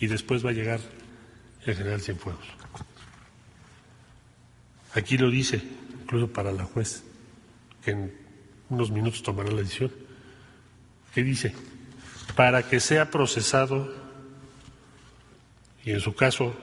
y 0.00 0.06
después 0.06 0.44
va 0.44 0.50
a 0.50 0.54
llegar 0.54 0.80
el 1.64 1.74
general 1.74 2.00
Cienfuegos. 2.00 2.44
Aquí 4.94 5.16
lo 5.16 5.30
dice, 5.30 5.62
incluso 6.02 6.28
para 6.32 6.52
la 6.52 6.64
juez, 6.64 7.04
que 7.84 7.92
en 7.92 8.12
unos 8.68 8.90
minutos 8.90 9.22
tomará 9.22 9.50
la 9.50 9.62
decisión. 9.62 9.90
¿Qué 11.14 11.22
dice? 11.22 11.54
para 12.34 12.62
que 12.62 12.80
sea 12.80 13.10
procesado 13.10 13.92
y 15.84 15.90
en 15.90 16.00
su 16.00 16.14
caso 16.14 16.54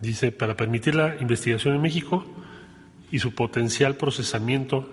dice 0.00 0.32
para 0.32 0.56
permitir 0.56 0.94
la 0.94 1.16
investigación 1.16 1.74
en 1.74 1.82
México 1.82 2.24
y 3.10 3.18
su 3.18 3.34
potencial 3.34 3.96
procesamiento 3.96 4.90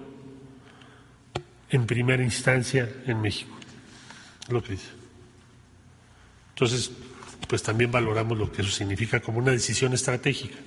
en 1.70 1.86
primera 1.86 2.24
instancia 2.24 2.90
en 3.06 3.22
México. 3.22 3.56
Lo 4.50 4.64
que 4.64 4.74
dice. 4.74 4.90
Entonces, 6.50 6.92
pues 7.48 7.64
también 7.64 7.92
valoramos 7.92 8.38
lo 8.38 8.52
que 8.52 8.62
eso 8.62 8.72
significa 8.72 9.20
como 9.20 9.40
una 9.40 9.52
decisión 9.52 9.94
estratégica, 9.94 10.58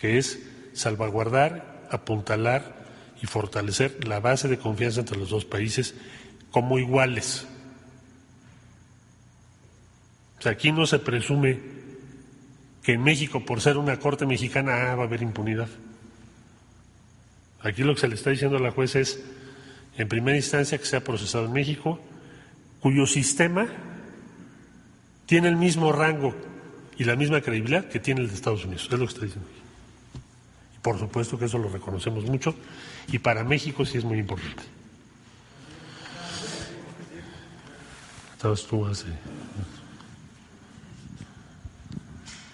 que 0.00 0.18
es 0.18 0.40
salvaguardar, 0.72 1.88
apuntalar 1.90 2.79
y 3.22 3.26
fortalecer 3.26 4.06
la 4.06 4.20
base 4.20 4.48
de 4.48 4.58
confianza 4.58 5.00
entre 5.00 5.18
los 5.18 5.30
dos 5.30 5.44
países 5.44 5.94
como 6.50 6.78
iguales. 6.78 7.46
O 10.38 10.42
sea, 10.42 10.52
aquí 10.52 10.72
no 10.72 10.86
se 10.86 10.98
presume 10.98 11.60
que 12.82 12.92
en 12.92 13.02
México, 13.02 13.44
por 13.44 13.60
ser 13.60 13.76
una 13.76 13.98
corte 13.98 14.24
mexicana, 14.24 14.90
ah, 14.90 14.94
va 14.94 15.02
a 15.02 15.06
haber 15.06 15.22
impunidad. 15.22 15.68
Aquí 17.62 17.82
lo 17.82 17.94
que 17.94 18.00
se 18.00 18.08
le 18.08 18.14
está 18.14 18.30
diciendo 18.30 18.56
a 18.56 18.60
la 18.60 18.70
jueza 18.70 19.00
es, 19.00 19.22
en 19.98 20.08
primera 20.08 20.36
instancia, 20.36 20.78
que 20.78 20.86
sea 20.86 21.04
procesado 21.04 21.44
en 21.44 21.52
México, 21.52 22.00
cuyo 22.80 23.06
sistema 23.06 23.68
tiene 25.26 25.48
el 25.48 25.56
mismo 25.56 25.92
rango 25.92 26.34
y 26.96 27.04
la 27.04 27.16
misma 27.16 27.42
credibilidad 27.42 27.84
que 27.84 28.00
tiene 28.00 28.22
el 28.22 28.28
de 28.28 28.34
Estados 28.34 28.64
Unidos. 28.64 28.88
Es 28.90 28.98
lo 28.98 29.06
que 29.06 29.12
está 29.12 29.26
diciendo. 29.26 29.48
Por 30.80 30.98
supuesto 30.98 31.38
que 31.38 31.44
eso 31.44 31.58
lo 31.58 31.68
reconocemos 31.68 32.24
mucho 32.24 32.54
y 33.08 33.18
para 33.18 33.44
México 33.44 33.84
sí 33.84 33.98
es 33.98 34.04
muy 34.04 34.18
importante. 34.18 34.62
tú 38.68 38.86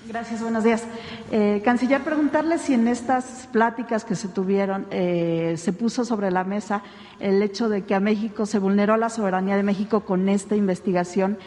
Gracias, 0.09 0.41
buenos 0.41 0.63
días. 0.65 0.85
Eh, 1.33 1.61
canciller, 1.65 2.03
preguntarle 2.03 2.59
si 2.59 2.75
en 2.75 2.87
estas 2.87 3.49
pláticas 3.53 4.05
que 4.05 4.15
se 4.15 4.29
tuvieron 4.29 4.87
eh, 4.91 5.55
se 5.59 5.73
puso 5.73 6.05
sobre 6.05 6.31
la 6.31 6.45
mesa 6.45 6.83
el 7.19 7.43
hecho 7.43 7.69
de 7.69 7.83
que 7.85 7.95
a 7.95 8.01
México 8.01 8.47
se 8.47 8.59
vulneró 8.59 8.97
la 8.97 9.11
soberanía 9.11 9.57
de 9.57 9.65
México 9.65 10.05
con 10.05 10.29
esta 10.29 10.55
investigación 10.55 11.39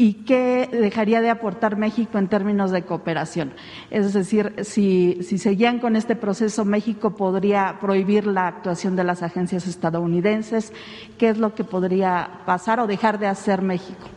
y 0.00 0.14
qué 0.24 0.66
dejaría 0.72 1.20
de 1.20 1.28
aportar 1.28 1.76
México 1.76 2.16
en 2.16 2.28
términos 2.28 2.70
de 2.70 2.84
cooperación. 2.84 3.52
Es 3.90 4.14
decir, 4.14 4.54
si, 4.62 5.18
si 5.20 5.36
seguían 5.36 5.78
con 5.78 5.94
este 5.94 6.16
proceso, 6.16 6.64
México 6.64 7.18
podría 7.18 7.76
prohibir 7.82 8.26
la 8.26 8.46
actuación 8.46 8.96
de 8.96 9.04
las 9.04 9.22
agencias 9.22 9.66
estadounidenses. 9.66 10.72
¿Qué 11.18 11.28
es 11.28 11.36
lo 11.36 11.54
que 11.54 11.64
podría 11.64 12.40
pasar 12.46 12.80
o 12.80 12.86
dejar 12.86 13.18
de 13.18 13.26
hacer 13.26 13.60
México? 13.60 14.08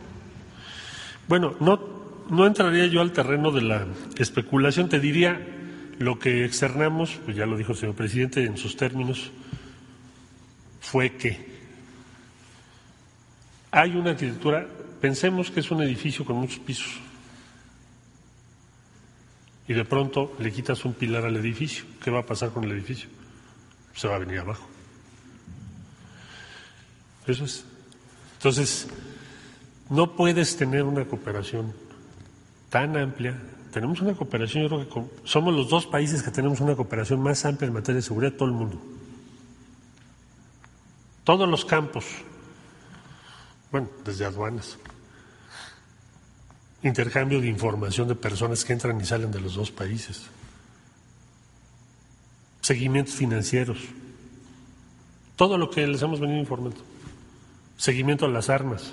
Bueno, 1.28 1.52
no, 1.60 1.78
no 2.30 2.46
entraría 2.46 2.86
yo 2.86 3.02
al 3.02 3.12
terreno 3.12 3.50
de 3.50 3.60
la 3.60 3.86
especulación, 4.16 4.88
te 4.88 5.00
diría 5.00 5.38
lo 5.98 6.18
que 6.18 6.46
externamos, 6.46 7.20
pues 7.26 7.36
ya 7.36 7.44
lo 7.44 7.58
dijo 7.58 7.72
el 7.72 7.78
señor 7.78 7.94
presidente 7.94 8.42
en 8.42 8.56
sus 8.56 8.78
términos, 8.78 9.32
fue 10.80 11.10
que 11.10 11.52
hay 13.70 13.94
una 13.96 14.12
arquitectura 14.12 14.66
Pensemos 15.04 15.50
que 15.50 15.60
es 15.60 15.70
un 15.70 15.82
edificio 15.82 16.24
con 16.24 16.36
muchos 16.36 16.60
pisos 16.60 16.98
y 19.68 19.74
de 19.74 19.84
pronto 19.84 20.34
le 20.38 20.50
quitas 20.50 20.82
un 20.86 20.94
pilar 20.94 21.26
al 21.26 21.36
edificio. 21.36 21.84
¿Qué 22.02 22.10
va 22.10 22.20
a 22.20 22.22
pasar 22.24 22.52
con 22.52 22.64
el 22.64 22.72
edificio? 22.72 23.10
Se 23.94 24.08
va 24.08 24.14
a 24.14 24.18
venir 24.18 24.38
abajo. 24.38 24.66
Eso 27.26 27.44
es. 27.44 27.66
Entonces, 28.38 28.88
no 29.90 30.16
puedes 30.16 30.56
tener 30.56 30.84
una 30.84 31.04
cooperación 31.04 31.74
tan 32.70 32.96
amplia. 32.96 33.38
Tenemos 33.74 34.00
una 34.00 34.14
cooperación, 34.14 34.62
yo 34.62 34.68
creo 34.70 34.88
que 34.88 35.28
somos 35.28 35.52
los 35.52 35.68
dos 35.68 35.84
países 35.84 36.22
que 36.22 36.30
tenemos 36.30 36.60
una 36.60 36.76
cooperación 36.76 37.20
más 37.20 37.44
amplia 37.44 37.68
en 37.68 37.74
materia 37.74 37.96
de 37.96 38.02
seguridad 38.02 38.32
de 38.32 38.38
todo 38.38 38.48
el 38.48 38.54
mundo. 38.54 38.80
Todos 41.24 41.46
los 41.46 41.62
campos, 41.66 42.06
bueno, 43.70 43.90
desde 44.02 44.24
aduanas, 44.24 44.78
intercambio 46.84 47.40
de 47.40 47.48
información 47.48 48.06
de 48.08 48.14
personas 48.14 48.64
que 48.64 48.74
entran 48.74 49.00
y 49.00 49.06
salen 49.06 49.32
de 49.32 49.40
los 49.40 49.54
dos 49.54 49.70
países, 49.70 50.22
seguimientos 52.60 53.14
financieros, 53.14 53.78
todo 55.34 55.56
lo 55.56 55.70
que 55.70 55.86
les 55.86 56.02
hemos 56.02 56.20
venido 56.20 56.38
informando, 56.38 56.76
seguimiento 57.78 58.26
a 58.26 58.28
las 58.28 58.50
armas. 58.50 58.92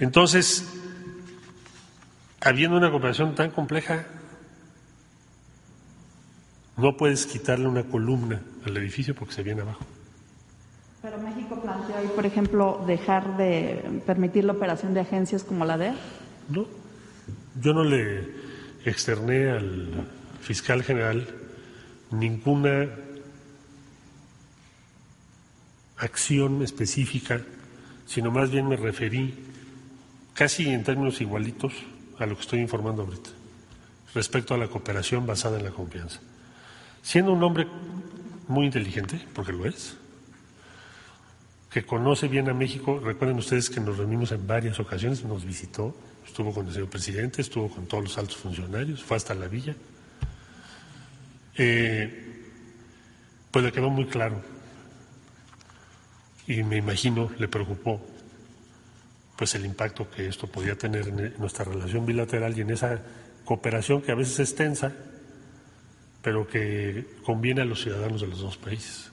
Entonces, 0.00 0.68
habiendo 2.40 2.76
una 2.76 2.90
cooperación 2.90 3.36
tan 3.36 3.52
compleja, 3.52 4.06
no 6.76 6.96
puedes 6.96 7.26
quitarle 7.26 7.68
una 7.68 7.84
columna 7.84 8.42
al 8.66 8.76
edificio 8.76 9.14
porque 9.14 9.34
se 9.34 9.44
viene 9.44 9.62
abajo. 9.62 9.86
Pero 11.04 11.18
México 11.18 11.60
planteó 11.60 11.98
ahí, 11.98 12.10
por 12.16 12.24
ejemplo, 12.24 12.82
dejar 12.86 13.36
de 13.36 14.00
permitir 14.06 14.44
la 14.44 14.54
operación 14.54 14.94
de 14.94 15.00
agencias 15.00 15.44
como 15.44 15.66
la 15.66 15.76
de. 15.76 15.92
No, 16.48 16.64
yo 17.60 17.74
no 17.74 17.84
le 17.84 18.26
externé 18.86 19.50
al 19.50 20.08
fiscal 20.40 20.82
general 20.82 21.28
ninguna 22.10 22.88
acción 25.98 26.62
específica, 26.62 27.42
sino 28.06 28.30
más 28.30 28.50
bien 28.50 28.66
me 28.66 28.76
referí 28.76 29.34
casi 30.32 30.70
en 30.70 30.84
términos 30.84 31.20
igualitos 31.20 31.74
a 32.18 32.24
lo 32.24 32.34
que 32.34 32.40
estoy 32.40 32.60
informando 32.60 33.02
ahorita, 33.02 33.28
respecto 34.14 34.54
a 34.54 34.56
la 34.56 34.68
cooperación 34.68 35.26
basada 35.26 35.58
en 35.58 35.64
la 35.64 35.70
confianza. 35.70 36.20
Siendo 37.02 37.34
un 37.34 37.42
hombre 37.42 37.66
muy 38.48 38.64
inteligente, 38.64 39.20
porque 39.34 39.52
lo 39.52 39.66
es, 39.66 39.98
que 41.74 41.84
conoce 41.84 42.28
bien 42.28 42.48
a 42.48 42.54
México. 42.54 43.00
Recuerden 43.00 43.36
ustedes 43.36 43.68
que 43.68 43.80
nos 43.80 43.98
reunimos 43.98 44.30
en 44.30 44.46
varias 44.46 44.78
ocasiones, 44.78 45.24
nos 45.24 45.44
visitó, 45.44 45.92
estuvo 46.24 46.54
con 46.54 46.68
el 46.68 46.72
señor 46.72 46.88
presidente, 46.88 47.42
estuvo 47.42 47.68
con 47.68 47.86
todos 47.86 48.04
los 48.04 48.16
altos 48.16 48.36
funcionarios, 48.36 49.02
fue 49.02 49.16
hasta 49.16 49.34
la 49.34 49.48
villa. 49.48 49.74
Eh, 51.58 52.44
pues 53.50 53.64
le 53.64 53.72
quedó 53.72 53.90
muy 53.90 54.06
claro 54.06 54.40
y 56.46 56.62
me 56.62 56.76
imagino 56.76 57.30
le 57.38 57.48
preocupó 57.48 58.00
pues 59.36 59.56
el 59.56 59.66
impacto 59.66 60.08
que 60.08 60.28
esto 60.28 60.46
podía 60.46 60.76
tener 60.78 61.08
en 61.08 61.34
nuestra 61.38 61.64
relación 61.64 62.06
bilateral 62.06 62.56
y 62.56 62.60
en 62.60 62.70
esa 62.70 63.02
cooperación 63.44 64.00
que 64.00 64.12
a 64.12 64.14
veces 64.14 64.38
es 64.38 64.54
tensa, 64.54 64.92
pero 66.22 66.46
que 66.46 67.04
conviene 67.24 67.62
a 67.62 67.64
los 67.64 67.82
ciudadanos 67.82 68.20
de 68.20 68.28
los 68.28 68.38
dos 68.38 68.56
países 68.56 69.10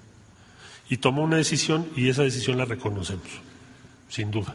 y 0.92 0.98
tomó 0.98 1.24
una 1.24 1.38
decisión 1.38 1.88
y 1.96 2.10
esa 2.10 2.24
decisión 2.24 2.58
la 2.58 2.66
reconocemos, 2.66 3.26
sin 4.10 4.30
duda. 4.30 4.54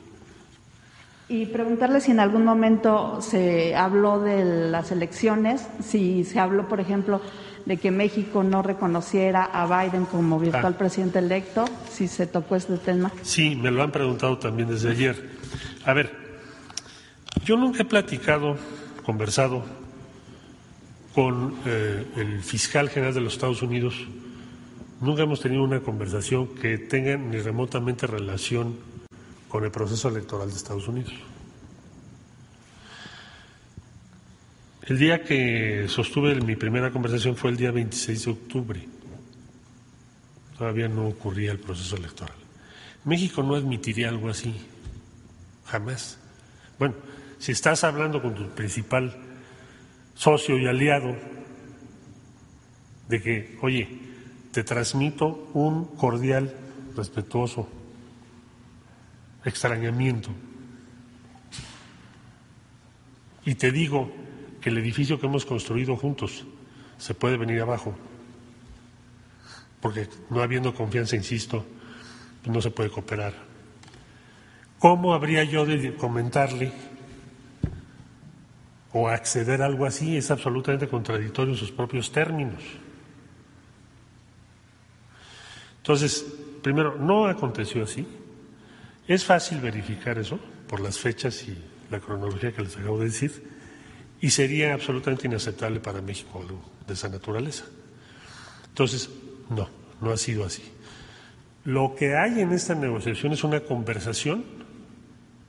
Y 1.31 1.47
preguntarle 1.47 2.03
si 2.03 2.11
en 2.11 2.21
algún 2.21 2.45
momento 2.45 3.23
se 3.23 3.75
habló 3.75 4.21
de 4.21 4.71
las 4.71 4.93
elecciones, 4.93 5.67
si 5.83 6.25
se 6.25 6.39
habló, 6.39 6.69
por 6.69 6.79
ejemplo, 6.79 7.23
de 7.65 7.79
que 7.79 7.91
México 7.91 8.45
no 8.45 8.63
reconociera 8.63 9.45
a 9.45 9.65
Biden 9.67 10.05
como 10.05 10.39
virtual 10.39 10.75
ah. 10.75 10.79
presidente 10.79 11.21
electo, 11.21 11.65
si 11.91 12.07
se 12.07 12.27
tocó 12.27 12.55
este 12.55 12.77
tema. 12.77 13.11
Sí, 13.23 13.57
me 13.57 13.71
lo 13.71 13.83
han 13.83 13.91
preguntado 13.91 14.37
también 14.37 14.69
desde 14.69 14.91
ayer. 14.91 15.31
A 15.87 15.95
ver, 15.95 16.15
yo 17.47 17.57
nunca 17.57 17.81
he 17.81 17.87
platicado, 17.87 18.59
conversado 19.07 19.65
con 21.15 21.55
eh, 21.65 22.05
el 22.17 22.43
fiscal 22.43 22.91
general 22.91 23.15
de 23.15 23.23
los 23.23 23.33
Estados 23.33 23.63
Unidos 23.63 24.07
Nunca 25.01 25.23
hemos 25.23 25.41
tenido 25.41 25.63
una 25.63 25.81
conversación 25.81 26.55
que 26.55 26.79
tenga 26.79 27.19
ni 27.19 27.39
remotamente 27.39 28.07
relación 28.07 28.79
con 29.47 29.63
el 29.65 29.71
proceso 29.71 30.09
electoral 30.09 30.49
de 30.49 30.57
Estados 30.57 30.89
Unidos. 30.89 31.13
El 34.83 34.99
día 34.99 35.23
que 35.23 35.87
sostuve 35.89 36.35
mi 36.37 36.57
primera 36.57 36.91
conversación 36.91 37.37
fue 37.37 37.51
el 37.51 37.59
día 37.59 37.73
26 37.73 38.25
de 38.25 38.31
octubre. 38.31 38.89
Todavía 40.57 40.89
no 40.89 41.09
ocurría 41.09 41.53
el 41.53 41.59
proceso 41.59 41.97
electoral. 41.97 42.37
México 43.05 43.43
no 43.43 43.55
admitiría 43.55 44.09
algo 44.09 44.31
así, 44.31 44.55
jamás. 45.67 46.19
Bueno, 46.79 46.95
si 47.39 47.53
estás 47.53 47.85
hablando 47.85 48.23
con 48.23 48.35
tu 48.35 48.49
principal 48.49 49.15
socio 50.15 50.57
y 50.59 50.67
aliado 50.67 51.15
de 53.09 53.21
que, 53.21 53.59
oye, 53.61 54.16
te 54.57 54.65
transmito 54.65 55.51
un 55.53 55.85
cordial, 55.85 56.51
respetuoso 56.97 57.69
extrañamiento. 59.45 60.31
Y 63.45 63.57
te 63.57 63.71
digo 63.71 64.11
que 64.63 64.71
el 64.71 64.79
edificio 64.79 65.21
que 65.21 65.27
hemos 65.27 65.45
construido 65.45 65.95
juntos 65.95 66.47
se 66.97 67.13
puede 67.13 67.37
venir 67.37 67.61
abajo, 67.61 67.95
porque 69.83 70.09
no 70.31 70.41
habiendo 70.41 70.73
confianza, 70.73 71.17
insisto, 71.17 71.67
no 72.47 72.63
se 72.63 72.71
puede 72.71 72.89
cooperar. 72.89 73.35
¿Cómo 74.79 75.13
habría 75.13 75.45
yo 75.45 75.67
de 75.67 75.95
comentarle 75.97 76.73
o 78.95 79.07
acceder 79.07 79.61
a 79.61 79.67
algo 79.67 79.85
así? 79.85 80.17
Es 80.17 80.31
absolutamente 80.31 80.89
contradictorio 80.89 81.53
en 81.53 81.59
sus 81.59 81.73
propios 81.73 82.11
términos. 82.11 82.63
Entonces, 85.87 86.27
primero, 86.63 86.97
no 86.97 87.29
aconteció 87.29 87.85
así. 87.85 88.05
Es 89.07 89.25
fácil 89.25 89.61
verificar 89.61 90.19
eso 90.19 90.41
por 90.67 90.81
las 90.81 90.99
fechas 90.99 91.45
y 91.47 91.57
la 91.93 92.01
cronología 92.01 92.51
que 92.51 92.63
les 92.63 92.77
acabo 92.77 92.99
de 92.99 93.05
decir, 93.05 93.45
y 94.21 94.31
sería 94.31 94.75
absolutamente 94.75 95.29
inaceptable 95.29 95.79
para 95.79 96.03
México 96.03 96.41
algo 96.41 96.61
de 96.89 96.95
esa 96.95 97.09
naturaleza. 97.09 97.67
Entonces, 98.67 99.09
no, 99.49 99.69
no 100.01 100.11
ha 100.11 100.17
sido 100.17 100.45
así. 100.45 100.65
Lo 101.65 101.95
que 101.95 102.17
hay 102.17 102.41
en 102.41 102.51
esta 102.51 102.75
negociación 102.75 103.33
es 103.33 103.45
una 103.45 103.61
conversación 103.61 104.45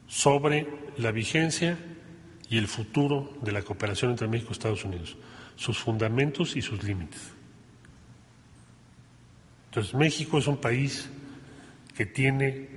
sobre 0.05 0.67
la 0.99 1.11
vigencia 1.11 1.79
y 2.47 2.59
el 2.59 2.67
futuro 2.67 3.33
de 3.41 3.53
la 3.53 3.63
cooperación 3.63 4.11
entre 4.11 4.27
México 4.27 4.49
y 4.51 4.53
Estados 4.53 4.85
Unidos, 4.85 5.17
sus 5.55 5.79
fundamentos 5.79 6.55
y 6.55 6.61
sus 6.61 6.83
límites. 6.83 7.36
Entonces, 9.67 9.93
México 9.93 10.37
es 10.37 10.47
un 10.47 10.57
país 10.57 11.09
que 11.95 12.05
tiene 12.05 12.69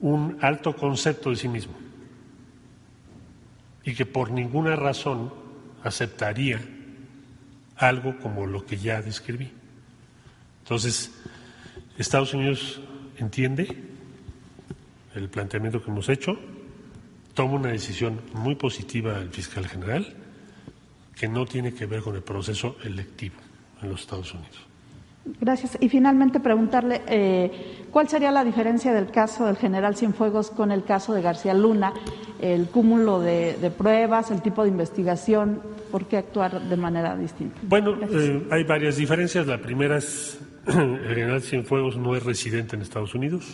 un 0.00 0.38
alto 0.40 0.76
concepto 0.76 1.30
de 1.30 1.36
sí 1.36 1.48
mismo 1.48 1.74
y 3.84 3.94
que 3.94 4.04
por 4.04 4.30
ninguna 4.30 4.76
razón 4.76 5.32
aceptaría 5.82 6.60
algo 7.76 8.18
como 8.18 8.46
lo 8.46 8.64
que 8.66 8.76
ya 8.76 9.00
describí. 9.00 9.50
Entonces, 10.62 11.12
Estados 11.96 12.34
Unidos 12.34 12.80
entiende 13.18 13.84
el 15.14 15.30
planteamiento 15.30 15.82
que 15.82 15.90
hemos 15.90 16.08
hecho, 16.08 16.38
toma 17.32 17.54
una 17.54 17.68
decisión 17.70 18.20
muy 18.34 18.54
positiva 18.54 19.18
el 19.18 19.30
fiscal 19.30 19.66
general 19.68 20.14
que 21.14 21.28
no 21.28 21.46
tiene 21.46 21.72
que 21.72 21.86
ver 21.86 22.02
con 22.02 22.16
el 22.16 22.22
proceso 22.22 22.76
electivo 22.84 23.36
en 23.80 23.88
los 23.88 24.02
Estados 24.02 24.34
Unidos. 24.34 24.65
Gracias. 25.40 25.76
Y 25.80 25.88
finalmente 25.88 26.38
preguntarle 26.38 27.02
eh, 27.08 27.86
cuál 27.90 28.08
sería 28.08 28.30
la 28.30 28.44
diferencia 28.44 28.92
del 28.94 29.10
caso 29.10 29.46
del 29.46 29.56
general 29.56 29.96
Cienfuegos 29.96 30.50
con 30.50 30.70
el 30.70 30.84
caso 30.84 31.14
de 31.14 31.22
García 31.22 31.52
Luna, 31.52 31.92
el 32.40 32.66
cúmulo 32.66 33.20
de, 33.20 33.72
pruebas, 33.76 34.30
el 34.30 34.40
tipo 34.40 34.62
de 34.62 34.68
investigación, 34.68 35.60
¿por 35.90 36.06
qué 36.06 36.18
actuar 36.18 36.60
de 36.60 36.76
manera 36.76 37.16
distinta? 37.16 37.58
Bueno, 37.62 37.96
eh, 38.08 38.46
hay 38.50 38.64
varias 38.64 38.96
diferencias. 38.96 39.46
La 39.46 39.58
primera 39.58 39.98
es 39.98 40.38
el 40.66 41.00
general 41.08 41.42
Cienfuegos 41.42 41.96
no 41.96 42.14
es 42.14 42.22
residente 42.22 42.76
en 42.76 42.82
Estados 42.82 43.14
Unidos, 43.14 43.46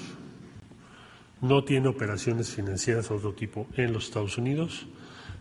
no 1.41 1.65
tiene 1.65 1.89
operaciones 1.89 2.51
financieras 2.51 3.09
de 3.09 3.15
otro 3.15 3.33
tipo 3.33 3.67
en 3.77 3.93
los 3.93 4.05
Estados 4.05 4.37
Unidos. 4.37 4.87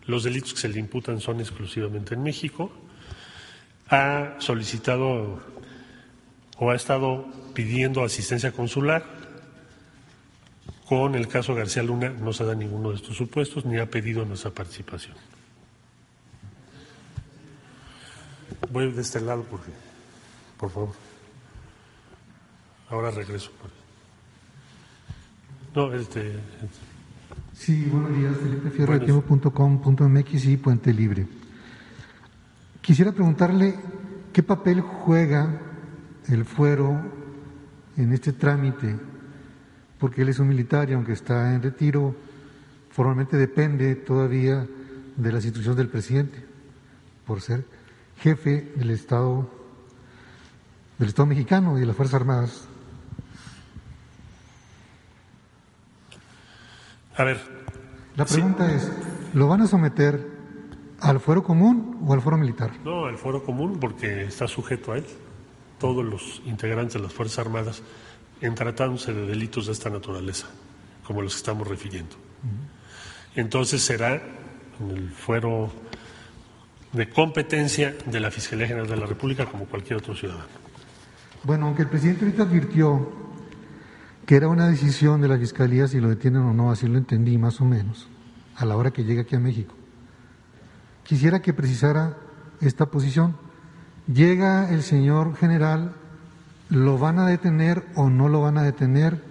Los 0.06 0.24
delitos 0.24 0.54
que 0.54 0.60
se 0.60 0.68
le 0.68 0.80
imputan 0.80 1.20
son 1.20 1.40
exclusivamente 1.40 2.14
en 2.14 2.22
México. 2.22 2.72
Ha 3.88 4.34
solicitado 4.38 5.51
o 6.62 6.70
ha 6.70 6.76
estado 6.76 7.26
pidiendo 7.54 8.04
asistencia 8.04 8.52
consular. 8.52 9.04
Con 10.88 11.16
el 11.16 11.26
caso 11.26 11.56
García 11.56 11.82
Luna 11.82 12.10
no 12.10 12.32
se 12.32 12.44
da 12.44 12.54
ninguno 12.54 12.90
de 12.90 12.96
estos 12.96 13.16
supuestos 13.16 13.64
ni 13.64 13.78
ha 13.78 13.90
pedido 13.90 14.24
nuestra 14.24 14.52
participación. 14.52 15.16
Voy 18.70 18.92
de 18.92 19.02
este 19.02 19.20
lado 19.20 19.42
porque, 19.50 19.72
por 20.56 20.70
favor. 20.70 20.94
Ahora 22.90 23.10
regreso. 23.10 23.50
No, 25.74 25.92
este. 25.92 26.38
Sí, 27.54 27.86
buenos 27.86 28.16
días, 28.16 28.36
Felipe 28.36 28.70
Fierro, 28.70 28.98
de 29.00 30.52
y 30.52 30.56
Puente 30.58 30.92
Libre. 30.92 31.26
Quisiera 32.80 33.10
preguntarle 33.10 33.74
qué 34.32 34.44
papel 34.44 34.80
juega 34.80 35.71
el 36.28 36.44
fuero 36.44 37.00
en 37.96 38.12
este 38.12 38.32
trámite, 38.32 38.96
porque 39.98 40.22
él 40.22 40.28
es 40.28 40.38
un 40.38 40.48
militar 40.48 40.88
y 40.90 40.94
aunque 40.94 41.12
está 41.12 41.54
en 41.54 41.62
retiro, 41.62 42.14
formalmente 42.90 43.36
depende 43.36 43.94
todavía 43.96 44.66
de 45.16 45.32
las 45.32 45.44
instrucciones 45.44 45.76
del 45.76 45.88
presidente, 45.88 46.44
por 47.26 47.40
ser 47.40 47.64
jefe 48.18 48.72
del 48.76 48.90
Estado, 48.90 49.48
del 50.98 51.08
Estado 51.08 51.26
mexicano 51.26 51.76
y 51.76 51.80
de 51.80 51.86
las 51.86 51.96
Fuerzas 51.96 52.14
Armadas. 52.14 52.68
A 57.16 57.24
ver. 57.24 57.40
La 58.16 58.24
pregunta 58.26 58.70
es, 58.72 58.90
¿lo 59.32 59.48
van 59.48 59.62
a 59.62 59.66
someter 59.66 60.30
al 61.00 61.18
fuero 61.18 61.42
común 61.42 61.98
o 62.06 62.12
al 62.12 62.20
fuero 62.20 62.36
militar? 62.36 62.70
No, 62.84 63.06
al 63.06 63.16
fuero 63.16 63.42
común 63.42 63.78
porque 63.80 64.24
está 64.24 64.46
sujeto 64.46 64.92
a 64.92 64.98
él 64.98 65.06
todos 65.82 66.04
los 66.04 66.40
integrantes 66.46 66.94
de 66.94 67.00
las 67.00 67.12
Fuerzas 67.12 67.40
Armadas 67.40 67.82
en 68.40 68.54
tratándose 68.54 69.12
de 69.12 69.26
delitos 69.26 69.66
de 69.66 69.72
esta 69.72 69.90
naturaleza, 69.90 70.46
como 71.04 71.22
los 71.22 71.32
que 71.32 71.38
estamos 71.38 71.66
refiriendo. 71.66 72.14
Entonces 73.34 73.82
será 73.82 74.22
en 74.78 74.90
el 74.92 75.10
fuero 75.10 75.72
de 76.92 77.10
competencia 77.10 77.96
de 78.06 78.20
la 78.20 78.30
Fiscalía 78.30 78.68
General 78.68 78.88
de 78.88 78.96
la 78.96 79.06
República 79.06 79.46
como 79.46 79.64
cualquier 79.64 79.98
otro 79.98 80.14
ciudadano. 80.14 80.46
Bueno, 81.42 81.66
aunque 81.66 81.82
el 81.82 81.88
presidente 81.88 82.26
ahorita 82.26 82.44
advirtió 82.44 83.10
que 84.24 84.36
era 84.36 84.46
una 84.46 84.68
decisión 84.68 85.20
de 85.20 85.26
la 85.26 85.36
Fiscalía 85.36 85.88
si 85.88 85.98
lo 85.98 86.10
detienen 86.10 86.42
o 86.42 86.54
no, 86.54 86.70
así 86.70 86.86
lo 86.86 86.96
entendí 86.96 87.38
más 87.38 87.60
o 87.60 87.64
menos, 87.64 88.06
a 88.54 88.64
la 88.64 88.76
hora 88.76 88.92
que 88.92 89.02
llegue 89.02 89.22
aquí 89.22 89.34
a 89.34 89.40
México. 89.40 89.74
Quisiera 91.02 91.42
que 91.42 91.52
precisara 91.52 92.18
esta 92.60 92.86
posición 92.86 93.36
Llega 94.06 94.70
el 94.70 94.82
señor 94.82 95.36
general, 95.36 95.92
¿lo 96.68 96.98
van 96.98 97.18
a 97.18 97.26
detener 97.26 97.84
o 97.94 98.10
no 98.10 98.28
lo 98.28 98.40
van 98.40 98.58
a 98.58 98.62
detener? 98.62 99.22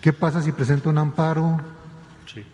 ¿Qué 0.00 0.12
pasa 0.12 0.42
si 0.42 0.52
presenta 0.52 0.90
un 0.90 0.98
amparo? 0.98 1.60
Sí. 2.32 2.44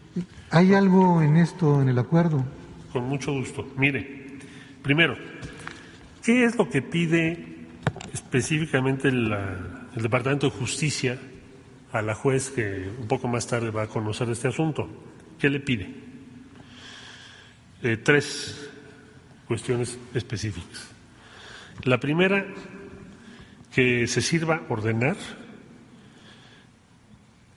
¿Hay 0.50 0.72
algo 0.72 1.20
en 1.20 1.36
esto, 1.36 1.82
en 1.82 1.90
el 1.90 1.98
acuerdo? 1.98 2.44
Con 2.92 3.04
mucho 3.04 3.32
gusto. 3.32 3.66
Mire, 3.76 4.38
primero, 4.82 5.16
¿qué 6.22 6.44
es 6.44 6.56
lo 6.56 6.68
que 6.68 6.80
pide 6.80 7.66
específicamente 8.14 9.08
el 9.08 9.34
Departamento 9.94 10.48
de 10.48 10.56
Justicia 10.56 11.18
a 11.92 12.00
la 12.00 12.14
juez 12.14 12.48
que 12.48 12.90
un 12.98 13.06
poco 13.08 13.28
más 13.28 13.46
tarde 13.46 13.70
va 13.70 13.82
a 13.82 13.86
conocer 13.88 14.30
este 14.30 14.48
asunto? 14.48 14.88
¿Qué 15.38 15.50
le 15.50 15.60
pide? 15.60 15.94
Eh, 17.82 17.98
tres 17.98 18.71
cuestiones 19.52 19.98
específicas. 20.14 20.88
La 21.84 22.00
primera, 22.00 22.46
que 23.70 24.06
se 24.06 24.22
sirva 24.22 24.62
ordenar 24.70 25.18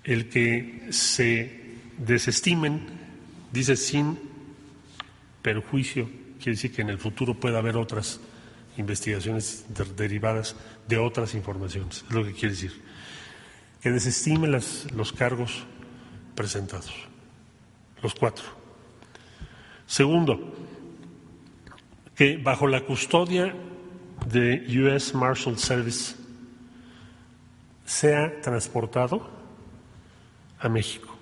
el 0.04 0.28
que 0.28 0.88
se 0.90 1.78
desestimen, 1.98 2.86
dice 3.54 3.78
sin 3.78 4.20
perjuicio, 5.42 6.10
quiere 6.38 6.58
decir 6.58 6.74
que 6.74 6.82
en 6.82 6.90
el 6.90 6.98
futuro 6.98 7.34
pueda 7.34 7.60
haber 7.60 7.78
otras 7.78 8.20
investigaciones 8.76 9.66
derivadas 9.96 10.58
de 10.90 10.98
otras 10.98 11.34
informaciones, 11.34 12.04
es 12.10 12.14
lo 12.14 12.26
que 12.26 12.34
quiere 12.34 12.56
decir. 12.56 12.74
Que 13.80 13.92
desestime 13.92 14.50
las, 14.50 14.92
los 14.92 15.14
cargos 15.14 15.64
presentados, 16.36 16.94
los 18.04 18.14
cuatro. 18.16 18.44
Segundo, 19.88 20.65
que 22.16 22.38
bajo 22.38 22.68
la 22.68 22.82
custodia 22.82 23.54
de 24.28 24.66
US 24.80 25.14
Marshal 25.14 25.58
Service 25.58 26.16
sea 27.86 28.42
transportado 28.42 29.30
a 30.60 30.70
México. 30.70 31.14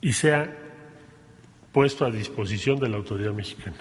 Y 0.00 0.12
sea 0.12 0.56
puesto 1.72 2.04
a 2.04 2.10
disposición 2.10 2.78
de 2.78 2.88
la 2.88 2.96
autoridad 2.96 3.32
mexicana. 3.32 3.78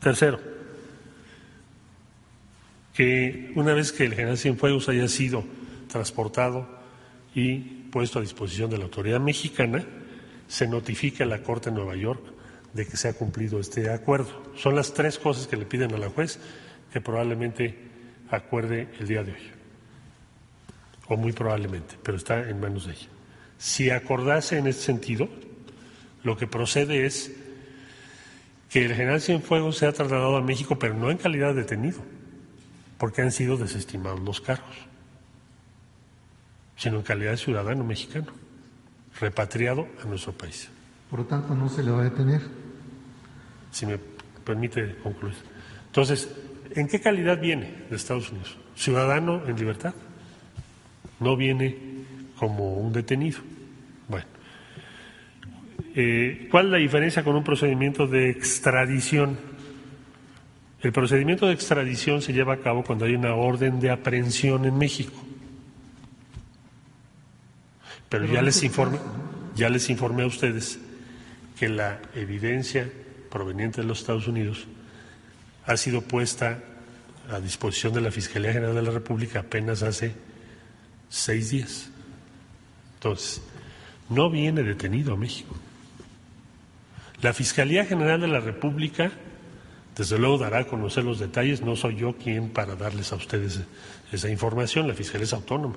Tercero, 0.00 0.40
que 2.94 3.52
una 3.54 3.74
vez 3.74 3.92
que 3.92 4.06
el 4.06 4.14
general 4.14 4.38
Cienfuegos 4.38 4.88
haya 4.88 5.06
sido 5.08 5.44
transportado 5.86 6.66
y 7.34 7.58
puesto 7.92 8.18
a 8.18 8.22
disposición 8.22 8.70
de 8.70 8.78
la 8.78 8.84
autoridad 8.84 9.20
mexicana, 9.20 9.84
se 10.48 10.66
notifique 10.66 11.22
a 11.22 11.26
la 11.26 11.42
Corte 11.42 11.70
de 11.70 11.76
Nueva 11.76 11.94
York 11.94 12.22
de 12.72 12.86
que 12.86 12.96
se 12.96 13.08
ha 13.08 13.12
cumplido 13.12 13.60
este 13.60 13.90
acuerdo. 13.90 14.42
Son 14.56 14.74
las 14.74 14.94
tres 14.94 15.18
cosas 15.18 15.46
que 15.46 15.56
le 15.56 15.66
piden 15.66 15.94
a 15.94 15.98
la 15.98 16.08
juez 16.08 16.38
que 16.92 17.00
probablemente 17.00 17.78
acuerde 18.30 18.88
el 18.98 19.06
día 19.06 19.22
de 19.22 19.32
hoy. 19.32 19.50
O 21.08 21.16
muy 21.16 21.32
probablemente, 21.32 21.96
pero 22.02 22.16
está 22.16 22.48
en 22.48 22.60
manos 22.60 22.86
de 22.86 22.92
ella. 22.92 23.08
Si 23.58 23.90
acordase 23.90 24.58
en 24.58 24.66
este 24.66 24.82
sentido, 24.82 25.28
lo 26.22 26.36
que 26.36 26.46
procede 26.46 27.06
es 27.06 27.32
que 28.70 28.84
el 28.84 28.94
general 28.94 29.20
Cienfuegos 29.20 29.78
sea 29.78 29.92
trasladado 29.92 30.36
a 30.36 30.42
México, 30.42 30.78
pero 30.78 30.94
no 30.94 31.10
en 31.10 31.16
calidad 31.16 31.54
de 31.54 31.62
detenido, 31.62 31.98
porque 32.98 33.22
han 33.22 33.32
sido 33.32 33.56
desestimados 33.56 34.20
los 34.20 34.40
cargos, 34.40 34.76
sino 36.76 36.98
en 36.98 37.02
calidad 37.02 37.32
de 37.32 37.36
ciudadano 37.38 37.84
mexicano 37.84 38.47
repatriado 39.20 39.86
a 40.02 40.06
nuestro 40.06 40.32
país. 40.32 40.68
Por 41.10 41.20
lo 41.20 41.26
tanto, 41.26 41.54
no 41.54 41.68
se 41.68 41.82
le 41.82 41.90
va 41.90 42.00
a 42.00 42.04
detener. 42.04 42.42
Si 43.70 43.86
me 43.86 43.98
permite 44.44 44.96
concluir. 45.02 45.36
Entonces, 45.86 46.28
¿en 46.74 46.88
qué 46.88 47.00
calidad 47.00 47.40
viene 47.40 47.84
de 47.88 47.96
Estados 47.96 48.30
Unidos? 48.30 48.56
Ciudadano 48.76 49.42
en 49.46 49.56
libertad. 49.56 49.94
No 51.20 51.36
viene 51.36 51.76
como 52.38 52.74
un 52.74 52.92
detenido. 52.92 53.40
Bueno, 54.06 54.26
eh, 55.94 56.48
¿cuál 56.50 56.66
es 56.66 56.72
la 56.72 56.78
diferencia 56.78 57.24
con 57.24 57.36
un 57.36 57.44
procedimiento 57.44 58.06
de 58.06 58.30
extradición? 58.30 59.36
El 60.80 60.92
procedimiento 60.92 61.46
de 61.46 61.54
extradición 61.54 62.22
se 62.22 62.32
lleva 62.32 62.54
a 62.54 62.58
cabo 62.58 62.84
cuando 62.84 63.04
hay 63.04 63.14
una 63.14 63.34
orden 63.34 63.80
de 63.80 63.90
aprehensión 63.90 64.64
en 64.64 64.78
México. 64.78 65.27
Pero 68.08 68.24
ya 68.24 68.40
les 68.42 68.62
informé, 68.62 68.98
ya 69.54 69.68
les 69.68 69.90
informé 69.90 70.22
a 70.22 70.26
ustedes 70.26 70.78
que 71.58 71.68
la 71.68 72.00
evidencia 72.14 72.90
proveniente 73.30 73.82
de 73.82 73.86
los 73.86 74.00
Estados 74.00 74.26
Unidos 74.26 74.66
ha 75.66 75.76
sido 75.76 76.00
puesta 76.00 76.60
a 77.30 77.40
disposición 77.40 77.92
de 77.92 78.00
la 78.00 78.10
Fiscalía 78.10 78.52
General 78.52 78.74
de 78.74 78.82
la 78.82 78.90
República 78.90 79.40
apenas 79.40 79.82
hace 79.82 80.14
seis 81.10 81.50
días. 81.50 81.90
Entonces, 82.94 83.42
no 84.08 84.30
viene 84.30 84.62
detenido 84.62 85.12
a 85.12 85.16
México. 85.16 85.54
La 87.20 87.34
Fiscalía 87.34 87.84
General 87.84 88.20
de 88.20 88.28
la 88.28 88.40
República, 88.40 89.12
desde 89.94 90.18
luego, 90.18 90.38
dará 90.38 90.60
a 90.60 90.64
conocer 90.64 91.04
los 91.04 91.18
detalles. 91.18 91.60
No 91.60 91.76
soy 91.76 91.96
yo 91.96 92.16
quien 92.16 92.48
para 92.48 92.74
darles 92.76 93.12
a 93.12 93.16
ustedes 93.16 93.60
esa 94.10 94.30
información. 94.30 94.88
La 94.88 94.94
Fiscalía 94.94 95.24
es 95.24 95.32
autónoma 95.34 95.76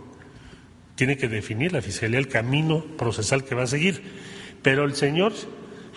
tiene 0.96 1.18
que 1.18 1.28
definir 1.28 1.74
la 1.74 1.82
Fiscalía 1.82 2.20
el 2.20 2.28
camino 2.28 2.84
procesal 2.98 3.44
que 3.44 3.56
va 3.56 3.64
a 3.64 3.68
seguir. 3.68 4.02
Pero 4.62 4.84
el 4.86 4.96
señor 4.96 5.34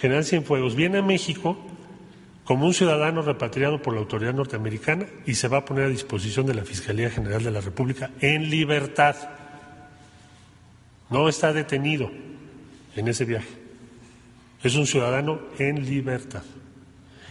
General 0.01 0.25
Cienfuegos 0.25 0.75
viene 0.75 0.99
a 0.99 1.03
México 1.03 1.59
como 2.45 2.67
un 2.67 2.75
ciudadano 2.75 3.23
repatriado 3.23 3.81
por 3.81 3.95
la 3.95 4.01
autoridad 4.01 4.35
norteamericana 4.35 5.07
y 5.27 5.35
se 5.35 5.49
va 5.49 5.59
a 5.59 5.65
poner 5.65 5.85
a 5.85 5.89
disposición 5.89 6.47
de 6.47 6.55
la 6.55 6.65
Fiscalía 6.65 7.11
General 7.11 7.43
de 7.43 7.51
la 7.51 7.61
República 7.61 8.11
en 8.21 8.51
libertad. 8.51 9.17
No 11.11 11.29
está 11.29 11.53
detenido 11.53 12.11
en 12.97 13.09
ese 13.09 13.25
viaje. 13.25 13.49
Es 14.63 14.77
un 14.77 14.87
ciudadano 14.87 15.41
en 15.59 15.85
libertad. 15.85 16.43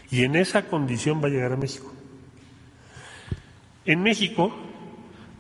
Y 0.09 0.23
en 0.23 0.35
esa 0.35 0.67
condición 0.67 1.23
va 1.23 1.27
a 1.27 1.31
llegar 1.31 1.53
a 1.53 1.57
México. 1.57 1.91
En 3.85 4.01
México, 4.01 4.53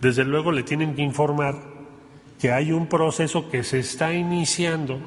desde 0.01 0.23
luego, 0.23 0.51
le 0.51 0.63
tienen 0.63 0.95
que 0.95 1.01
informar 1.01 1.72
que 2.43 2.51
hay 2.51 2.73
un 2.73 2.87
proceso 2.87 3.49
que 3.49 3.63
se 3.63 3.79
está 3.79 4.13
iniciando 4.13 4.99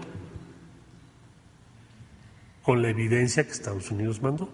con 2.63 2.81
la 2.81 2.89
evidencia 2.89 3.45
que 3.45 3.51
Estados 3.51 3.91
Unidos 3.91 4.23
mandó. 4.23 4.49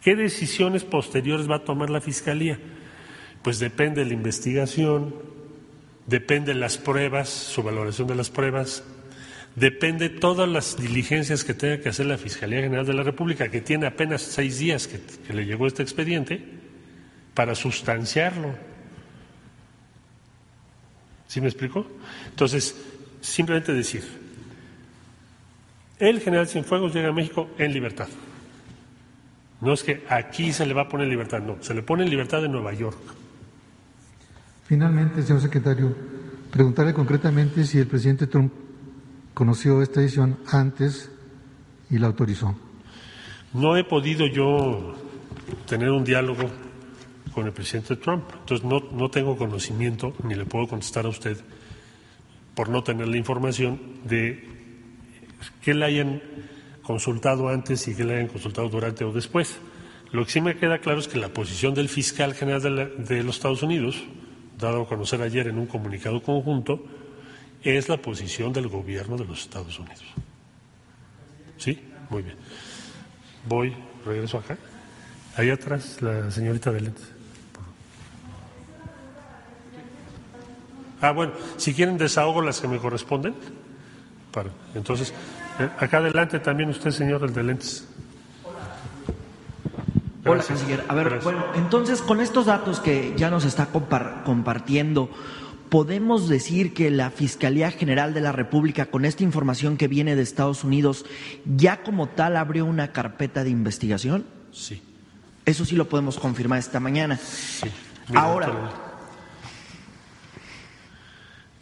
¿Qué 0.00 0.16
decisiones 0.16 0.84
posteriores 0.84 1.50
va 1.50 1.56
a 1.56 1.64
tomar 1.64 1.90
la 1.90 2.00
Fiscalía? 2.00 2.58
Pues 3.42 3.58
depende 3.58 4.00
de 4.00 4.06
la 4.06 4.14
investigación, 4.14 5.14
depende 6.06 6.54
de 6.54 6.60
las 6.60 6.78
pruebas, 6.78 7.28
su 7.28 7.62
valoración 7.62 8.08
de 8.08 8.14
las 8.14 8.30
pruebas, 8.30 8.84
depende 9.54 10.08
de 10.08 10.18
todas 10.18 10.48
las 10.48 10.78
diligencias 10.78 11.44
que 11.44 11.52
tenga 11.52 11.78
que 11.82 11.90
hacer 11.90 12.06
la 12.06 12.16
Fiscalía 12.16 12.62
General 12.62 12.86
de 12.86 12.94
la 12.94 13.02
República, 13.02 13.50
que 13.50 13.60
tiene 13.60 13.84
apenas 13.84 14.22
seis 14.22 14.58
días 14.58 14.88
que, 14.88 14.98
que 14.98 15.34
le 15.34 15.44
llegó 15.44 15.66
este 15.66 15.82
expediente, 15.82 16.42
para 17.34 17.54
sustanciarlo. 17.54 18.71
¿Sí 21.32 21.40
me 21.40 21.48
explico? 21.48 21.86
Entonces, 22.28 22.76
simplemente 23.22 23.72
decir, 23.72 24.02
el 25.98 26.20
general 26.20 26.46
Cienfuegos 26.46 26.92
llega 26.92 27.08
a 27.08 27.12
México 27.12 27.48
en 27.56 27.72
libertad. 27.72 28.06
No 29.62 29.72
es 29.72 29.82
que 29.82 30.04
aquí 30.10 30.52
se 30.52 30.66
le 30.66 30.74
va 30.74 30.82
a 30.82 30.88
poner 30.90 31.08
libertad, 31.08 31.40
no, 31.40 31.56
se 31.62 31.72
le 31.72 31.82
pone 31.82 32.04
en 32.04 32.10
libertad 32.10 32.44
en 32.44 32.52
Nueva 32.52 32.74
York. 32.74 32.98
Finalmente, 34.66 35.22
señor 35.22 35.40
secretario, 35.40 35.96
preguntarle 36.50 36.92
concretamente 36.92 37.64
si 37.64 37.78
el 37.78 37.86
presidente 37.86 38.26
Trump 38.26 38.52
conoció 39.32 39.80
esta 39.80 40.02
decisión 40.02 40.36
antes 40.48 41.10
y 41.88 41.96
la 41.96 42.08
autorizó. 42.08 42.54
No 43.54 43.78
he 43.78 43.84
podido 43.84 44.26
yo 44.26 44.96
tener 45.66 45.92
un 45.92 46.04
diálogo 46.04 46.50
con 47.34 47.46
el 47.46 47.52
presidente 47.52 47.96
Trump, 47.96 48.24
entonces 48.40 48.66
no, 48.66 48.80
no 48.92 49.10
tengo 49.10 49.36
conocimiento 49.36 50.12
ni 50.24 50.34
le 50.34 50.44
puedo 50.44 50.68
contestar 50.68 51.06
a 51.06 51.08
usted 51.08 51.38
por 52.54 52.68
no 52.68 52.82
tener 52.82 53.08
la 53.08 53.16
información 53.16 53.80
de 54.04 54.48
que 55.62 55.74
le 55.74 55.84
hayan 55.84 56.22
consultado 56.82 57.48
antes 57.48 57.88
y 57.88 57.94
que 57.94 58.04
le 58.04 58.14
hayan 58.14 58.28
consultado 58.28 58.68
durante 58.68 59.04
o 59.04 59.12
después. 59.12 59.58
Lo 60.10 60.24
que 60.24 60.30
sí 60.30 60.40
me 60.40 60.56
queda 60.56 60.78
claro 60.78 61.00
es 61.00 61.08
que 61.08 61.18
la 61.18 61.28
posición 61.28 61.74
del 61.74 61.88
fiscal 61.88 62.34
general 62.34 62.62
de, 62.98 63.22
los 63.22 63.36
Estados 63.36 63.62
Unidos, 63.62 64.02
dado 64.58 64.82
a 64.82 64.88
conocer 64.88 65.22
ayer 65.22 65.48
en 65.48 65.58
un 65.58 65.66
comunicado 65.66 66.22
conjunto, 66.22 66.84
es 67.62 67.88
la 67.88 67.96
posición 67.96 68.52
del 68.52 68.68
gobierno 68.68 69.16
de 69.16 69.24
los 69.24 69.40
Estados 69.40 69.78
Unidos. 69.78 70.04
¿Sí? 71.56 71.80
Muy 72.10 72.22
bien. 72.22 72.36
Voy, 73.48 73.72
regreso 74.04 74.38
acá. 74.38 74.58
Ahí 75.36 75.48
atrás, 75.48 76.02
la 76.02 76.30
señorita 76.30 76.70
de 76.72 76.80
lentes. 76.82 77.11
Ah, 81.02 81.10
bueno, 81.10 81.32
si 81.56 81.74
quieren 81.74 81.98
desahogo 81.98 82.40
las 82.40 82.60
que 82.60 82.68
me 82.68 82.78
corresponden. 82.78 83.34
Para, 84.30 84.50
entonces, 84.74 85.12
eh, 85.58 85.68
acá 85.78 85.98
adelante 85.98 86.38
también 86.38 86.70
usted, 86.70 86.92
señor, 86.92 87.24
el 87.24 87.34
de 87.34 87.42
lentes. 87.42 87.86
Hola, 90.24 90.44
canciller. 90.44 90.84
A 90.86 90.94
ver, 90.94 91.18
bueno, 91.24 91.44
entonces 91.56 92.00
con 92.00 92.20
estos 92.20 92.46
datos 92.46 92.78
que 92.78 93.12
ya 93.16 93.28
nos 93.30 93.44
está 93.44 93.66
compartiendo, 94.24 95.10
¿podemos 95.68 96.28
decir 96.28 96.72
que 96.72 96.92
la 96.92 97.10
Fiscalía 97.10 97.72
General 97.72 98.14
de 98.14 98.20
la 98.20 98.30
República, 98.30 98.86
con 98.86 99.04
esta 99.04 99.24
información 99.24 99.76
que 99.76 99.88
viene 99.88 100.14
de 100.14 100.22
Estados 100.22 100.62
Unidos, 100.62 101.04
ya 101.44 101.82
como 101.82 102.08
tal 102.08 102.36
abrió 102.36 102.64
una 102.64 102.92
carpeta 102.92 103.42
de 103.42 103.50
investigación? 103.50 104.24
Sí. 104.52 104.80
Eso 105.44 105.64
sí 105.64 105.74
lo 105.74 105.88
podemos 105.88 106.20
confirmar 106.20 106.60
esta 106.60 106.78
mañana. 106.78 107.16
Sí. 107.16 107.68
Ahora. 108.14 108.91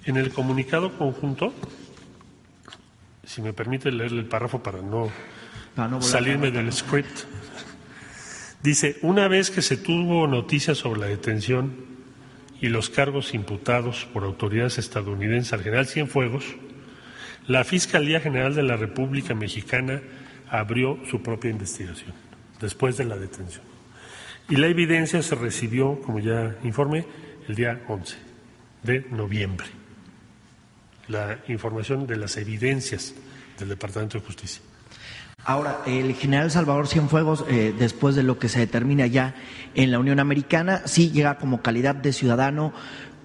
En 0.05 0.17
el 0.17 0.31
comunicado 0.31 0.97
conjunto 0.97 1.53
si 3.31 3.43
me 3.43 3.53
permite 3.53 3.93
leerle 3.93 4.23
el 4.23 4.27
párrafo 4.27 4.61
para 4.61 4.83
no, 4.83 5.13
salirme 6.03 6.51
del 6.51 6.73
script. 6.73 7.27
Dice, 8.61 8.99
una 9.03 9.29
vez 9.29 9.53
que 9.53 9.63
se 9.63 9.77
tuvo 9.77 10.27
noticia 10.27 10.75
sobre 10.75 11.01
la 11.01 11.07
detención 11.07 11.73
y 12.61 12.69
los 12.69 12.91
cargos 12.91 13.33
imputados 13.33 14.09
por 14.13 14.25
autoridades 14.25 14.79
estadounidenses 14.79 15.53
al 15.53 15.63
general 15.63 15.87
Cienfuegos, 15.87 16.45
la 17.47 17.63
Fiscalía 17.63 18.19
General 18.19 18.53
de 18.53 18.65
la 18.65 18.77
República 18.77 19.33
Mexicana 19.35 20.03
abrió 20.51 20.99
su 21.09 21.23
propia 21.23 21.53
investigación 21.53 22.13
después 22.61 22.97
de 22.97 23.05
la 23.05 23.17
detención. 23.17 23.63
Y 24.49 24.57
la 24.57 24.67
evidencia 24.67 25.23
se 25.23 25.37
recibió, 25.37 26.01
como 26.01 26.19
ya 26.19 26.57
informé, 26.65 27.07
el 27.47 27.55
día 27.55 27.81
11 27.87 28.17
de 28.83 29.07
noviembre 29.11 29.80
la 31.11 31.41
información 31.49 32.07
de 32.07 32.17
las 32.17 32.37
evidencias 32.37 33.15
del 33.59 33.69
Departamento 33.69 34.19
de 34.19 34.25
Justicia. 34.25 34.63
Ahora, 35.45 35.81
el 35.87 36.15
general 36.15 36.51
Salvador 36.51 36.87
Cienfuegos, 36.87 37.45
eh, 37.49 37.75
después 37.79 38.15
de 38.15 38.23
lo 38.23 38.39
que 38.39 38.49
se 38.49 38.61
determina 38.61 39.07
ya 39.07 39.35
en 39.75 39.91
la 39.91 39.99
Unión 39.99 40.21
Americana, 40.21 40.83
sí 40.85 41.11
llega 41.11 41.39
como 41.39 41.63
calidad 41.63 41.95
de 41.95 42.13
ciudadano, 42.13 42.75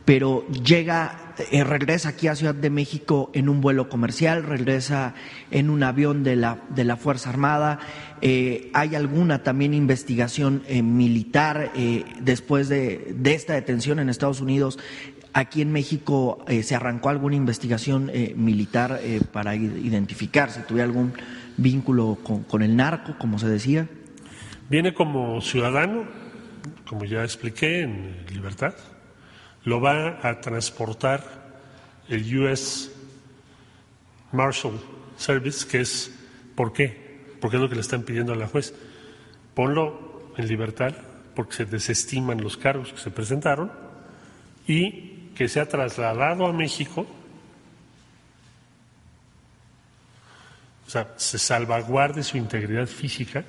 pero 0.06 0.48
llega, 0.48 1.34
eh, 1.52 1.64
regresa 1.64 2.10
aquí 2.10 2.28
a 2.28 2.36
Ciudad 2.36 2.56
de 2.56 2.70
México 2.70 3.32
en 3.34 3.50
un 3.50 3.60
vuelo 3.60 3.90
comercial, 3.90 4.44
regresa 4.44 5.14
en 5.52 5.70
un 5.70 5.84
avión 5.84 6.24
de 6.24 6.38
la, 6.38 6.60
de 6.70 6.86
la 6.86 6.96
Fuerza 6.96 7.30
Armada. 7.30 7.80
Eh, 8.22 8.72
¿Hay 8.74 8.96
alguna 8.96 9.44
también 9.44 9.74
investigación 9.74 10.64
militar 10.84 11.74
después 12.22 12.70
de, 12.70 13.14
de, 13.18 13.34
esta 13.34 13.54
detención 13.54 14.00
en 14.00 14.10
Estados 14.10 14.40
Unidos? 14.40 14.80
Aquí 15.38 15.62
en 15.62 15.74
México 15.74 16.46
eh, 16.48 16.64
se 16.64 16.76
arrancó 16.76 17.10
alguna 17.10 17.36
investigación 17.36 18.10
eh, 18.14 18.34
militar 18.38 19.02
eh, 19.04 19.20
para 19.34 19.54
identificar 19.54 20.50
si 20.50 20.62
tuviera 20.62 20.86
algún 20.86 21.12
vínculo 21.58 22.18
con, 22.48 22.62
el 22.62 22.78
narco, 22.78 23.18
como 23.18 23.38
se 23.38 23.50
decía. 23.50 23.86
Viene 24.70 24.93
como 24.93 25.42
ciudadano, 25.42 26.05
como 26.88 27.04
ya 27.04 27.22
expliqué, 27.22 27.82
en 27.82 28.26
libertad. 28.32 28.76
Lo 29.66 29.82
va 29.82 30.26
a 30.26 30.39
transportar 30.39 31.22
el 32.08 32.39
US 32.39 32.93
Marshal 34.32 34.80
Service, 35.18 35.68
que 35.68 35.82
es, 35.82 36.18
¿por 36.55 36.72
qué? 36.72 37.26
Porque 37.42 37.58
es 37.58 37.62
lo 37.62 37.68
que 37.68 37.76
le 37.76 37.82
están 37.82 38.04
pidiendo 38.04 38.32
a 38.32 38.38
la 38.38 38.47
juez. 38.47 38.74
Ponlo 39.54 40.32
en 40.38 40.47
libertad 40.47 40.96
porque 41.36 41.55
se 41.55 41.66
desestiman 41.66 42.42
los 42.42 42.55
cargos 42.55 42.93
que 42.93 43.00
se 43.00 43.12
presentaron 43.12 43.70
y 44.66 45.05
que 45.36 45.49
se 45.49 45.59
ha 45.59 45.67
trasladado 45.67 46.45
a 46.47 46.53
México, 46.53 47.05
o 50.87 50.89
sea, 50.89 51.13
se 51.17 51.37
salvaguarde 51.37 52.24
su 52.24 52.37
integridad 52.37 52.87
física, 52.87 53.43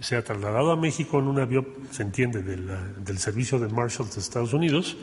se 0.00 0.16
ha 0.16 0.24
trasladado 0.24 0.72
a 0.72 0.76
México 0.76 1.18
en 1.18 1.26
un 1.26 1.38
avión, 1.38 1.66
se 1.90 2.02
entiende, 2.02 2.42
del 2.42 3.18
servicio 3.18 3.58
de 3.58 3.68
Marshall 3.68 4.08
de 4.08 4.20
Estados 4.20 4.54
Unidos, 4.54 4.96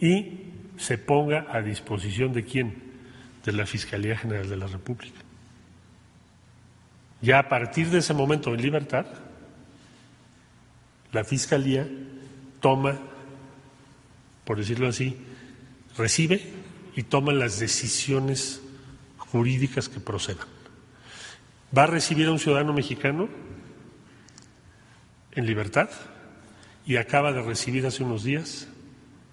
y 0.00 0.52
se 0.78 0.96
ponga 0.96 1.46
a 1.50 1.60
disposición 1.60 2.32
de 2.32 2.44
quién? 2.44 2.82
De 3.44 3.52
la 3.52 3.66
Fiscalía 3.66 4.16
General 4.16 4.48
de 4.48 4.56
la 4.56 4.66
República. 4.66 5.20
Ya 7.20 7.38
a 7.40 7.48
partir 7.48 7.90
de 7.90 7.98
ese 7.98 8.14
momento 8.14 8.54
en 8.54 8.62
libertad, 8.62 9.06
la 11.12 11.24
Fiscalía 11.24 11.86
toma 12.60 12.98
por 14.44 14.58
decirlo 14.58 14.88
así, 14.88 15.16
recibe 15.96 16.42
y 16.96 17.04
toma 17.04 17.32
las 17.32 17.58
decisiones 17.58 18.60
jurídicas 19.18 19.88
que 19.88 20.00
procedan. 20.00 20.46
Va 21.76 21.84
a 21.84 21.88
recibir 21.88 22.28
a 22.28 22.32
un 22.32 22.38
ciudadano 22.38 22.72
mexicano 22.72 23.28
en 25.32 25.46
libertad 25.46 25.90
y 26.86 26.96
acaba 26.96 27.32
de 27.32 27.42
recibir 27.42 27.86
hace 27.86 28.04
unos 28.04 28.22
días 28.22 28.68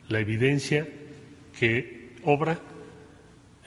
la 0.07 0.19
evidencia 0.19 0.87
que 1.59 2.15
obra 2.23 2.59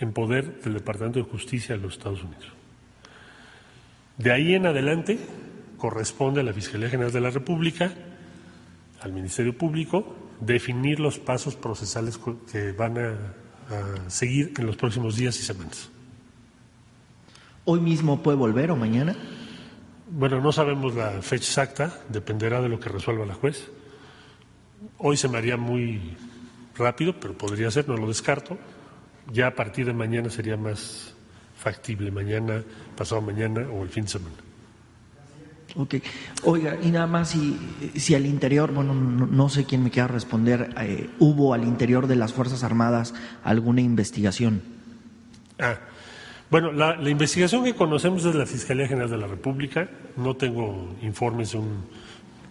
en 0.01 0.13
poder 0.13 0.61
del 0.63 0.75
Departamento 0.75 1.19
de 1.21 1.31
Justicia 1.31 1.77
de 1.77 1.83
los 1.83 1.95
Estados 1.95 2.23
Unidos. 2.23 2.49
De 4.19 4.33
ahí 4.33 4.55
en 4.55 4.67
adelante 4.67 5.19
corresponde 5.79 6.41
a 6.41 6.45
la 6.45 6.53
Fiscalía 6.53 6.89
General 6.89 7.13
de 7.13 7.21
la 7.21 7.31
República, 7.31 7.93
al 9.01 9.13
Ministerio 9.13 9.57
Público, 9.57 10.24
definir 10.41 11.01
los 11.01 11.19
pasos 11.19 11.57
procesales 11.57 12.19
que 12.51 12.73
van 12.73 12.99
a, 12.99 13.17
seguir 14.09 14.53
en 14.59 14.67
los 14.67 14.77
próximos 14.77 15.17
días 15.17 15.39
y 15.39 15.43
semanas. 15.43 15.89
¿Hoy 17.65 17.81
mismo 17.81 18.23
puede 18.23 18.37
volver 18.37 18.71
o 18.71 18.77
mañana? 18.77 19.17
Bueno, 20.11 20.41
no 20.43 20.53
sabemos 20.53 20.95
la 20.95 21.23
fecha 21.23 21.47
exacta, 21.47 22.01
dependerá 22.11 22.61
de 22.61 22.69
lo 22.69 22.79
que 22.79 22.91
resuelva 22.91 23.25
la 23.25 23.33
juez. 23.33 23.71
Hoy 24.99 25.17
se 25.17 25.29
me 25.29 25.39
haría 25.39 25.57
muy 25.57 26.15
rápido, 26.77 27.19
pero 27.19 27.39
podría 27.39 27.71
ser, 27.71 27.89
no 27.89 27.97
lo 27.97 28.07
descarto. 28.07 28.59
Ya 29.33 29.47
a 29.47 29.55
partir 29.55 29.87
de 29.87 29.95
mañana 29.95 30.29
sería 30.29 30.59
más 30.59 31.15
factible, 31.57 32.11
mañana, 32.11 32.63
pasado 32.97 33.23
mañana 33.23 33.67
o 33.71 33.83
el 33.83 33.89
fin 33.89 34.05
de 34.05 34.11
semana. 34.11 34.44
Ok. 35.77 35.97
Oiga, 36.45 36.79
y 36.83 36.91
nada 36.91 37.07
más 37.07 37.31
si, 37.31 37.59
si 37.97 38.15
al 38.15 38.27
interior, 38.27 38.73
bueno, 38.73 38.95
no, 38.95 39.49
sé 39.49 39.65
quién 39.65 39.83
me 39.83 39.91
quiera 39.91 40.07
responder, 40.07 40.71
eh, 40.81 41.11
¿hubo 41.19 41.53
al 41.53 41.65
interior 41.65 42.07
de 42.07 42.17
las 42.17 42.33
Fuerzas 42.33 42.63
Armadas 42.63 43.15
alguna 43.43 43.81
investigación? 43.81 44.63
Ah, 45.59 45.79
bueno, 46.51 46.71
la, 46.71 46.97
investigación 47.09 47.65
que 47.65 47.75
conocemos 47.75 48.25
es 48.25 48.35
la 48.35 48.47
Fiscalía 48.47 48.87
General 48.87 49.11
de 49.11 49.17
la 49.17 49.27
República. 49.27 49.89
No 50.17 50.37
tengo 50.37 50.95
informes 51.03 51.53
de, 51.53 51.61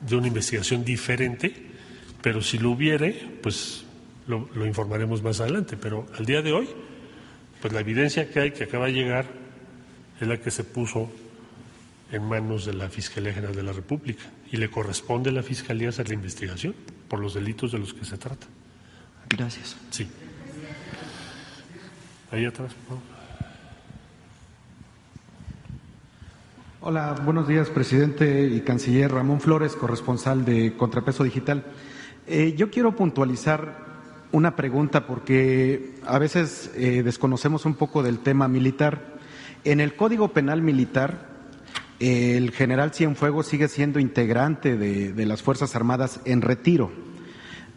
de 0.08 0.16
una 0.18 0.28
investigación 0.28 0.84
diferente, 0.84 1.54
pero 2.22 2.41
si 2.41 2.58
lo 2.58 2.72
hubiere, 2.72 3.38
pues 3.41 3.86
lo 4.28 4.66
informaremos 4.66 5.24
más 5.24 5.40
adelante. 5.40 5.78
Pero 5.78 6.08
al 6.18 6.26
día 6.26 6.41
de 6.41 6.52
hoy, 6.52 6.68
pues 7.62 7.72
la 7.74 7.80
evidencia 7.80 8.30
que 8.30 8.41
hay, 8.41 8.52
que 8.52 8.66
acaba 8.66 8.88
de 8.88 8.94
llegar, 8.94 9.26
es 10.20 10.28
la 10.28 10.36
que 10.38 10.52
se 10.52 10.66
puso 10.66 11.10
en 12.14 12.23
manos 12.23 12.65
de 12.65 12.73
la 12.73 12.90
Fiscalía 12.90 13.34
General 13.34 13.56
de 13.56 13.64
la 13.64 13.73
República 13.73 14.23
y 14.52 14.57
le 14.57 14.69
corresponde 14.69 15.31
a 15.31 15.34
la 15.34 15.44
Fiscalía 15.44 15.90
hacer 15.90 16.10
la 16.10 16.14
investigación 16.14 16.76
por 17.07 17.19
los 17.19 17.34
delitos 17.34 17.72
de 17.72 17.80
los 17.80 17.94
que 17.94 18.06
se 18.06 18.18
trata. 18.18 18.48
Gracias. 19.30 19.76
Sí. 19.90 20.07
Ahí 22.31 22.45
atrás. 22.45 22.72
Hola, 26.81 27.15
buenos 27.23 27.48
días, 27.48 27.69
presidente 27.69 28.48
y 28.48 28.61
canciller 28.61 29.11
Ramón 29.11 29.40
Flores, 29.40 29.76
corresponsal 29.76 30.45
de 30.45 30.76
Contrapeso 30.76 31.23
Digital. 31.23 31.64
Eh, 32.27 32.53
yo 32.57 32.69
quiero 32.69 32.95
puntualizar 32.95 33.84
una 34.31 34.56
pregunta 34.56 35.07
porque 35.07 35.95
a 36.06 36.19
veces 36.19 36.72
eh, 36.76 37.02
desconocemos 37.02 37.65
un 37.65 37.76
poco 37.76 38.03
del 38.03 38.19
tema 38.19 38.48
militar. 38.48 39.14
En 39.64 39.80
el 39.80 39.95
Código 39.95 40.34
Penal 40.34 40.61
Militar 40.61 41.33
el 41.99 42.52
general 42.52 42.94
Cienfuegos 42.94 43.48
sigue 43.48 43.68
siendo 43.68 43.99
integrante 43.99 44.78
de, 44.78 45.26
las 45.26 45.41
Fuerzas 45.41 45.76
Armadas 45.76 46.20
en 46.26 46.41
retiro. 46.41 46.91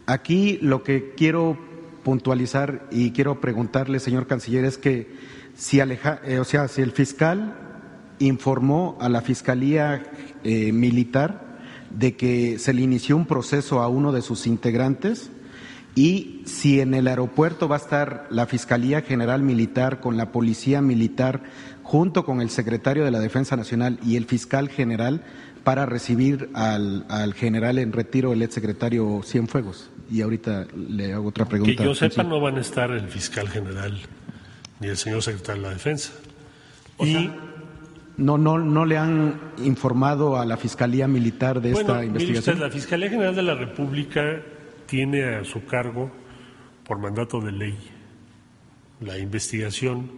Aquí 0.07 0.59
lo 0.63 0.83
que 0.83 1.15
quiero 1.17 1.59
puntualizar 2.03 2.87
y 2.91 3.11
quiero 3.11 3.41
preguntarle, 3.41 4.01
señor 4.01 4.27
canciller, 4.27 4.65
es 4.65 4.79
que 4.79 5.13
si, 5.55 5.81
eh, 5.81 6.39
o 6.41 6.45
sea, 6.45 6.69
si 6.69 6.83
el 6.83 6.93
fiscal 6.93 7.57
informó 8.19 8.97
a 9.01 9.09
la 9.09 9.21
Fiscalía 9.21 10.03
eh, 10.45 10.73
Militar 10.73 11.59
de 11.91 12.17
que 12.17 12.59
se 12.59 12.73
le 12.73 12.83
inició 12.83 13.17
un 13.17 13.27
proceso 13.27 13.81
a 13.81 13.89
uno 13.89 14.13
de 14.13 14.23
sus 14.23 14.47
integrantes 14.47 15.31
y 15.95 16.43
si 16.45 16.81
en 16.81 16.93
el 16.93 17.09
aeropuerto 17.09 17.69
va 17.69 17.77
a 17.77 17.79
estar 17.79 18.27
la 18.31 18.47
Fiscalía 18.47 19.01
General 19.01 19.43
Militar 19.43 20.01
con 20.01 20.17
la 20.17 20.31
Policía 20.31 20.83
Militar 20.83 21.43
junto 21.87 22.25
con 22.25 22.41
el 22.41 22.51
secretario 22.51 23.05
de 23.05 23.13
la 23.13 23.21
Defensa 23.21 23.55
Nacional 23.55 24.01
y 24.05 24.17
el 24.17 24.25
fiscal 24.25 24.69
general 24.69 25.23
para 25.63 25.87
recibir 25.87 26.51
al, 26.53 27.33
general 27.35 27.79
en 27.79 27.93
retiro, 27.93 28.33
el 28.33 28.43
exsecretario 28.43 29.21
Cienfuegos. 29.23 29.89
Y 30.11 30.21
ahorita 30.21 30.67
le 30.75 31.13
hago 31.13 31.29
otra 31.29 31.45
pregunta. 31.45 31.77
Que 31.77 31.85
yo 31.85 31.95
sepa, 31.95 32.25
no 32.25 32.41
van 32.41 32.57
a 32.57 32.61
estar 32.61 32.91
el 32.91 33.09
fiscal 33.09 33.49
general 33.49 34.01
ni 34.81 34.89
el 34.89 34.97
señor 34.97 35.23
secretario 35.23 35.63
de 35.63 35.69
la 35.69 35.75
Defensa. 35.75 36.13
y 36.99 37.31
no, 38.17 38.37
no, 38.37 38.59
no 38.59 38.85
le 38.85 38.99
han 38.99 39.41
informado 39.59 40.41
a 40.41 40.45
la 40.45 40.57
Fiscalía 40.57 41.07
Militar 41.07 41.61
de 41.61 41.71
esta 41.71 42.05
investigación. 42.05 42.59
la 42.59 42.71
Fiscalía 42.71 43.11
General 43.11 43.37
de 43.37 43.43
la 43.43 43.55
República 43.55 44.43
tiene 44.87 45.37
a 45.37 45.45
su 45.45 45.65
cargo, 45.65 46.11
por 46.85 46.99
mandato 46.99 47.41
de 47.41 47.53
ley, 47.53 47.79
la 49.01 49.19
investigación 49.19 50.11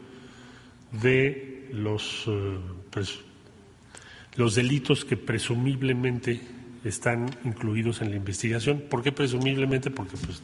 de 0.93 1.48
los, 1.73 2.25
eh, 2.27 2.59
los 4.37 4.55
delitos 4.55 5.05
que 5.05 5.17
presumiblemente 5.17 6.41
están 6.85 7.29
incluidos 7.45 8.03
en 8.03 8.11
la 8.11 8.17
investigación. 8.17 8.85
¿Por 8.89 9.03
qué 9.03 9.13
presumiblemente? 9.13 9.91
Porque 9.91 10.17
pues, 10.17 10.43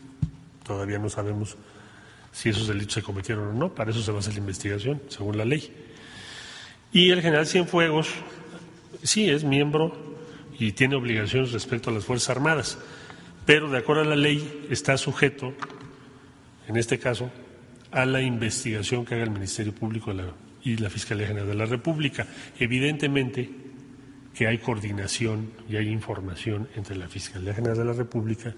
todavía 0.64 0.98
no 0.98 1.08
sabemos 1.08 1.56
si 2.32 2.48
esos 2.48 2.66
delitos 2.66 2.94
se 2.94 3.02
cometieron 3.02 3.48
o 3.48 3.52
no. 3.52 3.74
Para 3.74 3.90
eso 3.90 4.02
se 4.02 4.12
va 4.12 4.20
la 4.20 4.34
investigación, 4.34 5.00
según 5.08 5.38
la 5.38 5.44
ley. 5.44 5.72
Y 6.92 7.10
el 7.10 7.22
general 7.22 7.46
Cienfuegos, 7.46 8.08
sí, 9.02 9.28
es 9.28 9.44
miembro 9.44 10.16
y 10.58 10.72
tiene 10.72 10.96
obligaciones 10.96 11.52
respecto 11.52 11.90
a 11.90 11.92
las 11.92 12.04
Fuerzas 12.04 12.30
Armadas, 12.30 12.78
pero 13.46 13.68
de 13.70 13.78
acuerdo 13.78 14.02
a 14.02 14.06
la 14.06 14.16
ley 14.16 14.66
está 14.70 14.96
sujeto, 14.96 15.52
en 16.68 16.76
este 16.76 16.98
caso, 16.98 17.30
a 17.90 18.04
la 18.06 18.22
investigación 18.22 19.04
que 19.04 19.14
haga 19.14 19.24
el 19.24 19.30
Ministerio 19.30 19.74
Público 19.74 20.10
de 20.10 20.22
la 20.22 20.32
y 20.64 20.76
la 20.78 20.90
Fiscalía 20.90 21.26
General 21.26 21.48
de 21.48 21.54
la 21.54 21.66
República. 21.66 22.26
Evidentemente 22.58 23.50
que 24.34 24.48
hay 24.48 24.58
coordinación 24.58 25.52
y 25.68 25.76
hay 25.76 25.88
información 25.88 26.68
entre 26.74 26.96
la 26.96 27.06
Fiscalía 27.08 27.54
General 27.54 27.78
de 27.78 27.84
la 27.84 27.92
República 27.92 28.52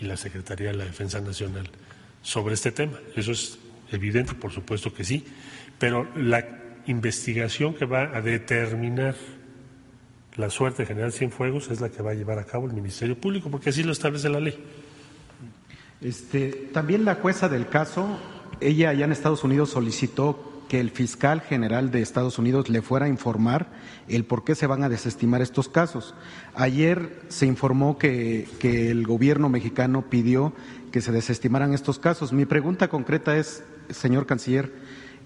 y 0.00 0.06
la 0.06 0.16
Secretaría 0.16 0.68
de 0.68 0.74
la 0.74 0.84
Defensa 0.84 1.20
Nacional 1.20 1.70
sobre 2.22 2.54
este 2.54 2.72
tema. 2.72 2.98
Eso 3.14 3.32
es 3.32 3.58
evidente, 3.92 4.34
por 4.34 4.50
supuesto 4.50 4.92
que 4.92 5.04
sí, 5.04 5.24
pero 5.78 6.08
la 6.16 6.44
investigación 6.86 7.74
que 7.74 7.84
va 7.84 8.16
a 8.16 8.20
determinar 8.20 9.14
la 10.36 10.50
suerte 10.50 10.82
de 10.82 10.86
General 10.86 11.12
Cienfuegos 11.12 11.70
es 11.70 11.80
la 11.80 11.90
que 11.90 12.02
va 12.02 12.10
a 12.10 12.14
llevar 12.14 12.40
a 12.40 12.44
cabo 12.44 12.66
el 12.66 12.72
Ministerio 12.72 13.16
Público, 13.16 13.50
porque 13.50 13.70
así 13.70 13.84
lo 13.84 13.92
establece 13.92 14.28
la 14.28 14.40
ley. 14.40 14.58
Este, 16.00 16.68
también 16.72 17.04
la 17.04 17.14
jueza 17.14 17.48
del 17.48 17.68
caso, 17.68 18.18
ella 18.60 18.90
allá 18.90 19.04
en 19.04 19.12
Estados 19.12 19.44
Unidos 19.44 19.70
solicitó 19.70 20.53
que 20.68 20.80
el 20.80 20.90
fiscal 20.90 21.40
general 21.40 21.90
de 21.90 22.02
Estados 22.02 22.38
Unidos 22.38 22.68
le 22.68 22.82
fuera 22.82 23.06
a 23.06 23.08
informar 23.08 23.68
el 24.08 24.24
por 24.24 24.44
qué 24.44 24.54
se 24.54 24.66
van 24.66 24.82
a 24.82 24.88
desestimar 24.88 25.42
estos 25.42 25.68
casos. 25.68 26.14
Ayer 26.54 27.22
se 27.28 27.46
informó 27.46 27.98
que, 27.98 28.48
el 28.62 29.06
gobierno 29.06 29.48
mexicano 29.48 30.02
pidió 30.08 30.52
que 30.92 31.00
se 31.00 31.12
desestimaran 31.12 31.74
estos 31.74 31.98
casos. 31.98 32.32
Mi 32.32 32.44
pregunta 32.44 32.88
concreta 32.88 33.36
es, 33.36 33.62
señor 33.90 34.26
canciller, 34.26 34.72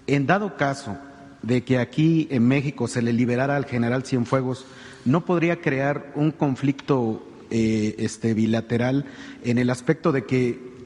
en 0.07 0.25
dado 0.25 0.57
caso 0.57 0.97
de 1.41 1.63
que 1.63 1.77
aquí 1.77 2.27
en 2.31 2.47
México 2.47 2.87
se 2.87 3.01
le 3.01 3.13
liberara 3.13 3.55
al 3.55 3.65
general 3.65 4.03
Cienfuegos, 4.03 4.65
¿no 5.05 5.25
podría 5.25 5.61
crear 5.61 6.11
un 6.15 6.31
conflicto 6.31 7.23
eh, 7.51 7.95
este, 7.99 8.33
bilateral 8.33 9.05
en 9.43 9.57
el 9.57 9.69
aspecto 9.69 10.11
de 10.11 10.25
que 10.25 10.78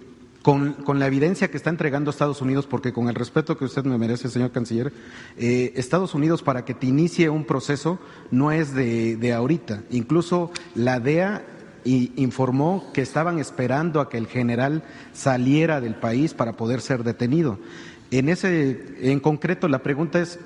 con, 0.44 1.00
la 1.00 1.08
evidencia 1.08 1.50
que 1.50 1.56
está 1.56 1.70
entregando 1.70 2.12
Estados 2.12 2.42
Unidos, 2.42 2.68
porque 2.68 2.92
con 2.92 3.08
el 3.08 3.16
respeto 3.16 3.58
que 3.58 3.64
usted 3.64 3.86
me 3.86 3.98
merece, 3.98 4.30
señor 4.30 4.52
canciller, 4.52 4.92
eh, 5.38 5.72
Estados 5.76 6.14
Unidos 6.14 6.44
para 6.44 6.66
que 6.66 6.74
te 6.74 6.86
inicie 6.86 7.30
un 7.30 7.46
proceso 7.46 7.98
no 8.30 8.52
es 8.52 8.76
de, 8.76 9.34
ahorita. 9.34 9.84
Incluso 9.90 10.52
la 10.76 11.00
DEA 11.00 11.44
informó 11.86 12.92
que 12.94 13.02
estaban 13.02 13.40
esperando 13.40 14.02
a 14.02 14.10
que 14.10 14.18
el 14.18 14.28
general 14.28 14.84
saliera 15.14 15.80
del 15.80 15.96
país 15.96 16.34
para 16.34 16.54
poder 16.54 16.82
ser 16.82 17.04
detenido. 17.06 17.58
En 18.12 18.28
ese, 18.28 19.12
en 19.12 19.22
concreto, 19.22 19.70
la 19.70 19.82
pregunta 19.82 20.20
es 20.20 20.40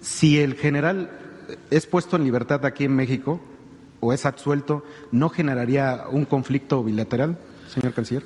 si 0.00 0.40
el 0.40 0.54
general 0.54 1.10
es 1.70 1.86
puesto 1.86 2.16
en 2.16 2.24
libertad 2.24 2.64
aquí 2.64 2.84
en 2.84 2.96
México 2.96 3.38
o 4.00 4.14
es 4.14 4.24
absuelto, 4.24 4.82
¿no 5.12 5.28
generaría 5.28 6.04
un 6.10 6.24
conflicto 6.24 6.82
bilateral, 6.82 7.38
señor 7.68 7.92
canciller? 7.92 8.24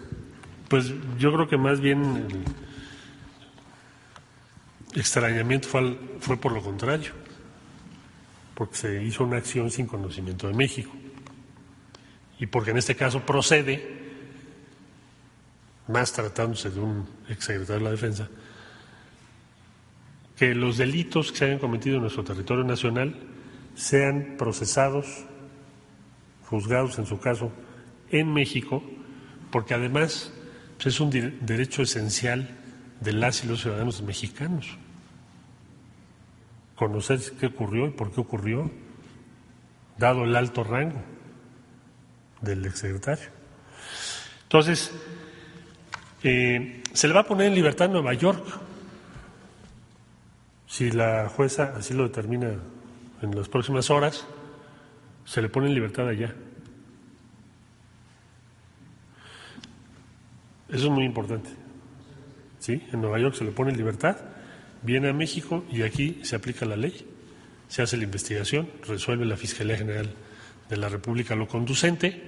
Pues 0.68 0.92
yo 1.18 1.32
creo 1.32 1.48
que 1.48 1.56
más 1.56 1.80
bien 1.80 2.26
el 4.92 5.00
extrañamiento 5.00 5.68
fue, 5.68 6.36
por 6.36 6.52
lo 6.52 6.62
contrario, 6.62 7.12
porque 8.54 8.76
se 8.76 9.04
hizo 9.04 9.24
una 9.24 9.36
acción 9.36 9.70
sin 9.70 9.86
conocimiento 9.86 10.48
de 10.48 10.54
México. 10.54 10.90
Y 12.40 12.46
porque 12.46 12.72
en 12.72 12.78
este 12.78 12.96
caso 12.96 13.20
procede, 13.20 13.96
más 15.86 16.12
tratándose 16.12 16.70
de 16.70 16.80
un 16.80 17.06
exsecretario 17.28 17.78
de 17.78 17.84
la 17.84 17.90
Defensa, 17.90 18.28
que 20.36 20.54
los 20.54 20.76
delitos 20.76 21.30
que 21.30 21.38
se 21.38 21.44
hayan 21.44 21.58
cometido 21.58 21.96
en 21.96 22.02
nuestro 22.02 22.24
territorio 22.24 22.64
nacional 22.64 23.14
sean 23.74 24.34
procesados, 24.36 25.06
juzgados 26.46 26.98
en 26.98 27.06
su 27.06 27.20
caso, 27.20 27.52
en 28.10 28.32
México, 28.32 28.82
porque 29.50 29.74
además 29.74 30.32
pues 30.76 30.86
es 30.86 31.00
un 31.00 31.10
derecho 31.10 31.82
esencial 31.82 32.48
de 33.00 33.12
las 33.12 33.44
y 33.44 33.48
los 33.48 33.62
ciudadanos 33.62 34.02
mexicanos. 34.02 34.78
Conocer 36.74 37.20
qué 37.40 37.46
ocurrió 37.46 37.86
y 37.86 37.90
por 37.90 38.12
qué 38.12 38.20
ocurrió, 38.20 38.70
dado 39.98 40.24
el 40.24 40.36
alto 40.36 40.62
rango 40.62 41.02
del 42.40 42.64
exsecretario. 42.66 43.28
Entonces, 44.44 44.92
eh, 46.22 46.82
se 46.92 47.08
le 47.08 47.14
va 47.14 47.20
a 47.20 47.26
poner 47.26 47.48
en 47.48 47.54
libertad 47.54 47.86
en 47.86 47.92
Nueva 47.92 48.14
York, 48.14 48.44
si 50.66 50.90
la 50.90 51.28
jueza 51.28 51.74
así 51.76 51.94
lo 51.94 52.02
determina 52.02 52.50
en 53.22 53.34
las 53.34 53.48
próximas 53.48 53.88
horas, 53.88 54.26
se 55.24 55.40
le 55.40 55.48
pone 55.48 55.68
en 55.68 55.74
libertad 55.74 56.08
allá. 56.08 56.34
Eso 60.68 60.86
es 60.86 60.90
muy 60.90 61.04
importante. 61.04 61.50
¿Sí? 62.58 62.82
En 62.92 63.00
Nueva 63.00 63.18
York 63.18 63.34
se 63.34 63.44
le 63.44 63.52
pone 63.52 63.70
en 63.70 63.76
libertad, 63.76 64.16
viene 64.82 65.08
a 65.08 65.12
México 65.12 65.64
y 65.70 65.82
aquí 65.82 66.20
se 66.22 66.36
aplica 66.36 66.66
la 66.66 66.76
ley. 66.76 67.06
Se 67.68 67.82
hace 67.82 67.96
la 67.96 68.04
investigación, 68.04 68.68
resuelve 68.86 69.24
la 69.24 69.36
Fiscalía 69.36 69.76
General 69.76 70.08
de 70.68 70.76
la 70.76 70.88
República 70.88 71.34
lo 71.34 71.48
conducente 71.48 72.22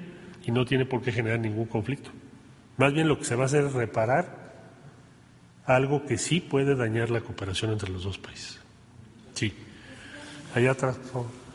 y 0.44 0.50
no 0.50 0.64
tiene 0.64 0.86
por 0.86 1.02
qué 1.02 1.12
generar 1.12 1.40
ningún 1.40 1.66
conflicto. 1.66 2.10
Más 2.76 2.92
bien 2.92 3.08
lo 3.08 3.18
que 3.18 3.24
se 3.24 3.34
va 3.34 3.44
a 3.44 3.46
hacer 3.46 3.64
es 3.64 3.72
reparar 3.72 4.48
algo 5.64 6.06
que 6.06 6.16
sí 6.16 6.40
puede 6.40 6.74
dañar 6.74 7.10
la 7.10 7.20
cooperación 7.20 7.72
entre 7.72 7.90
los 7.90 8.04
dos 8.04 8.18
países. 8.18 8.58
Sí. 9.34 9.52
Allá 10.54 10.70
atrás, 10.70 10.96
por 10.96 11.10
favor. 11.10 11.47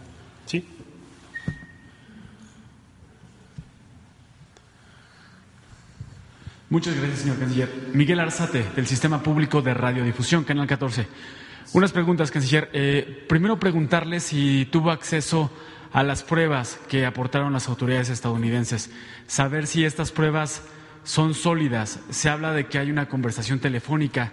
Muchas 6.73 6.95
gracias, 6.95 7.19
señor 7.19 7.37
canciller. 7.37 7.69
Miguel 7.93 8.19
Arzate, 8.19 8.65
del 8.75 8.87
Sistema 8.87 9.21
Público 9.21 9.61
de 9.61 9.75
Radiodifusión, 9.75 10.43
Canal 10.43 10.65
14. 10.65 11.05
Unas 11.73 11.91
preguntas, 11.91 12.31
canciller. 12.31 12.71
Eh, 12.73 13.25
primero, 13.29 13.59
preguntarle 13.59 14.19
si 14.19 14.67
tuvo 14.71 14.89
acceso 14.89 15.51
a 15.91 16.01
las 16.01 16.23
pruebas 16.23 16.79
que 16.89 17.05
aportaron 17.05 17.53
las 17.53 17.69
autoridades 17.69 18.09
estadounidenses. 18.09 18.89
Saber 19.27 19.67
si 19.67 19.85
estas 19.85 20.11
pruebas 20.11 20.63
son 21.03 21.35
sólidas. 21.35 21.99
Se 22.09 22.27
habla 22.27 22.53
de 22.53 22.65
que 22.65 22.79
hay 22.79 22.89
una 22.89 23.07
conversación 23.07 23.59
telefónica, 23.59 24.31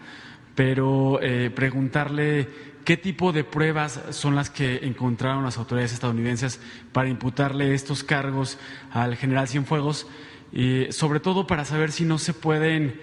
pero 0.54 1.20
eh, 1.20 1.50
preguntarle 1.54 2.48
qué 2.86 2.96
tipo 2.96 3.32
de 3.32 3.44
pruebas 3.44 4.00
son 4.12 4.34
las 4.34 4.48
que 4.48 4.86
encontraron 4.86 5.44
las 5.44 5.58
autoridades 5.58 5.92
estadounidenses 5.92 6.58
para 6.92 7.10
imputarle 7.10 7.74
estos 7.74 8.02
cargos 8.02 8.56
al 8.92 9.16
general 9.16 9.46
Cienfuegos 9.46 10.06
y 10.52 10.86
sobre 10.90 11.20
todo 11.20 11.46
para 11.46 11.64
saber 11.64 11.92
si 11.92 12.04
no 12.04 12.18
se 12.18 12.34
pueden 12.34 13.00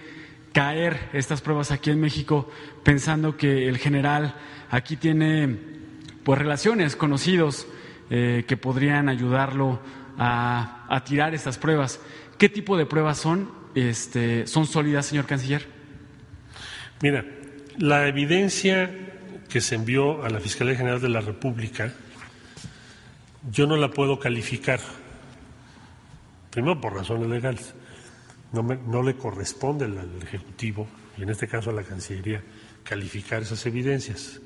caer 0.52 1.08
estas 1.12 1.40
pruebas 1.40 1.70
aquí 1.70 1.90
en 1.90 2.00
México, 2.00 2.50
pensando 2.82 3.36
que 3.36 3.68
el 3.68 3.78
general 3.78 4.34
aquí 4.70 4.96
tiene 4.96 5.56
pues 6.24 6.38
relaciones, 6.38 6.96
conocidos 6.96 7.66
eh, 8.10 8.44
que 8.46 8.56
podrían 8.56 9.08
ayudarlo 9.08 9.80
a, 10.18 10.86
a, 10.88 11.04
tirar 11.04 11.34
estas 11.34 11.58
pruebas. 11.58 12.00
¿Qué 12.38 12.48
tipo 12.48 12.76
de 12.76 12.86
pruebas 12.86 13.18
son? 13.18 13.50
Este, 13.74 14.46
¿Son 14.46 14.66
sólidas, 14.66 15.06
señor 15.06 15.26
canciller? 15.26 15.66
Mira, 17.00 17.24
la 17.78 18.08
evidencia 18.08 18.90
que 19.48 19.60
se 19.60 19.76
envió 19.76 20.24
a 20.24 20.30
la 20.30 20.40
Fiscalía 20.40 20.74
General 20.74 21.00
de 21.00 21.08
la 21.08 21.20
República, 21.20 21.92
yo 23.50 23.66
no 23.66 23.76
la 23.76 23.90
puedo 23.90 24.18
calificar 24.18 24.80
primero 26.58 26.80
por 26.80 26.92
razones 26.92 27.28
legales. 27.28 27.72
No, 28.52 29.02
le 29.04 29.14
corresponde 29.14 29.84
al, 29.84 29.96
al, 29.96 30.22
Ejecutivo, 30.22 30.88
y 31.16 31.22
en 31.22 31.30
este 31.30 31.46
caso 31.46 31.70
a 31.70 31.72
la 31.72 31.84
Cancillería, 31.84 32.42
calificar 32.82 33.42
esas 33.42 33.64
evidencias. 33.66 34.40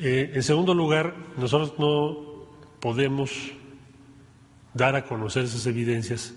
Eh, 0.00 0.32
en 0.34 0.42
segundo 0.42 0.74
lugar, 0.74 1.14
nosotros 1.36 1.74
no 1.78 2.48
podemos 2.80 3.30
dar 4.74 4.96
a 4.96 5.04
conocer 5.04 5.44
esas 5.44 5.64
evidencias 5.66 6.34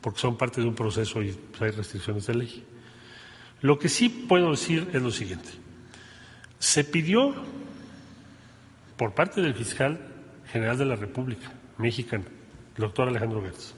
porque 0.00 0.20
son 0.20 0.36
parte 0.36 0.60
de 0.60 0.68
un 0.68 0.76
proceso 0.76 1.20
y 1.20 1.32
pues, 1.32 1.62
hay 1.62 1.70
restricciones 1.70 2.26
de 2.26 2.34
ley. 2.34 2.64
Lo 3.62 3.80
que 3.80 3.88
sí 3.88 4.08
puedo 4.08 4.52
decir 4.52 4.90
es 4.92 5.02
lo 5.02 5.10
siguiente. 5.10 5.48
Se 6.60 6.84
pidió 6.84 7.34
por 8.96 9.12
parte 9.12 9.40
del 9.40 9.54
fiscal 9.54 9.98
general 10.52 10.78
de 10.78 10.84
la 10.84 10.94
República 10.94 11.52
mexicana, 11.78 12.24
el 12.76 12.80
doctor 12.80 13.08
Alejandro 13.08 13.42
Gertz, 13.42 13.74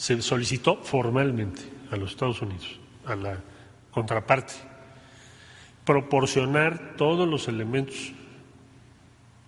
se 0.00 0.22
solicitó 0.22 0.78
formalmente 0.82 1.60
a 1.90 1.96
los 1.96 2.12
Estados 2.12 2.40
Unidos, 2.40 2.80
a 3.04 3.14
la 3.16 3.38
contraparte, 3.90 4.54
proporcionar 5.84 6.94
todos 6.96 7.28
los 7.28 7.48
elementos, 7.48 8.12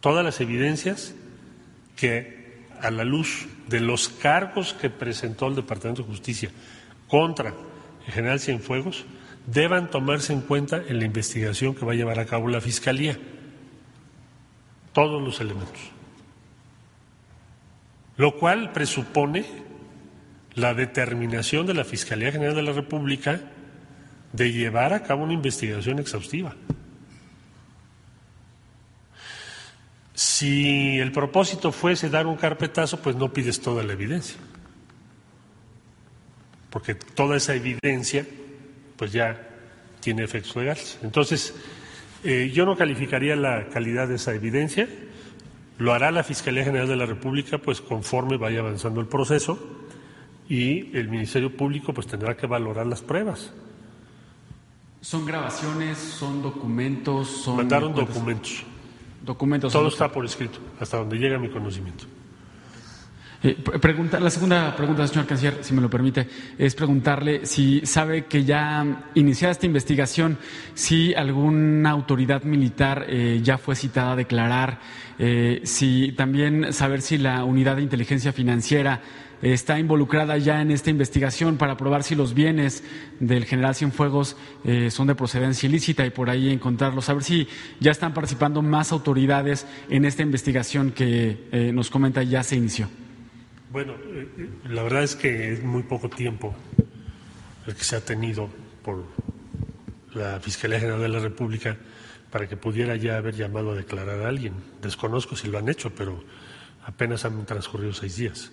todas 0.01 0.23
las 0.23 0.43
evidencias 0.43 1.15
que 1.97 2.67
a 2.83 2.91
la 2.91 3.03
luz 3.03 3.47
de 3.69 3.81
los 3.81 4.11
cargos 4.11 4.75
que 4.75 4.91
presentó 4.91 5.47
el 5.47 5.55
Departamento 5.55 6.03
de 6.03 6.09
Justicia 6.09 6.51
contra 7.09 7.55
el 8.07 8.13
general 8.13 8.39
Cienfuegos 8.39 9.07
deban 9.47 9.91
tomarse 9.91 10.35
en 10.35 10.43
cuenta 10.43 10.83
en 10.87 10.99
la 10.99 11.07
investigación 11.07 11.75
que 11.75 11.87
va 11.87 11.93
a 11.93 11.97
llevar 11.97 12.19
a 12.19 12.27
cabo 12.27 12.49
la 12.49 12.61
Fiscalía. 12.61 13.19
Todos 14.93 15.23
los 15.23 15.41
elementos. 15.41 15.81
Lo 18.19 18.37
cual 18.37 18.73
presupone 18.73 19.62
la 20.55 20.75
determinación 20.75 21.67
de 21.67 21.75
la 21.75 21.85
Fiscalía 21.85 22.33
General 22.33 22.55
de 22.55 22.63
la 22.63 22.73
República 22.73 23.41
de 24.33 24.53
llevar 24.53 24.93
a 24.93 25.03
cabo 25.03 25.25
una 25.25 25.33
investigación 25.33 25.99
exhaustiva. 25.99 26.55
Si 30.15 30.99
el 30.99 31.13
propósito 31.13 31.73
fuese 31.73 32.11
dar 32.11 32.27
un 32.27 32.37
carpetazo, 32.37 33.01
pues 33.01 33.17
no 33.17 33.33
pides 33.33 33.61
toda 33.61 33.83
la 33.83 33.95
evidencia, 33.95 34.37
porque 36.71 36.95
toda 36.95 37.37
esa 37.37 37.55
evidencia 37.55 38.27
pues 38.97 39.13
ya 39.13 39.49
tiene 40.01 40.25
efectos 40.25 40.55
legales. 40.57 40.99
Entonces, 41.03 41.55
eh, 42.25 42.51
yo 42.53 42.67
no 42.67 42.77
calificaría 42.77 43.37
la 43.37 43.69
calidad 43.69 44.09
de 44.09 44.17
esa 44.17 44.35
evidencia, 44.35 44.89
lo 45.79 45.93
hará 45.93 46.11
la 46.11 46.23
Fiscalía 46.23 46.65
General 46.65 46.87
de 46.87 46.97
la 46.97 47.07
República 47.07 47.59
pues 47.59 47.81
conforme 47.81 48.37
vaya 48.37 48.61
avanzando 48.61 49.01
el 49.01 49.07
proceso 49.07 49.82
y 50.53 50.91
el 50.93 51.09
Ministerio 51.09 51.57
Público 51.57 51.95
pues 51.95 52.07
tendrá 52.07 52.37
que 52.37 52.47
valorar 52.47 52.87
las 52.87 53.01
pruebas. 53.01 53.51
¿Son 55.01 55.25
grabaciones, 55.25 55.97
son 55.97 56.43
documentos? 56.43 57.27
Son 57.27 57.57
Mandaron 57.57 57.95
documentos. 57.95 58.63
Documentos. 59.25 59.73
Todo 59.73 59.89
está 59.89 60.13
por 60.13 60.27
escrito, 60.27 60.59
hasta 60.79 60.99
donde 60.99 61.17
llega 61.17 61.39
mi 61.39 61.49
conocimiento. 61.49 62.05
Eh, 63.43 63.55
pregunta, 63.81 64.21
la 64.21 64.29
segunda 64.29 64.77
pregunta, 64.77 65.07
señor 65.09 65.27
canciller, 65.27 65.65
si 65.65 65.73
me 65.73 65.81
lo 65.81 65.89
permite, 65.89 66.29
es 66.59 66.75
preguntarle 66.75 67.47
si 67.47 67.81
sabe 67.87 68.27
que 68.27 68.45
ya 68.45 69.09
iniciada 69.15 69.53
esta 69.53 69.65
investigación, 69.65 70.37
si 70.75 71.15
alguna 71.15 71.91
autoridad 71.91 72.43
militar 72.43 73.07
eh, 73.09 73.41
ya 73.43 73.57
fue 73.57 73.75
citada 73.75 74.13
a 74.13 74.17
declarar, 74.17 74.81
eh, 75.19 75.63
si 75.65 76.13
también 76.13 76.75
saber 76.75 77.01
si 77.01 77.17
la 77.17 77.43
unidad 77.43 77.77
de 77.77 77.83
inteligencia 77.83 78.35
financiera 78.35 79.01
está 79.43 79.79
involucrada 79.79 80.39
ya 80.39 80.63
en 80.63 80.71
esta 80.71 80.91
investigación 80.91 81.57
para 81.57 81.77
probar 81.77 82.05
si 82.05 82.15
los 82.15 82.33
bienes 82.33 82.85
del 83.19 83.45
general 83.45 83.75
Cienfuegos 83.75 84.37
eh, 84.65 84.91
son 84.91 85.09
de 85.09 85.17
procedencia 85.17 85.69
ilícita 85.69 86.07
y 86.07 86.11
por 86.11 86.31
ahí 86.31 86.51
encontrarlos. 86.51 87.09
A 87.09 87.15
ver 87.15 87.25
si 87.25 87.49
ya 87.81 87.91
están 87.91 88.15
participando 88.15 88.63
más 88.63 88.93
autoridades 88.93 89.67
en 89.91 90.05
esta 90.05 90.23
investigación 90.23 90.93
que 90.93 91.49
eh, 91.51 91.73
nos 91.73 91.91
comenta 91.91 92.23
ya 92.23 92.43
se 92.45 92.57
inició. 92.57 92.89
Bueno, 93.71 93.95
eh, 93.95 94.49
la 94.69 94.83
verdad 94.85 95.03
es 95.03 95.17
que 95.17 95.53
es 95.53 95.63
muy 95.63 95.83
poco 95.83 96.09
tiempo 96.09 96.55
el 97.67 97.75
que 97.75 97.85
se 97.85 97.97
ha 97.97 98.01
tenido 98.01 98.49
por 98.85 99.05
la 100.15 100.39
Fiscalía 100.41 100.79
General 100.79 101.01
de 101.01 101.09
la 101.09 101.19
República 101.19 101.77
para 102.31 102.49
que 102.49 102.57
pudiera 102.57 102.97
ya 102.97 103.17
haber 103.17 103.35
llamado 103.35 103.73
a 103.73 103.75
declarar 103.75 104.23
a 104.23 104.29
alguien. 104.29 104.55
Desconozco 104.81 105.37
si 105.37 105.49
lo 105.49 105.59
han 105.59 105.69
hecho, 105.69 105.91
pero 105.95 106.23
apenas 106.85 107.25
han 107.25 107.45
transcurrido 107.45 107.93
seis 107.93 108.17
días. 108.17 108.53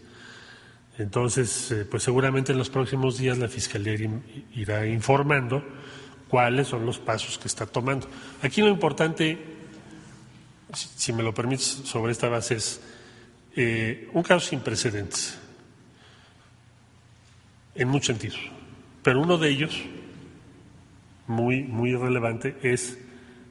Entonces, 1.00 1.72
eh, 1.72 1.86
pues 1.90 2.04
seguramente 2.04 2.52
en 2.52 2.58
los 2.58 2.70
próximos 2.70 3.18
días 3.18 3.38
la 3.38 3.48
Fiscalía 3.48 3.96
irá 4.54 4.86
informando 4.86 5.64
cuáles 6.28 6.68
son 6.68 6.86
los 6.86 7.00
pasos 7.00 7.38
que 7.38 7.48
está 7.48 7.66
tomando. 7.66 8.08
Aquí 8.42 8.62
lo 8.62 8.68
importante, 8.68 9.38
si 10.74 11.14
me 11.14 11.24
lo 11.24 11.34
permites, 11.34 11.64
sobre 11.64 12.12
esta 12.12 12.28
base 12.28 12.56
es 12.56 12.82
eh, 13.56 14.10
un 14.12 14.24
caso 14.24 14.46
sin 14.46 14.60
precedentes, 14.60 15.40
en 17.76 17.88
muchos 17.88 18.08
sentidos, 18.08 18.40
pero 19.02 19.22
uno 19.22 19.38
de 19.38 19.50
ellos, 19.50 19.82
muy, 21.28 21.64
muy 21.64 21.96
relevante, 21.96 22.58
es, 22.62 22.98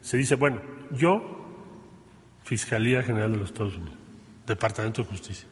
se 0.03 0.19
dice, 0.19 0.35
bueno, 0.35 0.61
yo, 0.91 1.47
Fiscalía 2.45 3.03
General 3.03 3.33
de 3.33 3.39
los 3.39 3.49
Estados 3.49 3.75
Unidos, 3.75 3.97
Departamento 4.47 5.03
de 5.03 5.09
Justicia, 5.09 5.49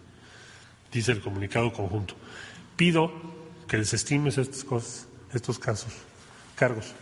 dice 0.97 1.13
el 1.13 1.21
comunicado 1.21 1.73
conjunto. 1.73 2.15
Pido 2.77 3.13
que 3.69 3.77
desestimes 3.77 4.39
estas 4.39 4.65
cosas, 4.65 5.09
estos 5.33 5.59
casos, 5.59 5.93
cargos, 6.55 6.95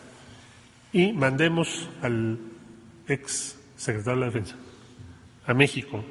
y 0.92 1.12
mandemos 1.12 1.88
al 2.02 2.38
ex 3.08 3.56
secretario 3.76 4.14
de 4.14 4.20
la 4.20 4.26
Defensa 4.26 4.56
a 5.46 5.54
México 5.54 6.04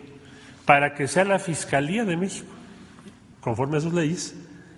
para 0.65 0.93
que 0.93 1.07
sea 1.07 1.26
la 1.26 1.39
Fiscalía 1.39 2.05
de 2.05 2.15
México, 2.15 2.51
conforme 3.41 3.77
a 3.77 3.81
sus 3.81 3.93
leyes, 3.93 4.35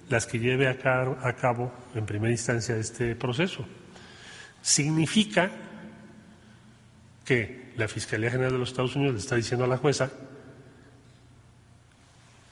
las 0.10 0.26
que 0.26 0.40
lleve 0.40 0.68
a 0.68 0.72
a 0.72 1.34
cabo 1.36 1.72
en 1.94 2.06
primera 2.06 2.32
instancia 2.32 2.76
este 2.78 3.16
proceso. 3.16 3.66
Significa 4.62 5.52
que 7.24 7.74
la 7.76 7.88
Fiscalía 7.88 8.32
General 8.32 8.54
de 8.54 8.60
los 8.60 8.70
Estados 8.70 8.96
Unidos 8.96 9.14
le 9.14 9.20
está 9.20 9.36
diciendo 9.36 9.66
a 9.66 9.68
la 9.68 9.78
jueza 9.78 10.12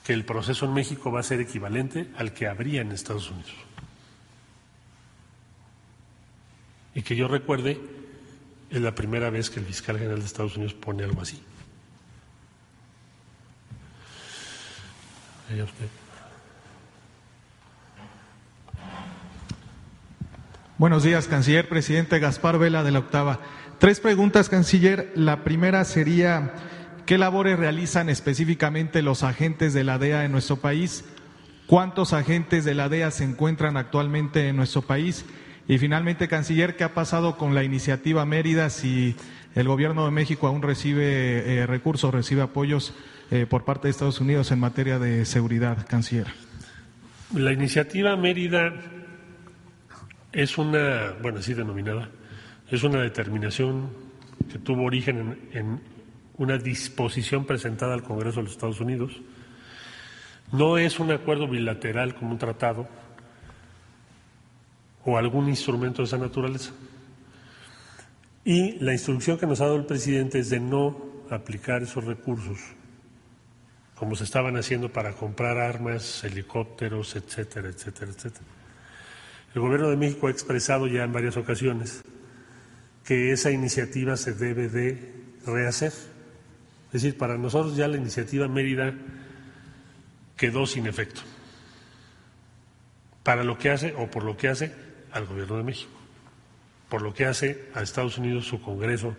que 0.03 0.13
el 0.13 0.25
proceso 0.25 0.65
en 0.65 0.73
México 0.73 1.11
va 1.11 1.21
a 1.21 1.23
ser 1.23 1.39
equivalente 1.39 2.09
al 2.17 2.34
que 2.34 2.47
habría 2.47 2.81
en 2.81 2.91
Estados 2.91 3.31
Unidos. 3.31 3.53
Y 6.95 7.01
que 7.01 7.15
yo 7.15 7.27
recuerde, 7.27 7.81
es 8.69 8.81
la 8.81 8.93
primera 8.93 9.30
vez 9.30 9.49
que 9.49 9.59
el 9.59 9.65
fiscal 9.65 9.97
general 9.97 10.19
de 10.19 10.25
Estados 10.25 10.55
Unidos 10.57 10.73
pone 10.73 11.03
algo 11.03 11.21
así. 11.21 11.41
Buenos 20.77 21.03
días, 21.03 21.27
canciller, 21.27 21.69
presidente 21.69 22.19
Gaspar 22.19 22.57
Vela 22.57 22.84
de 22.84 22.91
la 22.91 22.99
Octava. 22.99 23.39
Tres 23.77 23.99
preguntas, 23.99 24.49
canciller. 24.49 25.11
La 25.15 25.43
primera 25.43 25.85
sería, 25.85 26.53
¿qué 27.05 27.17
labores 27.17 27.57
realizan 27.57 28.09
específicamente 28.09 29.01
los 29.01 29.23
agentes 29.23 29.73
de 29.73 29.84
la 29.84 29.97
DEA 29.97 30.25
en 30.25 30.31
nuestro 30.31 30.57
país? 30.57 31.05
¿Cuántos 31.67 32.13
agentes 32.13 32.65
de 32.65 32.73
la 32.73 32.89
DEA 32.89 33.11
se 33.11 33.23
encuentran 33.23 33.77
actualmente 33.77 34.47
en 34.47 34.55
nuestro 34.55 34.81
país? 34.81 35.25
Y 35.67 35.77
finalmente, 35.77 36.27
canciller, 36.27 36.75
¿qué 36.75 36.84
ha 36.84 36.93
pasado 36.93 37.38
con 37.38 37.55
la 37.55 37.63
iniciativa 37.63 38.25
Mérida? 38.25 38.69
Si 38.69 39.15
el 39.55 39.67
gobierno 39.67 40.05
de 40.05 40.11
México 40.11 40.47
aún 40.47 40.61
recibe 40.61 41.59
eh, 41.59 41.65
recursos, 41.65 42.13
recibe 42.13 42.41
apoyos 42.41 42.93
eh, 43.31 43.45
por 43.49 43.63
parte 43.63 43.88
de 43.88 43.91
Estados 43.91 44.19
Unidos 44.19 44.51
en 44.51 44.59
materia 44.59 44.99
de 44.99 45.25
seguridad, 45.25 45.85
canciller. 45.88 46.27
La 47.34 47.53
iniciativa 47.53 48.15
Mérida 48.17 48.73
es 50.34 50.57
una, 50.57 51.13
bueno, 51.21 51.39
así 51.39 51.53
denominada, 51.53 52.09
es 52.69 52.84
una 52.84 53.01
determinación 53.01 53.89
que 54.51 54.59
tuvo 54.59 54.84
origen 54.84 55.38
en, 55.53 55.57
en 55.57 55.93
una 56.38 56.57
disposición 56.57 57.45
presentada 57.45 57.93
al 57.93 58.03
Congreso 58.03 58.38
de 58.38 58.43
los 58.43 58.53
Estados 58.53 58.80
Unidos. 58.80 59.22
No 60.51 60.77
es 60.77 60.99
un 60.99 61.11
acuerdo 61.11 61.47
bilateral 61.47 62.15
como 62.15 62.31
un 62.31 62.38
tratado, 62.38 62.88
o 65.05 65.18
algún 65.18 65.49
instrumento 65.49 66.01
de 66.01 66.07
esa 66.07 66.18
naturaleza. 66.18 66.72
Y 68.45 68.80
la 68.80 68.93
instrucción 68.93 69.38
que 69.38 69.45
nos 69.45 69.61
ha 69.61 69.65
dado 69.65 69.77
el 69.77 69.85
presidente 69.85 70.39
es 70.39 70.49
de 70.49 70.60
no 70.60 70.97
aplicar 71.30 71.84
esos 71.84 72.03
recursos 72.03 72.60
como 73.95 74.15
se 74.15 74.26
estaban 74.26 74.57
haciendo 74.57 74.91
para 74.91 75.14
comprar 75.14 75.57
armas, 75.57 76.23
helicópteros, 76.23 77.15
etcétera, 77.15 77.69
etcétera, 77.69 78.11
etcétera. 78.11 78.45
El 79.55 79.61
gobierno 79.61 79.89
de 79.89 79.95
México 79.95 80.27
ha 80.27 80.31
expresado 80.31 80.88
ya 80.88 81.03
en 81.03 81.14
varias 81.14 81.38
ocasiones 81.38 82.03
que 83.05 83.31
esa 83.31 83.51
iniciativa 83.51 84.18
se 84.18 84.34
debe 84.34 84.68
de 84.68 85.14
rehacer. 85.45 85.93
Es 86.94 87.02
decir, 87.02 87.18
para 87.18 87.40
nosotros 87.40 87.76
ya 87.76 87.88
la 87.88 87.98
iniciativa 87.98 88.48
Mérida 88.48 88.94
quedó 90.38 90.68
sin 90.68 90.86
efecto. 90.86 91.22
Para 93.24 93.44
lo 93.44 93.57
que 93.57 93.72
hace 93.72 93.95
o 93.98 94.11
por 94.11 94.24
lo 94.24 94.38
que 94.38 94.48
hace 94.48 94.72
al 95.11 95.26
gobierno 95.26 95.57
de 95.57 95.64
México. 95.64 95.91
Por 96.90 97.02
lo 97.02 97.11
que 97.11 97.26
hace 97.26 97.70
a 97.74 97.82
Estados 97.82 98.20
Unidos 98.20 98.45
su 98.45 98.61
Congreso, 98.61 99.15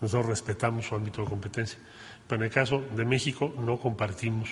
nosotros 0.00 0.26
respetamos 0.26 0.86
su 0.86 0.94
ámbito 0.94 1.22
de 1.22 1.28
competencia. 1.28 1.78
Pero 2.28 2.42
en 2.42 2.46
el 2.46 2.54
caso 2.54 2.84
de 2.94 3.04
México 3.04 3.52
no 3.58 3.78
compartimos 3.78 4.50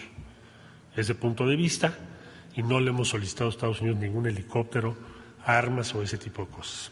ese 0.96 1.14
punto 1.14 1.46
de 1.46 1.54
vista 1.54 1.94
y 2.56 2.64
no 2.64 2.80
le 2.80 2.90
hemos 2.90 3.10
solicitado 3.10 3.46
a 3.46 3.52
Estados 3.52 3.80
Unidos 3.80 4.00
ningún 4.00 4.26
helicóptero, 4.26 4.96
armas 5.44 5.94
o 5.94 6.02
ese 6.02 6.18
tipo 6.18 6.44
de 6.46 6.50
cosas. 6.50 6.90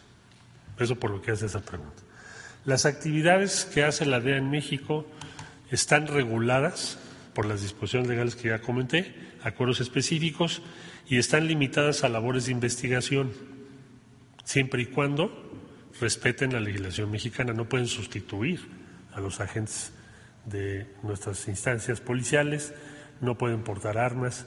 Eso 0.78 0.94
por 0.94 1.10
lo 1.10 1.20
que 1.20 1.32
hace 1.32 1.46
esa 1.46 1.60
pregunta. 1.60 2.00
Las 2.64 2.86
actividades 2.86 3.64
que 3.64 3.82
hace 3.82 4.06
la 4.06 4.20
DEA 4.20 4.36
en 4.36 4.50
México 4.50 5.04
están 5.70 6.06
reguladas 6.06 6.98
por 7.34 7.46
las 7.46 7.62
disposiciones 7.62 8.08
legales 8.08 8.36
que 8.36 8.48
ya 8.48 8.60
comenté, 8.60 9.14
acuerdos 9.42 9.80
específicos, 9.80 10.62
y 11.08 11.18
están 11.18 11.46
limitadas 11.46 12.04
a 12.04 12.08
labores 12.08 12.46
de 12.46 12.52
investigación 12.52 13.32
siempre 14.44 14.82
y 14.82 14.86
cuando 14.86 15.30
respeten 16.00 16.52
la 16.52 16.60
legislación 16.60 17.10
mexicana. 17.10 17.52
No 17.52 17.68
pueden 17.68 17.86
sustituir 17.86 18.60
a 19.12 19.20
los 19.20 19.40
agentes 19.40 19.92
de 20.46 20.86
nuestras 21.02 21.46
instancias 21.48 22.00
policiales, 22.00 22.74
no 23.20 23.36
pueden 23.36 23.62
portar 23.62 23.98
armas, 23.98 24.46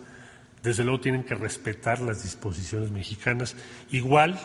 desde 0.63 0.83
luego 0.83 1.01
tienen 1.01 1.23
que 1.23 1.35
respetar 1.35 2.01
las 2.01 2.23
disposiciones 2.23 2.91
mexicanas, 2.91 3.55
igual 3.91 4.39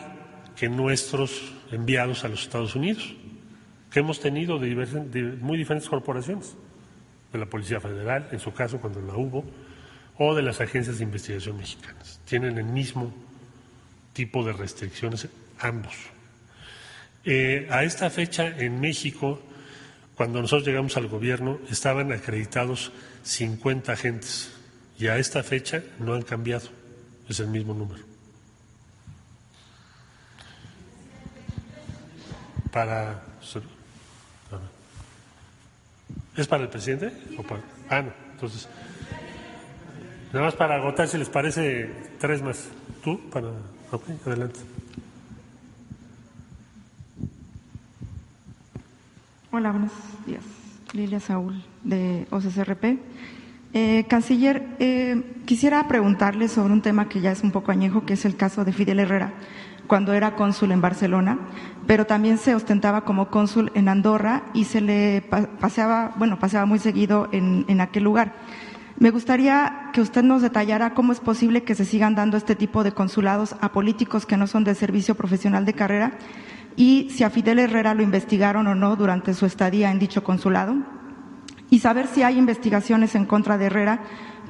que 0.57 0.69
nuestros 0.69 1.53
enviados 1.71 2.25
a 2.25 2.29
los 2.29 2.43
Estados 2.43 2.75
Unidos, 2.75 3.15
que 3.91 4.01
hemos 4.01 4.21
tenido 4.21 4.59
de, 4.59 4.75
de 4.75 5.23
muy 5.23 5.59
diferentes 5.59 5.89
corporaciones, 5.89 6.57
de 7.33 7.39
la 7.39 7.47
Policía 7.47 7.81
Federal, 7.81 8.29
en 8.33 8.41
su 8.41 8.53
caso 8.53 8.79
cuando 8.79 9.01
la 9.01 9.17
hubo, 9.17 9.45
o 10.19 10.35
de 10.35 10.43
las 10.43 10.61
agencias 10.61 10.99
de 10.99 11.05
investigación 11.05 11.57
mexicanas. 11.57 12.21
Tienen 12.25 12.59
el 12.59 12.65
mismo 12.65 13.13
tipo 14.13 14.45
de 14.45 14.53
restricciones 14.53 15.29
ambos. 15.59 15.95
Eh, 17.25 17.67
a 17.71 17.85
esta 17.85 18.09
fecha 18.09 18.49
en 18.49 18.81
México, 18.81 19.43
cuando 20.15 20.41
nosotros 20.41 20.67
llegamos 20.67 20.97
al 20.97 21.09
gobierno, 21.09 21.59
estaban 21.69 22.13
acreditados 22.13 22.93
50 23.25 23.93
agentes 23.93 24.53
y 24.99 25.09
a 25.09 25.19
esta 25.19 25.43
fecha 25.43 25.83
no 25.99 26.15
han 26.15 26.23
cambiado, 26.23 26.69
es 27.29 27.41
el 27.41 27.49
mismo 27.49 27.75
número. 27.75 28.03
Para. 32.73 33.23
¿Es 36.37 36.47
para 36.47 36.65
el 36.65 36.69
presidente? 36.69 37.13
O 37.39 37.43
para, 37.43 37.63
ah, 37.89 38.03
no. 38.03 38.13
Entonces, 38.33 38.69
nada 40.33 40.47
más 40.47 40.55
para 40.55 40.77
agotar, 40.77 41.09
si 41.09 41.17
les 41.17 41.31
parece, 41.31 41.91
tres 42.19 42.43
más. 42.43 42.69
¿Tú? 43.03 43.19
Para. 43.31 43.49
Ok, 43.91 44.03
adelante. 44.27 44.61
Hola, 49.51 49.71
buenos 49.71 49.93
días. 50.27 50.45
Lilia 50.93 51.21
Saúl, 51.21 51.63
de 51.83 52.27
OCCRP. 52.31 52.99
Eh, 53.73 54.05
canciller, 54.09 54.67
eh, 54.79 55.23
quisiera 55.47 55.89
preguntarle 55.89 56.49
sobre 56.49 56.73
un 56.73 56.83
tema 56.83 57.09
que 57.09 57.21
ya 57.21 57.33
es 57.33 57.43
un 57.43 57.51
poco 57.51 57.73
añejo, 57.73 58.05
que 58.05 58.15
es 58.15 58.25
el 58.27 58.37
caso 58.37 58.65
de 58.65 58.73
Fidel 58.73 59.01
Herrera, 59.01 59.33
cuando 59.87 60.13
era 60.13 60.35
cónsul 60.37 60.73
en 60.73 60.81
Barcelona, 60.81 61.39
pero 61.87 62.07
también 62.07 62.39
se 62.39 62.55
ostentaba 62.55 63.05
como 63.05 63.29
cónsul 63.29 63.71
en 63.75 63.89
Andorra 63.89 64.45
y 64.55 64.65
se 64.65 64.81
le 64.81 65.23
paseaba, 65.61 66.15
bueno, 66.17 66.39
paseaba 66.39 66.67
muy 66.67 66.79
seguido 66.79 67.29
en, 67.33 67.65
en 67.69 67.81
aquel 67.81 68.05
lugar. 68.05 68.35
Me 68.99 69.11
gustaría 69.11 69.91
que 69.93 70.01
usted 70.01 70.23
nos 70.23 70.41
detallara 70.41 70.95
cómo 70.95 71.13
es 71.13 71.21
posible 71.21 71.65
que 71.65 71.75
se 71.75 71.85
sigan 71.85 72.15
dando 72.15 72.37
este 72.37 72.55
tipo 72.55 72.83
de 72.83 72.93
consulados 72.93 73.55
a 73.61 73.73
políticos 73.73 74.25
que 74.25 74.39
no 74.39 74.47
son 74.47 74.65
de 74.65 74.75
servicio 74.75 75.15
profesional 75.15 75.67
de 75.67 75.75
carrera 75.75 76.13
y 76.77 77.09
si 77.11 77.23
a 77.23 77.31
Fidel 77.31 77.59
Herrera 77.59 77.95
lo 77.95 78.03
investigaron 78.03 78.67
o 78.67 78.75
no 78.75 78.97
durante 78.97 79.35
su 79.35 79.45
estadía 79.45 79.91
en 79.91 79.99
dicho 79.99 80.25
consulado 80.25 80.77
y 81.69 81.81
saber 81.81 82.07
si 82.07 82.23
hay 82.23 82.39
investigaciones 82.39 83.15
en 83.15 83.27
contra 83.27 83.59
de 83.59 83.67
Herrera 83.67 84.01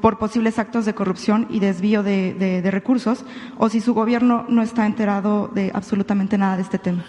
por 0.00 0.18
posibles 0.18 0.58
actos 0.58 0.84
de 0.84 0.94
corrupción 0.94 1.46
y 1.50 1.60
desvío 1.60 2.02
de, 2.02 2.62
recursos 2.70 3.24
o 3.58 3.68
si 3.68 3.80
su 3.80 3.94
gobierno 3.94 4.44
no 4.48 4.62
está 4.62 4.86
enterado 4.86 5.48
de 5.54 5.70
absolutamente 5.74 6.38
nada 6.38 6.56
de 6.56 6.62
este 6.62 6.78
tema. 6.78 7.04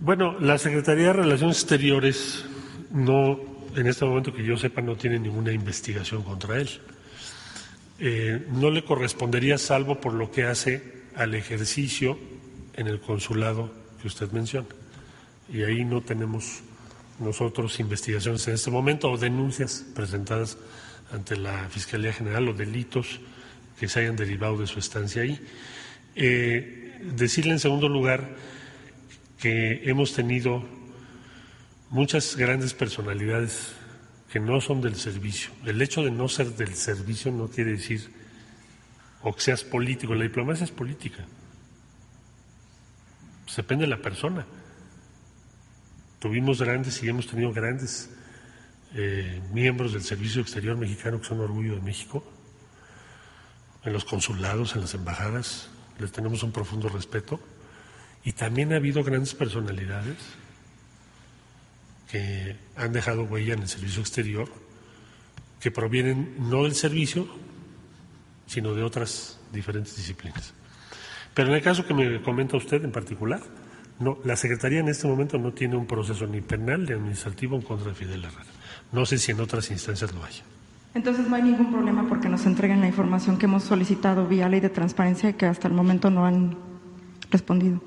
Bueno, 0.00 0.38
la 0.40 0.58
Secretaría 0.58 1.08
de 1.08 1.12
Relaciones 1.14 1.58
Exteriores 1.58 2.44
no, 2.90 3.38
en 3.74 3.86
este 3.86 4.04
momento 4.04 4.32
que 4.32 4.44
yo 4.44 4.56
sepa, 4.56 4.80
no 4.80 4.96
tiene 4.96 5.18
ninguna 5.18 5.52
investigación 5.52 6.22
contra 6.22 6.56
él. 6.56 6.68
Eh, 7.98 8.46
no 8.52 8.70
le 8.70 8.84
correspondería 8.84 9.58
salvo 9.58 10.00
por 10.00 10.12
lo 10.12 10.30
que 10.30 10.44
hace 10.44 11.04
al 11.16 11.34
ejercicio 11.34 12.18
en 12.74 12.86
el 12.88 13.00
consulado 13.00 13.70
usted 14.06 14.30
menciona. 14.32 14.66
Y 15.52 15.62
ahí 15.62 15.84
no 15.84 16.00
tenemos 16.00 16.60
nosotros 17.18 17.78
investigaciones 17.80 18.46
en 18.48 18.54
este 18.54 18.70
momento 18.70 19.10
o 19.10 19.16
denuncias 19.16 19.84
presentadas 19.94 20.58
ante 21.12 21.36
la 21.36 21.68
Fiscalía 21.68 22.12
General 22.12 22.48
o 22.48 22.54
delitos 22.54 23.20
que 23.78 23.88
se 23.88 24.00
hayan 24.00 24.16
derivado 24.16 24.58
de 24.58 24.66
su 24.66 24.78
estancia 24.78 25.22
ahí. 25.22 25.40
Eh, 26.14 26.98
decirle 27.14 27.52
en 27.52 27.60
segundo 27.60 27.88
lugar 27.88 28.36
que 29.38 29.82
hemos 29.88 30.14
tenido 30.14 30.64
muchas 31.90 32.36
grandes 32.36 32.74
personalidades 32.74 33.72
que 34.32 34.40
no 34.40 34.60
son 34.60 34.80
del 34.80 34.96
servicio. 34.96 35.50
El 35.64 35.80
hecho 35.80 36.02
de 36.02 36.10
no 36.10 36.28
ser 36.28 36.48
del 36.56 36.74
servicio 36.74 37.30
no 37.30 37.48
quiere 37.48 37.72
decir 37.72 38.10
o 39.22 39.34
que 39.34 39.40
seas 39.40 39.64
político, 39.64 40.14
la 40.14 40.22
diplomacia 40.22 40.64
es 40.64 40.70
política. 40.70 41.24
Pues 43.44 43.56
depende 43.56 43.84
de 43.84 43.90
la 43.90 44.02
persona. 44.02 44.46
Tuvimos 46.18 46.60
grandes 46.60 47.02
y 47.02 47.08
hemos 47.08 47.26
tenido 47.26 47.52
grandes 47.52 48.10
eh, 48.98 49.42
miembros 49.52 49.92
del 49.92 50.02
Servicio 50.02 50.40
Exterior 50.40 50.74
Mexicano 50.76 51.20
que 51.20 51.26
son 51.26 51.40
orgullo 51.40 51.74
de 51.74 51.82
México. 51.82 52.24
En 53.84 53.92
los 53.92 54.06
consulados, 54.06 54.74
en 54.74 54.80
las 54.80 54.94
embajadas, 54.94 55.68
les 55.98 56.10
tenemos 56.10 56.42
un 56.42 56.50
profundo 56.50 56.88
respeto. 56.88 57.38
Y 58.24 58.32
también 58.32 58.72
ha 58.72 58.76
habido 58.76 59.04
grandes 59.04 59.34
personalidades 59.34 60.16
que 62.10 62.56
han 62.74 62.92
dejado 62.92 63.24
huella 63.24 63.54
en 63.54 63.62
el 63.62 63.68
servicio 63.68 64.00
exterior 64.00 64.48
que 65.60 65.70
provienen 65.70 66.34
no 66.50 66.64
del 66.64 66.74
servicio, 66.74 67.28
sino 68.46 68.74
de 68.74 68.82
otras 68.82 69.38
diferentes 69.52 69.96
disciplinas. 69.96 70.54
Pero 71.34 71.50
en 71.50 71.54
el 71.54 71.62
caso 71.62 71.86
que 71.86 71.92
me 71.92 72.22
comenta 72.22 72.56
usted 72.56 72.82
en 72.82 72.92
particular, 72.92 73.42
no, 73.98 74.18
la 74.24 74.36
Secretaría 74.36 74.80
en 74.80 74.88
este 74.88 75.06
momento 75.06 75.38
no 75.38 75.52
tiene 75.52 75.76
un 75.76 75.86
proceso 75.86 76.26
ni 76.26 76.40
penal 76.40 76.84
ni 76.84 76.92
administrativo 76.92 77.56
en 77.56 77.62
contra 77.62 77.88
de 77.88 77.94
Fidel 77.94 78.24
Herrera. 78.24 78.44
No 78.92 79.06
sé 79.06 79.18
si 79.18 79.32
en 79.32 79.40
otras 79.40 79.70
instancias 79.70 80.12
lo 80.12 80.24
haya. 80.24 80.42
Entonces 80.94 81.28
no 81.28 81.36
hay 81.36 81.42
ningún 81.42 81.70
problema 81.70 82.06
porque 82.08 82.28
nos 82.28 82.46
entreguen 82.46 82.80
la 82.80 82.86
información 82.86 83.38
que 83.38 83.46
hemos 83.46 83.64
solicitado 83.64 84.26
vía 84.26 84.48
ley 84.48 84.60
de 84.60 84.70
transparencia 84.70 85.30
y 85.30 85.34
que 85.34 85.46
hasta 85.46 85.68
el 85.68 85.74
momento 85.74 86.10
no 86.10 86.24
han 86.24 86.56
respondido. 87.30 87.80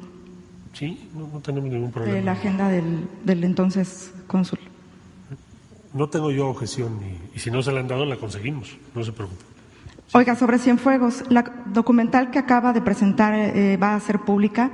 Sí, 0.74 1.10
no, 1.16 1.40
tenemos 1.40 1.70
ningún 1.70 1.92
problema. 1.92 2.16
De 2.16 2.24
la 2.24 2.34
agenda 2.34 2.70
del, 2.70 3.08
del 3.24 3.44
entonces 3.44 4.14
cónsul. 4.28 4.60
No 5.94 6.08
tengo 6.10 6.30
yo 6.32 6.50
objeción 6.50 7.00
y, 7.02 7.38
y 7.38 7.40
si 7.40 7.50
no 7.50 7.64
se 7.64 7.72
la 7.72 7.80
han 7.80 7.88
dado 7.88 8.06
la 8.06 8.18
conseguimos, 8.18 8.78
no 8.94 9.04
se 9.04 9.12
preocupe. 9.12 9.44
Oiga, 10.14 10.36
sobre 10.36 10.58
Cienfuegos, 10.58 11.24
la 11.30 11.44
documental 11.68 12.32
que 12.32 12.40
acaba 12.40 12.74
de 12.74 12.82
presentar 12.82 13.34
eh, 13.36 13.78
va 13.78 13.94
a 13.94 14.00
ser 14.00 14.20
pública 14.20 14.72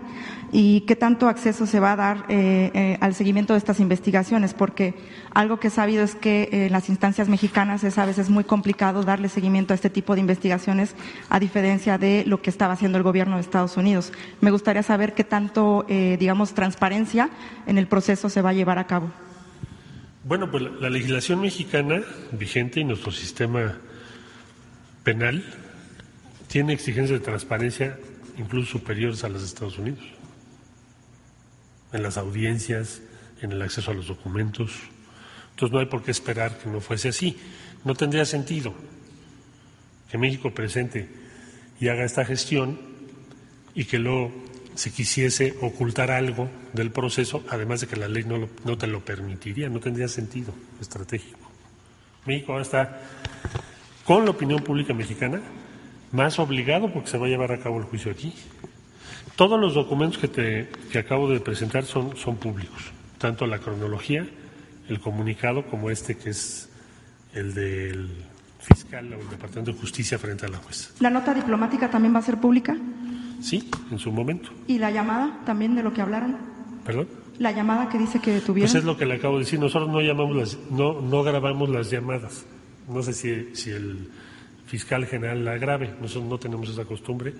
y 0.52 0.82
qué 0.82 0.96
tanto 0.96 1.28
acceso 1.28 1.66
se 1.66 1.80
va 1.80 1.94
a 1.94 1.96
dar 1.96 2.26
eh, 2.30 2.72
eh, 2.74 2.98
al 3.02 3.14
seguimiento 3.14 3.54
de 3.54 3.60
estas 3.60 3.80
investigaciones, 3.80 4.54
porque 4.54 4.94
algo 5.34 5.60
que 5.60 5.68
he 5.68 5.72
sabido 5.72 6.04
es 6.04 6.16
que 6.16 6.50
en 6.52 6.72
las 6.72 6.90
instancias 6.90 7.30
mexicanas 7.30 7.84
es 7.84 7.98
a 7.98 8.06
veces 8.06 8.30
muy 8.30 8.44
complicado 8.44 9.04
darle 9.04 9.30
seguimiento 9.30 9.74
a 9.74 9.76
este 9.76 9.90
tipo 9.90 10.16
de 10.16 10.22
investigaciones, 10.22 10.96
a 11.30 11.40
diferencia 11.40 11.98
de 11.98 12.24
lo 12.26 12.42
que 12.42 12.50
estaba 12.50 12.74
haciendo 12.74 12.98
el 12.98 13.04
gobierno 13.04 13.36
de 13.36 13.42
Estados 13.42 13.78
Unidos. 13.78 14.14
Me 14.42 14.52
gustaría 14.52 14.84
saber 14.84 15.14
qué 15.14 15.24
tanto, 15.24 15.86
digamos, 15.88 16.54
transparencia 16.54 17.30
en 17.68 17.78
el 17.78 17.88
proceso 17.88 18.30
se 18.30 18.42
va 18.42 18.52
a 18.52 18.54
llevar 18.54 18.80
a 18.80 18.88
cabo. 18.88 19.12
Bueno, 20.24 20.50
pues 20.50 20.64
la 20.80 20.90
legislación 20.90 21.42
mexicana 21.42 22.02
vigente 22.32 22.80
y 22.80 22.84
nuestro 22.84 23.12
sistema 23.12 23.78
penal 25.04 25.44
tiene 26.48 26.74
exigencias 26.74 27.20
de 27.20 27.26
transparencia 27.26 28.00
incluso 28.38 28.72
superiores 28.72 29.24
a 29.24 29.30
las 29.30 29.42
de 29.42 29.48
Estados 29.48 29.78
Unidos, 29.78 30.04
en 31.96 32.04
las 32.04 32.18
audiencias, 32.18 33.02
en 33.42 33.52
el 33.52 33.62
acceso 33.62 33.92
a 33.92 33.94
los 33.94 34.08
documentos. 34.08 34.72
Entonces 35.52 35.74
no 35.74 35.80
hay 35.80 35.86
por 35.86 36.04
qué 36.04 36.12
esperar 36.12 36.58
que 36.58 36.70
no 36.70 36.82
fuese 36.82 37.10
así. 37.10 37.38
No 37.84 37.96
tendría 37.96 38.26
sentido 38.26 38.74
que 40.12 40.18
México 40.18 40.54
presente 40.54 41.08
y 41.80 41.88
haga 41.88 42.04
esta 42.04 42.26
gestión 42.26 42.80
y 43.74 43.86
que 43.86 44.00
luego 44.00 44.32
se 44.76 44.92
quisiese 44.92 45.56
ocultar 45.62 46.12
algo 46.12 46.50
del 46.74 46.92
proceso, 46.92 47.44
además 47.50 47.82
de 47.82 47.88
que 47.88 47.96
la 47.96 48.10
ley 48.10 48.26
no, 48.26 48.50
no 48.66 48.78
te 48.78 48.88
lo 48.88 49.04
permitiría, 49.04 49.70
no 49.70 49.80
tendría 49.80 50.08
sentido 50.08 50.54
estratégico. 50.82 51.50
México 52.26 52.52
ahora 52.52 52.64
está 52.64 53.02
con 54.04 54.26
la 54.26 54.32
opinión 54.32 54.62
pública 54.64 54.94
mexicana, 54.94 55.42
más 56.12 56.40
obligado 56.40 56.92
porque 56.92 57.10
se 57.10 57.18
va 57.18 57.28
a 57.28 57.30
llevar 57.30 57.52
a 57.52 57.60
cabo 57.60 57.78
el 57.78 57.86
juicio 57.86 58.12
aquí. 58.12 58.34
Todos 59.36 59.60
los 59.60 59.74
documentos 59.74 60.18
que, 60.18 60.28
te, 60.28 60.70
que 60.92 61.00
acabo 61.00 61.30
de 61.30 61.40
presentar 61.40 61.84
son, 61.84 62.16
son 62.16 62.38
públicos, 62.38 62.82
tanto 63.18 63.46
la 63.46 63.60
cronología, 63.60 64.26
el 64.88 65.00
comunicado, 65.00 65.66
como 65.66 65.90
este 65.90 66.16
que 66.18 66.30
es 66.30 66.70
el 67.34 67.54
del 67.54 68.10
fiscal 68.60 69.14
o 69.14 69.20
el 69.20 69.30
Departamento 69.30 69.72
de 69.74 69.78
Justicia 69.78 70.18
frente 70.18 70.46
a 70.46 70.50
la 70.50 70.58
jueza. 70.58 70.92
¿La 71.00 71.10
nota 71.10 71.34
diplomática 71.34 71.90
también 71.90 72.16
va 72.16 72.20
a 72.20 72.24
ser 72.24 72.40
pública? 72.40 72.76
Sí, 73.42 73.70
en 73.92 74.00
su 74.00 74.12
momento. 74.12 74.50
¿Y 74.68 74.80
la 74.80 74.90
llamada 74.90 75.42
también 75.46 75.76
de 75.76 75.84
lo 75.84 75.94
que 75.94 76.02
hablaron? 76.02 76.38
¿Perdón? 76.86 77.08
La 77.38 77.52
llamada 77.52 77.90
que 77.90 77.98
dice 77.98 78.20
que 78.20 78.40
tuvieron. 78.40 78.72
Pues 78.72 78.76
es 78.76 78.86
lo 78.86 78.96
que 78.98 79.06
le 79.06 79.16
acabo 79.16 79.36
de 79.36 79.44
decir. 79.44 79.60
Nosotros 79.60 79.90
no 79.90 80.02
llamamos 80.02 80.36
las, 80.36 80.58
no, 80.72 81.02
no 81.02 81.24
grabamos 81.24 81.70
las 81.70 81.92
llamadas. 81.92 82.46
No 82.88 83.04
sé 83.04 83.14
si, 83.14 83.56
si 83.56 83.72
el 83.72 84.10
fiscal 84.66 85.06
general 85.06 85.44
la 85.44 85.54
agrave, 85.54 85.94
nosotros 86.02 86.30
no 86.30 86.38
tenemos 86.38 86.70
esa 86.70 86.86
costumbre. 86.86 87.34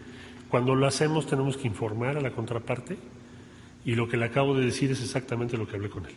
Cuando 0.50 0.76
lo 0.76 0.88
hacemos 0.88 1.28
tenemos 1.28 1.58
que 1.58 1.68
informar 1.68 2.18
a 2.18 2.22
la 2.22 2.32
contraparte 2.32 2.98
y 3.84 3.96
lo 3.96 4.08
que 4.08 4.18
le 4.18 4.26
acabo 4.26 4.56
de 4.56 4.66
decir 4.66 4.92
es 4.92 5.02
exactamente 5.02 5.58
lo 5.58 5.68
que 5.68 5.76
hablé 5.76 5.90
con 5.90 6.06
él. 6.06 6.14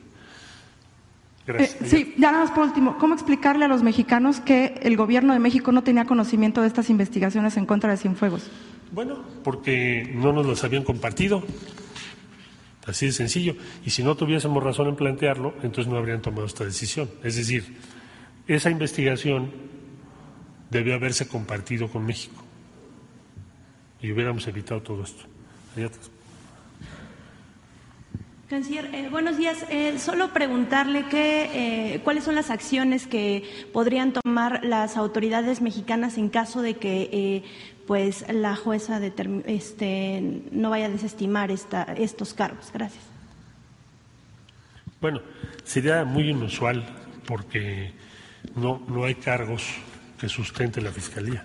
Gracias. 1.47 1.81
Eh, 1.81 1.87
sí, 1.87 2.15
ya 2.19 2.31
nada 2.31 2.45
más 2.45 2.53
por 2.53 2.65
último, 2.65 2.99
¿cómo 2.99 3.15
explicarle 3.15 3.65
a 3.65 3.69
los 3.69 3.83
mexicanos 3.83 4.41
que 4.41 4.79
el 4.83 4.97
gobierno 4.97 5.33
de 5.33 5.39
México 5.39 5.73
no 5.73 5.83
tenía 5.83 6.05
conocimiento 6.05 6.61
de 6.61 6.67
estas 6.67 6.91
investigaciones 6.91 7.57
en 7.57 7.65
contra 7.65 7.91
de 7.91 7.97
Cienfuegos? 7.97 8.51
Bueno, 8.93 9.19
porque 9.45 10.11
no 10.15 10.33
nos 10.33 10.47
las 10.47 10.65
habían 10.65 10.85
compartido. 10.85 11.43
Así 12.87 13.07
de 13.07 13.13
sencillo. 13.13 13.55
Y 13.85 13.91
si 13.91 14.03
no 14.03 14.15
tuviésemos 14.15 14.63
razón 14.63 14.89
en 14.89 14.97
plantearlo, 14.97 15.55
entonces 15.63 15.93
no 15.93 15.99
habrían 15.99 16.23
tomado 16.23 16.47
esta 16.47 16.65
decisión. 16.65 17.11
Es 17.23 17.37
decir, 17.37 17.77
esa 18.47 18.71
investigación 18.71 19.51
debió 20.71 20.95
haberse 20.95 21.29
compartido 21.29 21.89
con 21.89 22.07
México 22.07 22.48
y 24.01 24.13
hubiéramos 24.13 24.47
evitado 24.47 24.83
todo 24.83 25.03
esto. 25.03 25.25
Canciller, 28.49 28.87
eh, 28.95 29.09
buenos 29.11 29.37
días. 29.37 29.67
Eh, 29.69 29.99
solo 29.99 30.33
preguntarle 30.33 31.05
qué, 31.11 31.95
eh, 31.95 32.01
cuáles 32.03 32.25
son 32.25 32.35
las 32.35 32.51
acciones 32.51 33.07
que 33.07 33.45
podrían 33.73 34.13
tomar 34.13 34.65
las 34.65 34.97
autoridades 34.97 35.61
mexicanas 35.61 36.17
en 36.17 36.31
caso 36.31 36.63
de 36.63 36.75
que 36.75 37.45
pues 37.87 38.25
la 38.33 38.57
jueza 38.57 39.01
este, 39.47 40.43
no 40.51 40.71
vaya 40.71 40.87
a 40.87 40.91
desestimar 40.91 41.51
esta, 41.51 41.83
estos 41.85 42.35
cargos. 42.35 42.71
Gracias. 42.73 43.05
Bueno, 45.01 45.21
sería 45.65 46.05
muy 46.05 46.31
inusual 46.31 46.85
porque 47.27 47.93
no, 48.57 48.83
no 48.89 49.05
hay 49.05 49.15
cargos 49.15 49.63
que 50.19 50.29
sustente 50.29 50.81
la 50.81 50.91
Fiscalía. 50.91 51.45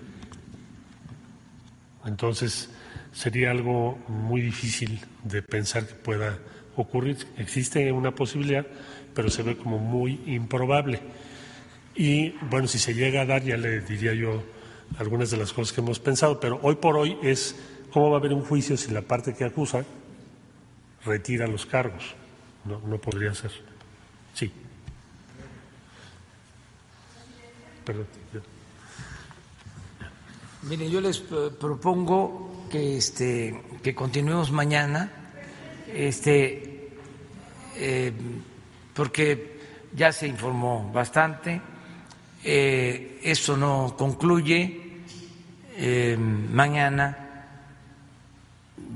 Entonces, 2.05 2.69
sería 3.11 3.51
algo 3.51 3.97
muy 4.07 4.41
difícil 4.41 4.99
de 5.23 5.41
pensar 5.41 5.87
que 5.87 5.93
pueda 5.93 6.39
ocurrir. 6.75 7.17
Existe 7.37 7.91
una 7.91 8.11
posibilidad, 8.13 8.65
pero 9.13 9.29
se 9.29 9.43
ve 9.43 9.57
como 9.57 9.77
muy 9.77 10.19
improbable. 10.25 10.99
Y 11.95 12.31
bueno, 12.49 12.67
si 12.67 12.79
se 12.79 12.93
llega 12.93 13.21
a 13.21 13.25
dar, 13.25 13.43
ya 13.43 13.57
le 13.57 13.81
diría 13.81 14.13
yo 14.13 14.43
algunas 14.97 15.31
de 15.31 15.37
las 15.37 15.53
cosas 15.53 15.73
que 15.73 15.81
hemos 15.81 15.99
pensado, 15.99 16.39
pero 16.39 16.59
hoy 16.63 16.75
por 16.75 16.97
hoy 16.97 17.17
es 17.21 17.55
cómo 17.91 18.09
va 18.09 18.17
a 18.17 18.19
haber 18.19 18.33
un 18.33 18.41
juicio 18.41 18.75
si 18.77 18.91
la 18.91 19.01
parte 19.01 19.33
que 19.33 19.43
acusa 19.43 19.85
retira 21.05 21.47
los 21.47 21.65
cargos. 21.65 22.15
No, 22.65 22.79
no 22.79 22.97
podría 22.97 23.33
ser. 23.33 23.51
Sí. 24.33 24.51
Perdón. 27.85 28.07
Miren, 30.63 30.89
yo 30.89 31.01
les 31.01 31.19
propongo 31.19 32.67
que, 32.71 32.95
este, 32.95 33.61
que 33.83 33.93
continuemos 33.93 34.49
mañana, 34.49 35.11
este, 35.93 36.89
eh, 37.75 38.13
porque 38.93 39.59
ya 39.93 40.13
se 40.13 40.25
informó 40.25 40.89
bastante. 40.93 41.59
Eh, 42.45 43.19
esto 43.23 43.57
no 43.57 43.93
concluye. 43.97 45.01
Eh, 45.75 46.15
mañana 46.17 47.17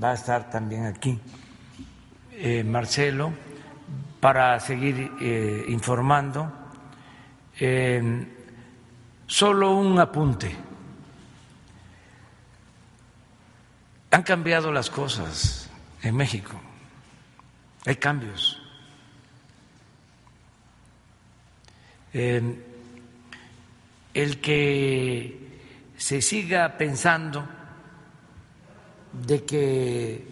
va 0.01 0.11
a 0.11 0.13
estar 0.13 0.49
también 0.49 0.85
aquí 0.85 1.19
Marcelo 2.63 3.33
para 4.21 4.57
seguir 4.61 5.11
informando. 5.67 6.49
Solo 9.25 9.75
un 9.75 9.99
apunte. 9.99 10.66
Han 14.11 14.23
cambiado 14.23 14.71
las 14.71 14.89
cosas 14.89 15.69
en 16.01 16.15
México. 16.15 16.59
Hay 17.85 17.95
cambios. 17.97 18.61
el 24.13 24.41
que 24.41 25.59
se 25.97 26.21
siga 26.21 26.77
pensando 26.77 27.47
de 29.13 29.45
que 29.45 30.27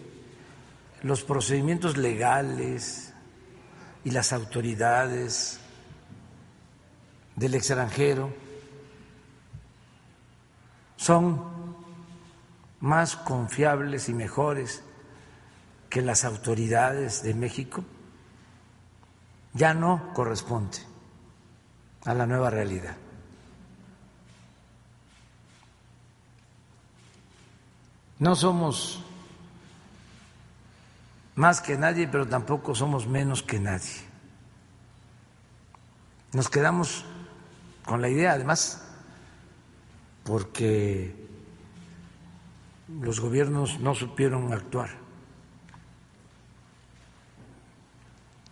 los 1.02 1.22
procedimientos 1.22 1.96
legales 1.96 3.12
y 4.04 4.10
las 4.10 4.32
autoridades 4.32 5.60
del 7.36 7.54
extranjero 7.54 8.34
son 10.96 11.55
más 12.86 13.16
confiables 13.16 14.08
y 14.08 14.14
mejores 14.14 14.82
que 15.90 16.02
las 16.02 16.24
autoridades 16.24 17.22
de 17.22 17.34
México, 17.34 17.84
ya 19.54 19.74
no 19.74 20.12
corresponde 20.14 20.78
a 22.04 22.14
la 22.14 22.26
nueva 22.26 22.48
realidad. 22.48 22.96
No 28.20 28.36
somos 28.36 29.02
más 31.34 31.60
que 31.60 31.76
nadie, 31.76 32.06
pero 32.06 32.26
tampoco 32.28 32.74
somos 32.74 33.06
menos 33.08 33.42
que 33.42 33.58
nadie. 33.58 34.06
Nos 36.32 36.48
quedamos 36.48 37.04
con 37.84 38.00
la 38.00 38.08
idea, 38.08 38.32
además, 38.32 38.82
porque 40.24 41.25
los 42.88 43.20
gobiernos 43.20 43.80
no 43.80 43.94
supieron 43.94 44.52
actuar 44.52 44.90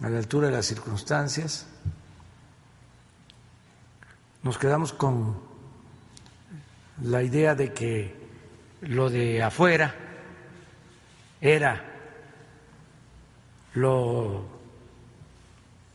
a 0.00 0.08
la 0.08 0.18
altura 0.18 0.48
de 0.48 0.54
las 0.54 0.66
circunstancias. 0.66 1.66
Nos 4.42 4.58
quedamos 4.58 4.92
con 4.92 5.40
la 7.02 7.22
idea 7.22 7.54
de 7.54 7.72
que 7.72 8.14
lo 8.82 9.08
de 9.08 9.42
afuera 9.42 9.94
era 11.40 11.92
lo 13.74 14.44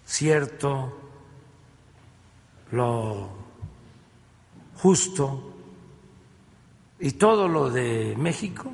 cierto, 0.06 0.98
lo 2.72 3.30
justo, 4.76 5.49
y 7.00 7.12
todo 7.12 7.48
lo 7.48 7.70
de 7.70 8.16
México, 8.18 8.72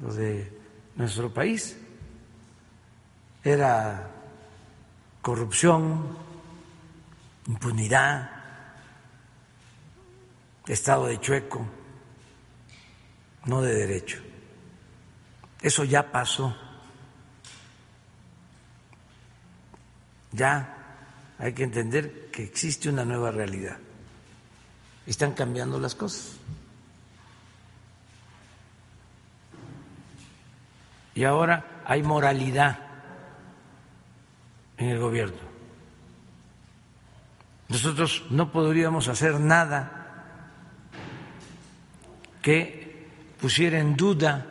lo 0.00 0.14
de 0.14 0.50
nuestro 0.96 1.32
país, 1.32 1.76
era 3.42 4.10
corrupción, 5.20 6.16
impunidad, 7.46 8.30
estado 10.66 11.06
de 11.06 11.20
chueco, 11.20 11.66
no 13.44 13.60
de 13.60 13.74
derecho. 13.74 14.22
Eso 15.60 15.84
ya 15.84 16.10
pasó. 16.10 16.56
Ya 20.32 20.74
hay 21.38 21.52
que 21.52 21.64
entender 21.64 22.30
que 22.30 22.44
existe 22.44 22.88
una 22.88 23.04
nueva 23.04 23.30
realidad. 23.30 23.78
Están 25.06 25.32
cambiando 25.32 25.78
las 25.78 25.94
cosas. 25.94 26.33
Y 31.14 31.24
ahora 31.24 31.82
hay 31.84 32.02
moralidad 32.02 32.78
en 34.76 34.88
el 34.88 34.98
gobierno. 34.98 35.54
Nosotros 37.68 38.24
no 38.30 38.50
podríamos 38.52 39.08
hacer 39.08 39.40
nada 39.40 40.04
que 42.42 43.08
pusiera 43.40 43.78
en 43.78 43.96
duda 43.96 44.46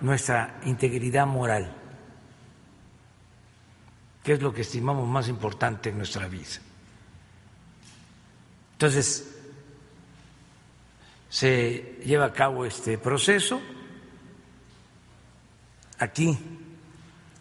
nuestra 0.00 0.60
integridad 0.64 1.26
moral, 1.26 1.72
que 4.22 4.34
es 4.34 4.42
lo 4.42 4.52
que 4.52 4.60
estimamos 4.60 5.08
más 5.08 5.28
importante 5.28 5.90
en 5.90 5.96
nuestra 5.96 6.28
vida. 6.28 6.60
Entonces, 8.72 9.36
se 11.30 11.98
lleva 12.04 12.26
a 12.26 12.32
cabo 12.32 12.66
este 12.66 12.98
proceso, 12.98 13.60
aquí 15.98 16.38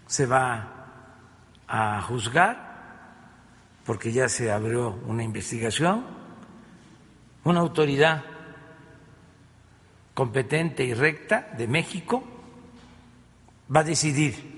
se 0.08 0.26
va 0.26 0.72
a 1.68 2.02
juzgar, 2.02 2.66
porque 3.86 4.12
ya 4.12 4.30
se 4.30 4.52
abrió 4.52 5.00
una 5.06 5.24
investigación, 5.24 6.06
una 7.44 7.60
autoridad 7.60 8.24
competente 10.14 10.84
y 10.84 10.94
recta 10.94 11.50
de 11.58 11.68
México 11.68 12.24
va 13.74 13.82
a 13.82 13.84
decidir 13.84 14.56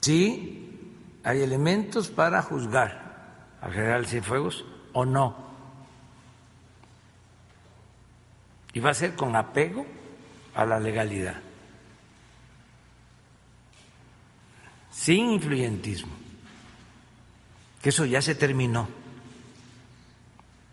si 0.00 1.20
hay 1.24 1.42
elementos 1.42 2.08
para 2.08 2.42
juzgar 2.42 3.56
al 3.60 3.72
general 3.72 4.06
Cienfuegos 4.06 4.64
o 4.92 5.04
no. 5.04 5.34
Y 8.72 8.80
va 8.80 8.90
a 8.90 8.94
ser 8.94 9.16
con 9.16 9.34
apego 9.34 9.84
a 10.56 10.64
la 10.64 10.80
legalidad, 10.80 11.36
sin 14.90 15.30
influyentismo, 15.32 16.12
que 17.82 17.90
eso 17.90 18.04
ya 18.06 18.20
se 18.20 18.34
terminó. 18.34 18.88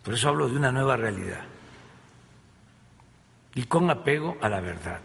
Por 0.03 0.14
eso 0.15 0.30
hablo 0.30 0.49
de 0.49 0.57
una 0.57 0.72
nueva 0.72 0.97
realidad 0.97 1.45
y 3.55 3.64
con 3.64 3.89
apego 3.89 4.38
a 4.41 4.49
la 4.49 4.61
verdad. 4.61 5.01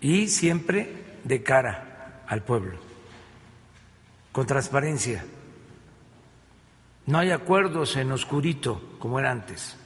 Y 0.00 0.28
siempre 0.28 1.18
de 1.24 1.42
cara 1.42 2.22
al 2.26 2.42
pueblo, 2.42 2.78
con 4.32 4.46
transparencia. 4.46 5.24
No 7.06 7.18
hay 7.18 7.30
acuerdos 7.30 7.96
en 7.96 8.12
oscurito 8.12 8.96
como 8.98 9.18
era 9.20 9.30
antes. 9.30 9.76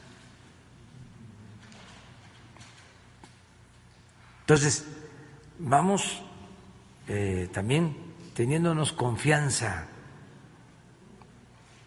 Entonces, 4.50 4.84
vamos 5.60 6.22
eh, 7.06 7.48
también 7.52 7.96
teniéndonos 8.34 8.92
confianza 8.92 9.86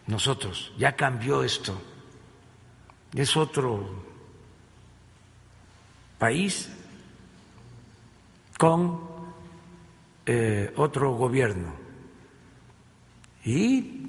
nosotros, 0.06 0.72
ya 0.78 0.96
cambió 0.96 1.44
esto, 1.44 1.78
es 3.14 3.36
otro 3.36 4.02
país 6.18 6.70
con 8.58 8.98
eh, 10.24 10.72
otro 10.78 11.16
gobierno. 11.16 11.70
Y 13.44 14.06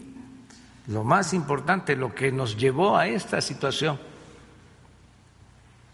lo 0.87 1.03
más 1.03 1.33
importante, 1.33 1.97
lo 1.97 2.15
que 2.15 2.31
nos 2.31 2.55
llevó 2.55 2.95
a 2.95 3.07
esta 3.07 3.41
situación 3.41 3.99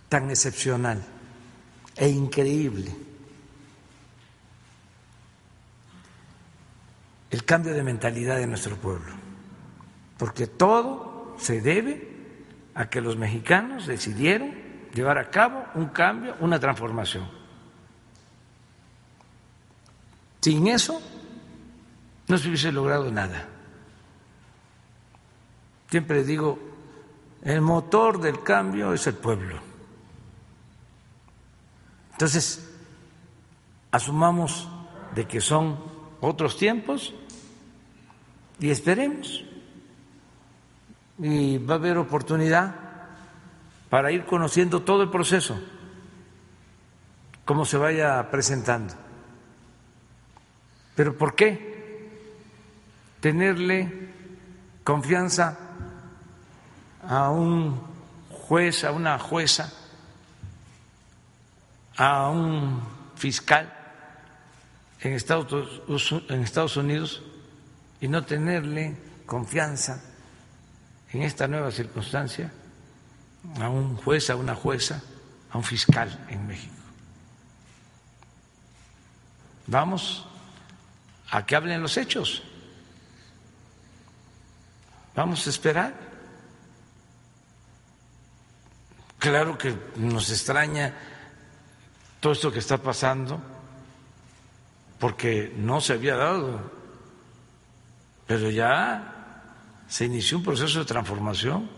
tan 0.10 0.30
excepcional 0.30 1.04
e 2.02 2.10
increíble, 2.10 2.92
el 7.30 7.46
cambio 7.46 7.76
de 7.76 7.84
mentalidad 7.84 8.38
de 8.38 8.48
nuestro 8.48 8.76
pueblo, 8.76 9.14
porque 10.18 10.48
todo 10.48 11.36
se 11.38 11.62
debe 11.62 12.10
a 12.74 12.90
que 12.90 13.02
los 13.02 13.18
mexicanos 13.18 13.86
decidieron 13.86 14.52
llevar 14.96 15.20
a 15.20 15.30
cabo 15.30 15.64
un 15.76 15.90
cambio, 15.90 16.36
una 16.40 16.60
transformación. 16.60 17.30
Sin 20.42 20.70
eso 20.70 21.00
no 22.28 22.38
se 22.40 22.48
hubiese 22.48 22.72
logrado 22.72 23.12
nada. 23.12 23.48
Siempre 25.88 26.24
digo, 26.24 26.58
el 27.44 27.62
motor 27.62 28.20
del 28.20 28.42
cambio 28.42 28.92
es 28.92 29.06
el 29.06 29.14
pueblo. 29.14 29.71
Entonces, 32.22 32.64
asumamos 33.90 34.70
de 35.16 35.26
que 35.26 35.42
son 35.42 35.80
otros 36.20 36.56
tiempos 36.56 37.16
y 38.60 38.70
esperemos. 38.70 39.44
Y 41.18 41.58
va 41.58 41.74
a 41.74 41.78
haber 41.78 41.98
oportunidad 41.98 42.76
para 43.90 44.12
ir 44.12 44.26
conociendo 44.26 44.84
todo 44.84 45.02
el 45.02 45.10
proceso, 45.10 45.60
cómo 47.44 47.66
se 47.66 47.78
vaya 47.78 48.30
presentando. 48.30 48.94
Pero 50.94 51.18
¿por 51.18 51.34
qué 51.34 52.22
tenerle 53.20 54.12
confianza 54.84 55.58
a 57.02 57.32
un 57.32 57.82
juez, 58.30 58.84
a 58.84 58.92
una 58.92 59.18
jueza, 59.18 59.81
a 62.02 62.30
un 62.30 62.82
fiscal 63.16 63.72
en 65.02 65.14
Estados, 65.14 66.76
Unidos 66.76 67.22
y 68.00 68.08
no 68.08 68.26
tenerle 68.26 68.98
confianza 69.28 70.02
en 71.14 71.22
esta 71.22 71.48
nueva 71.48 71.70
circunstancia? 71.70 72.52
a 73.60 73.70
un 73.70 73.98
juez, 73.98 74.30
a 74.30 74.36
una 74.36 74.54
jueza, 74.54 75.02
a 75.52 75.58
un 75.58 75.64
fiscal 75.64 76.26
en 76.30 76.46
México. 76.46 76.76
Vamos 79.66 80.28
a 81.32 81.44
que 81.44 81.56
hablen 81.56 81.82
los 81.82 81.98
hechos. 81.98 82.44
Vamos 85.16 85.46
a 85.48 85.50
esperar. 85.50 85.94
Claro 89.18 89.58
que 89.58 89.76
nos 89.96 90.30
extraña 90.30 90.94
todo 92.22 92.32
esto 92.32 92.52
que 92.52 92.60
está 92.60 92.78
pasando, 92.78 93.42
porque 95.00 95.54
no 95.58 95.82
se 95.82 95.94
había 95.94 96.16
dado, 96.16 96.72
pero 98.26 98.50
ya 98.50 99.44
se 99.90 100.06
inició 100.06 100.38
un 100.38 100.44
proceso 100.44 100.80
de 100.80 100.86
transformación 100.86 101.70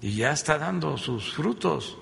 y 0.00 0.16
ya 0.16 0.32
está 0.32 0.58
dando 0.58 0.98
sus 0.98 1.32
frutos. 1.32 1.96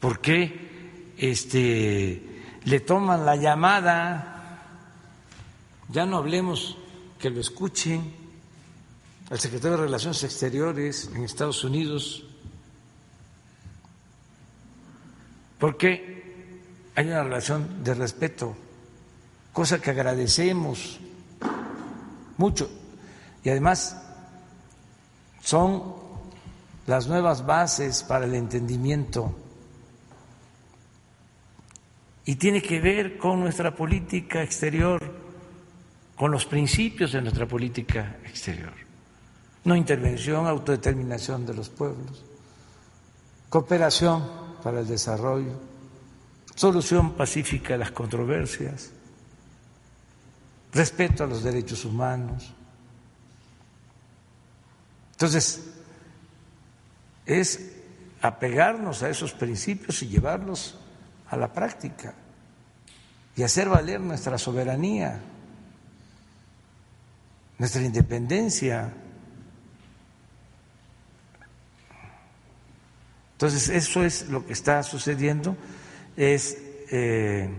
¿Por 0.00 0.20
qué 0.20 1.14
este, 1.18 2.42
le 2.64 2.80
toman 2.80 3.24
la 3.24 3.36
llamada, 3.36 4.62
ya 5.88 6.04
no 6.04 6.18
hablemos 6.18 6.76
que 7.18 7.30
lo 7.30 7.40
escuchen. 7.40 8.12
Al 9.30 9.40
secretario 9.40 9.76
de 9.76 9.84
Relaciones 9.84 10.22
Exteriores 10.22 11.10
en 11.14 11.24
Estados 11.24 11.64
Unidos, 11.64 12.25
porque 15.58 16.16
hay 16.94 17.06
una 17.06 17.22
relación 17.22 17.82
de 17.84 17.94
respeto, 17.94 18.56
cosa 19.52 19.80
que 19.80 19.90
agradecemos 19.90 21.00
mucho. 22.36 22.70
Y 23.42 23.50
además 23.50 24.02
son 25.40 25.94
las 26.86 27.06
nuevas 27.06 27.44
bases 27.44 28.02
para 28.02 28.24
el 28.24 28.34
entendimiento 28.34 29.34
y 32.24 32.34
tiene 32.36 32.60
que 32.60 32.80
ver 32.80 33.18
con 33.18 33.40
nuestra 33.40 33.74
política 33.74 34.42
exterior, 34.42 35.00
con 36.16 36.30
los 36.30 36.44
principios 36.44 37.12
de 37.12 37.22
nuestra 37.22 37.46
política 37.46 38.16
exterior. 38.24 38.72
No 39.64 39.76
intervención, 39.76 40.46
autodeterminación 40.46 41.46
de 41.46 41.54
los 41.54 41.68
pueblos, 41.68 42.24
cooperación 43.48 44.45
para 44.66 44.80
el 44.80 44.88
desarrollo, 44.88 45.52
solución 46.56 47.12
pacífica 47.12 47.74
de 47.74 47.78
las 47.78 47.92
controversias, 47.92 48.90
respeto 50.72 51.22
a 51.22 51.28
los 51.28 51.44
derechos 51.44 51.84
humanos. 51.84 52.52
Entonces, 55.12 55.70
es 57.24 57.74
apegarnos 58.20 59.04
a 59.04 59.08
esos 59.08 59.32
principios 59.34 60.02
y 60.02 60.08
llevarlos 60.08 60.76
a 61.28 61.36
la 61.36 61.52
práctica 61.52 62.12
y 63.36 63.44
hacer 63.44 63.68
valer 63.68 64.00
nuestra 64.00 64.36
soberanía, 64.36 65.20
nuestra 67.56 67.82
independencia. 67.82 68.92
Entonces, 73.36 73.68
eso 73.68 74.02
es 74.02 74.30
lo 74.30 74.46
que 74.46 74.54
está 74.54 74.82
sucediendo, 74.82 75.58
es 76.16 76.56
eh, 76.90 77.50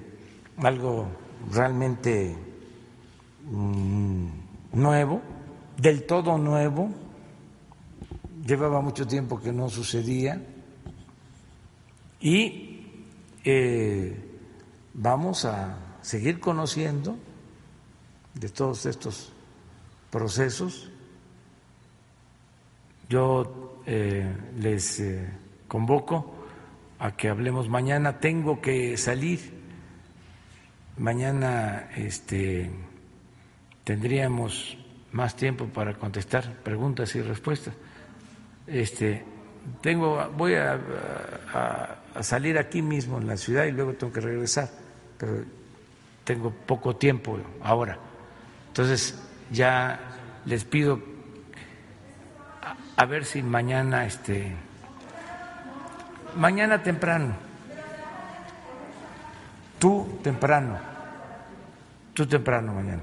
algo 0.58 1.08
realmente 1.52 2.36
mm, 3.46 4.28
nuevo, 4.74 5.22
del 5.78 6.08
todo 6.08 6.40
nuevo, 6.40 6.90
llevaba 8.44 8.82
mucho 8.82 9.06
tiempo 9.06 9.40
que 9.40 9.54
no 9.54 9.70
sucedía. 9.70 10.42
Y 12.22 13.06
eh, 13.44 14.18
vamos 14.96 15.46
a 15.46 15.78
seguir 16.02 16.40
conociendo 16.40 17.20
de 18.34 18.50
todos 18.50 18.88
estos 18.88 19.32
procesos. 20.10 20.90
Yo 23.10 23.84
eh, 23.86 24.36
les 24.58 25.02
convoco 25.68 26.36
a 27.00 27.16
que 27.16 27.30
hablemos 27.30 27.70
mañana. 27.70 28.20
Tengo 28.20 28.62
que 28.62 28.98
salir. 28.98 29.58
Mañana 30.98 31.90
este, 31.96 32.72
tendríamos 33.84 34.78
más 35.12 35.36
tiempo 35.36 35.66
para 35.66 35.94
contestar 35.94 36.54
preguntas 36.64 37.16
y 37.16 37.22
respuestas. 37.22 37.74
Este, 38.66 39.24
tengo, 39.82 40.30
voy 40.36 40.56
a, 40.56 40.80
salir 42.22 42.58
aquí 42.58 42.82
mismo 42.82 43.20
en 43.20 43.28
la 43.28 43.38
ciudad 43.38 43.66
y 43.66 43.72
luego 43.72 43.94
tengo 43.94 44.12
que 44.12 44.22
regresar, 44.22 44.70
pero 45.18 45.44
tengo 46.24 46.52
poco 46.52 46.96
tiempo 46.96 47.40
ahora. 47.62 47.98
Entonces 48.68 49.20
ya 49.52 50.00
les 50.46 50.66
pido 50.66 51.00
a, 52.96 53.06
ver 53.06 53.26
si 53.26 53.44
mañana, 53.44 54.06
este, 54.06 54.56
mañana 56.38 56.82
temprano, 56.84 57.34
tú 59.80 60.20
temprano, 60.24 60.78
tú 62.14 62.26
temprano 62.26 62.74
mañana. 62.74 63.02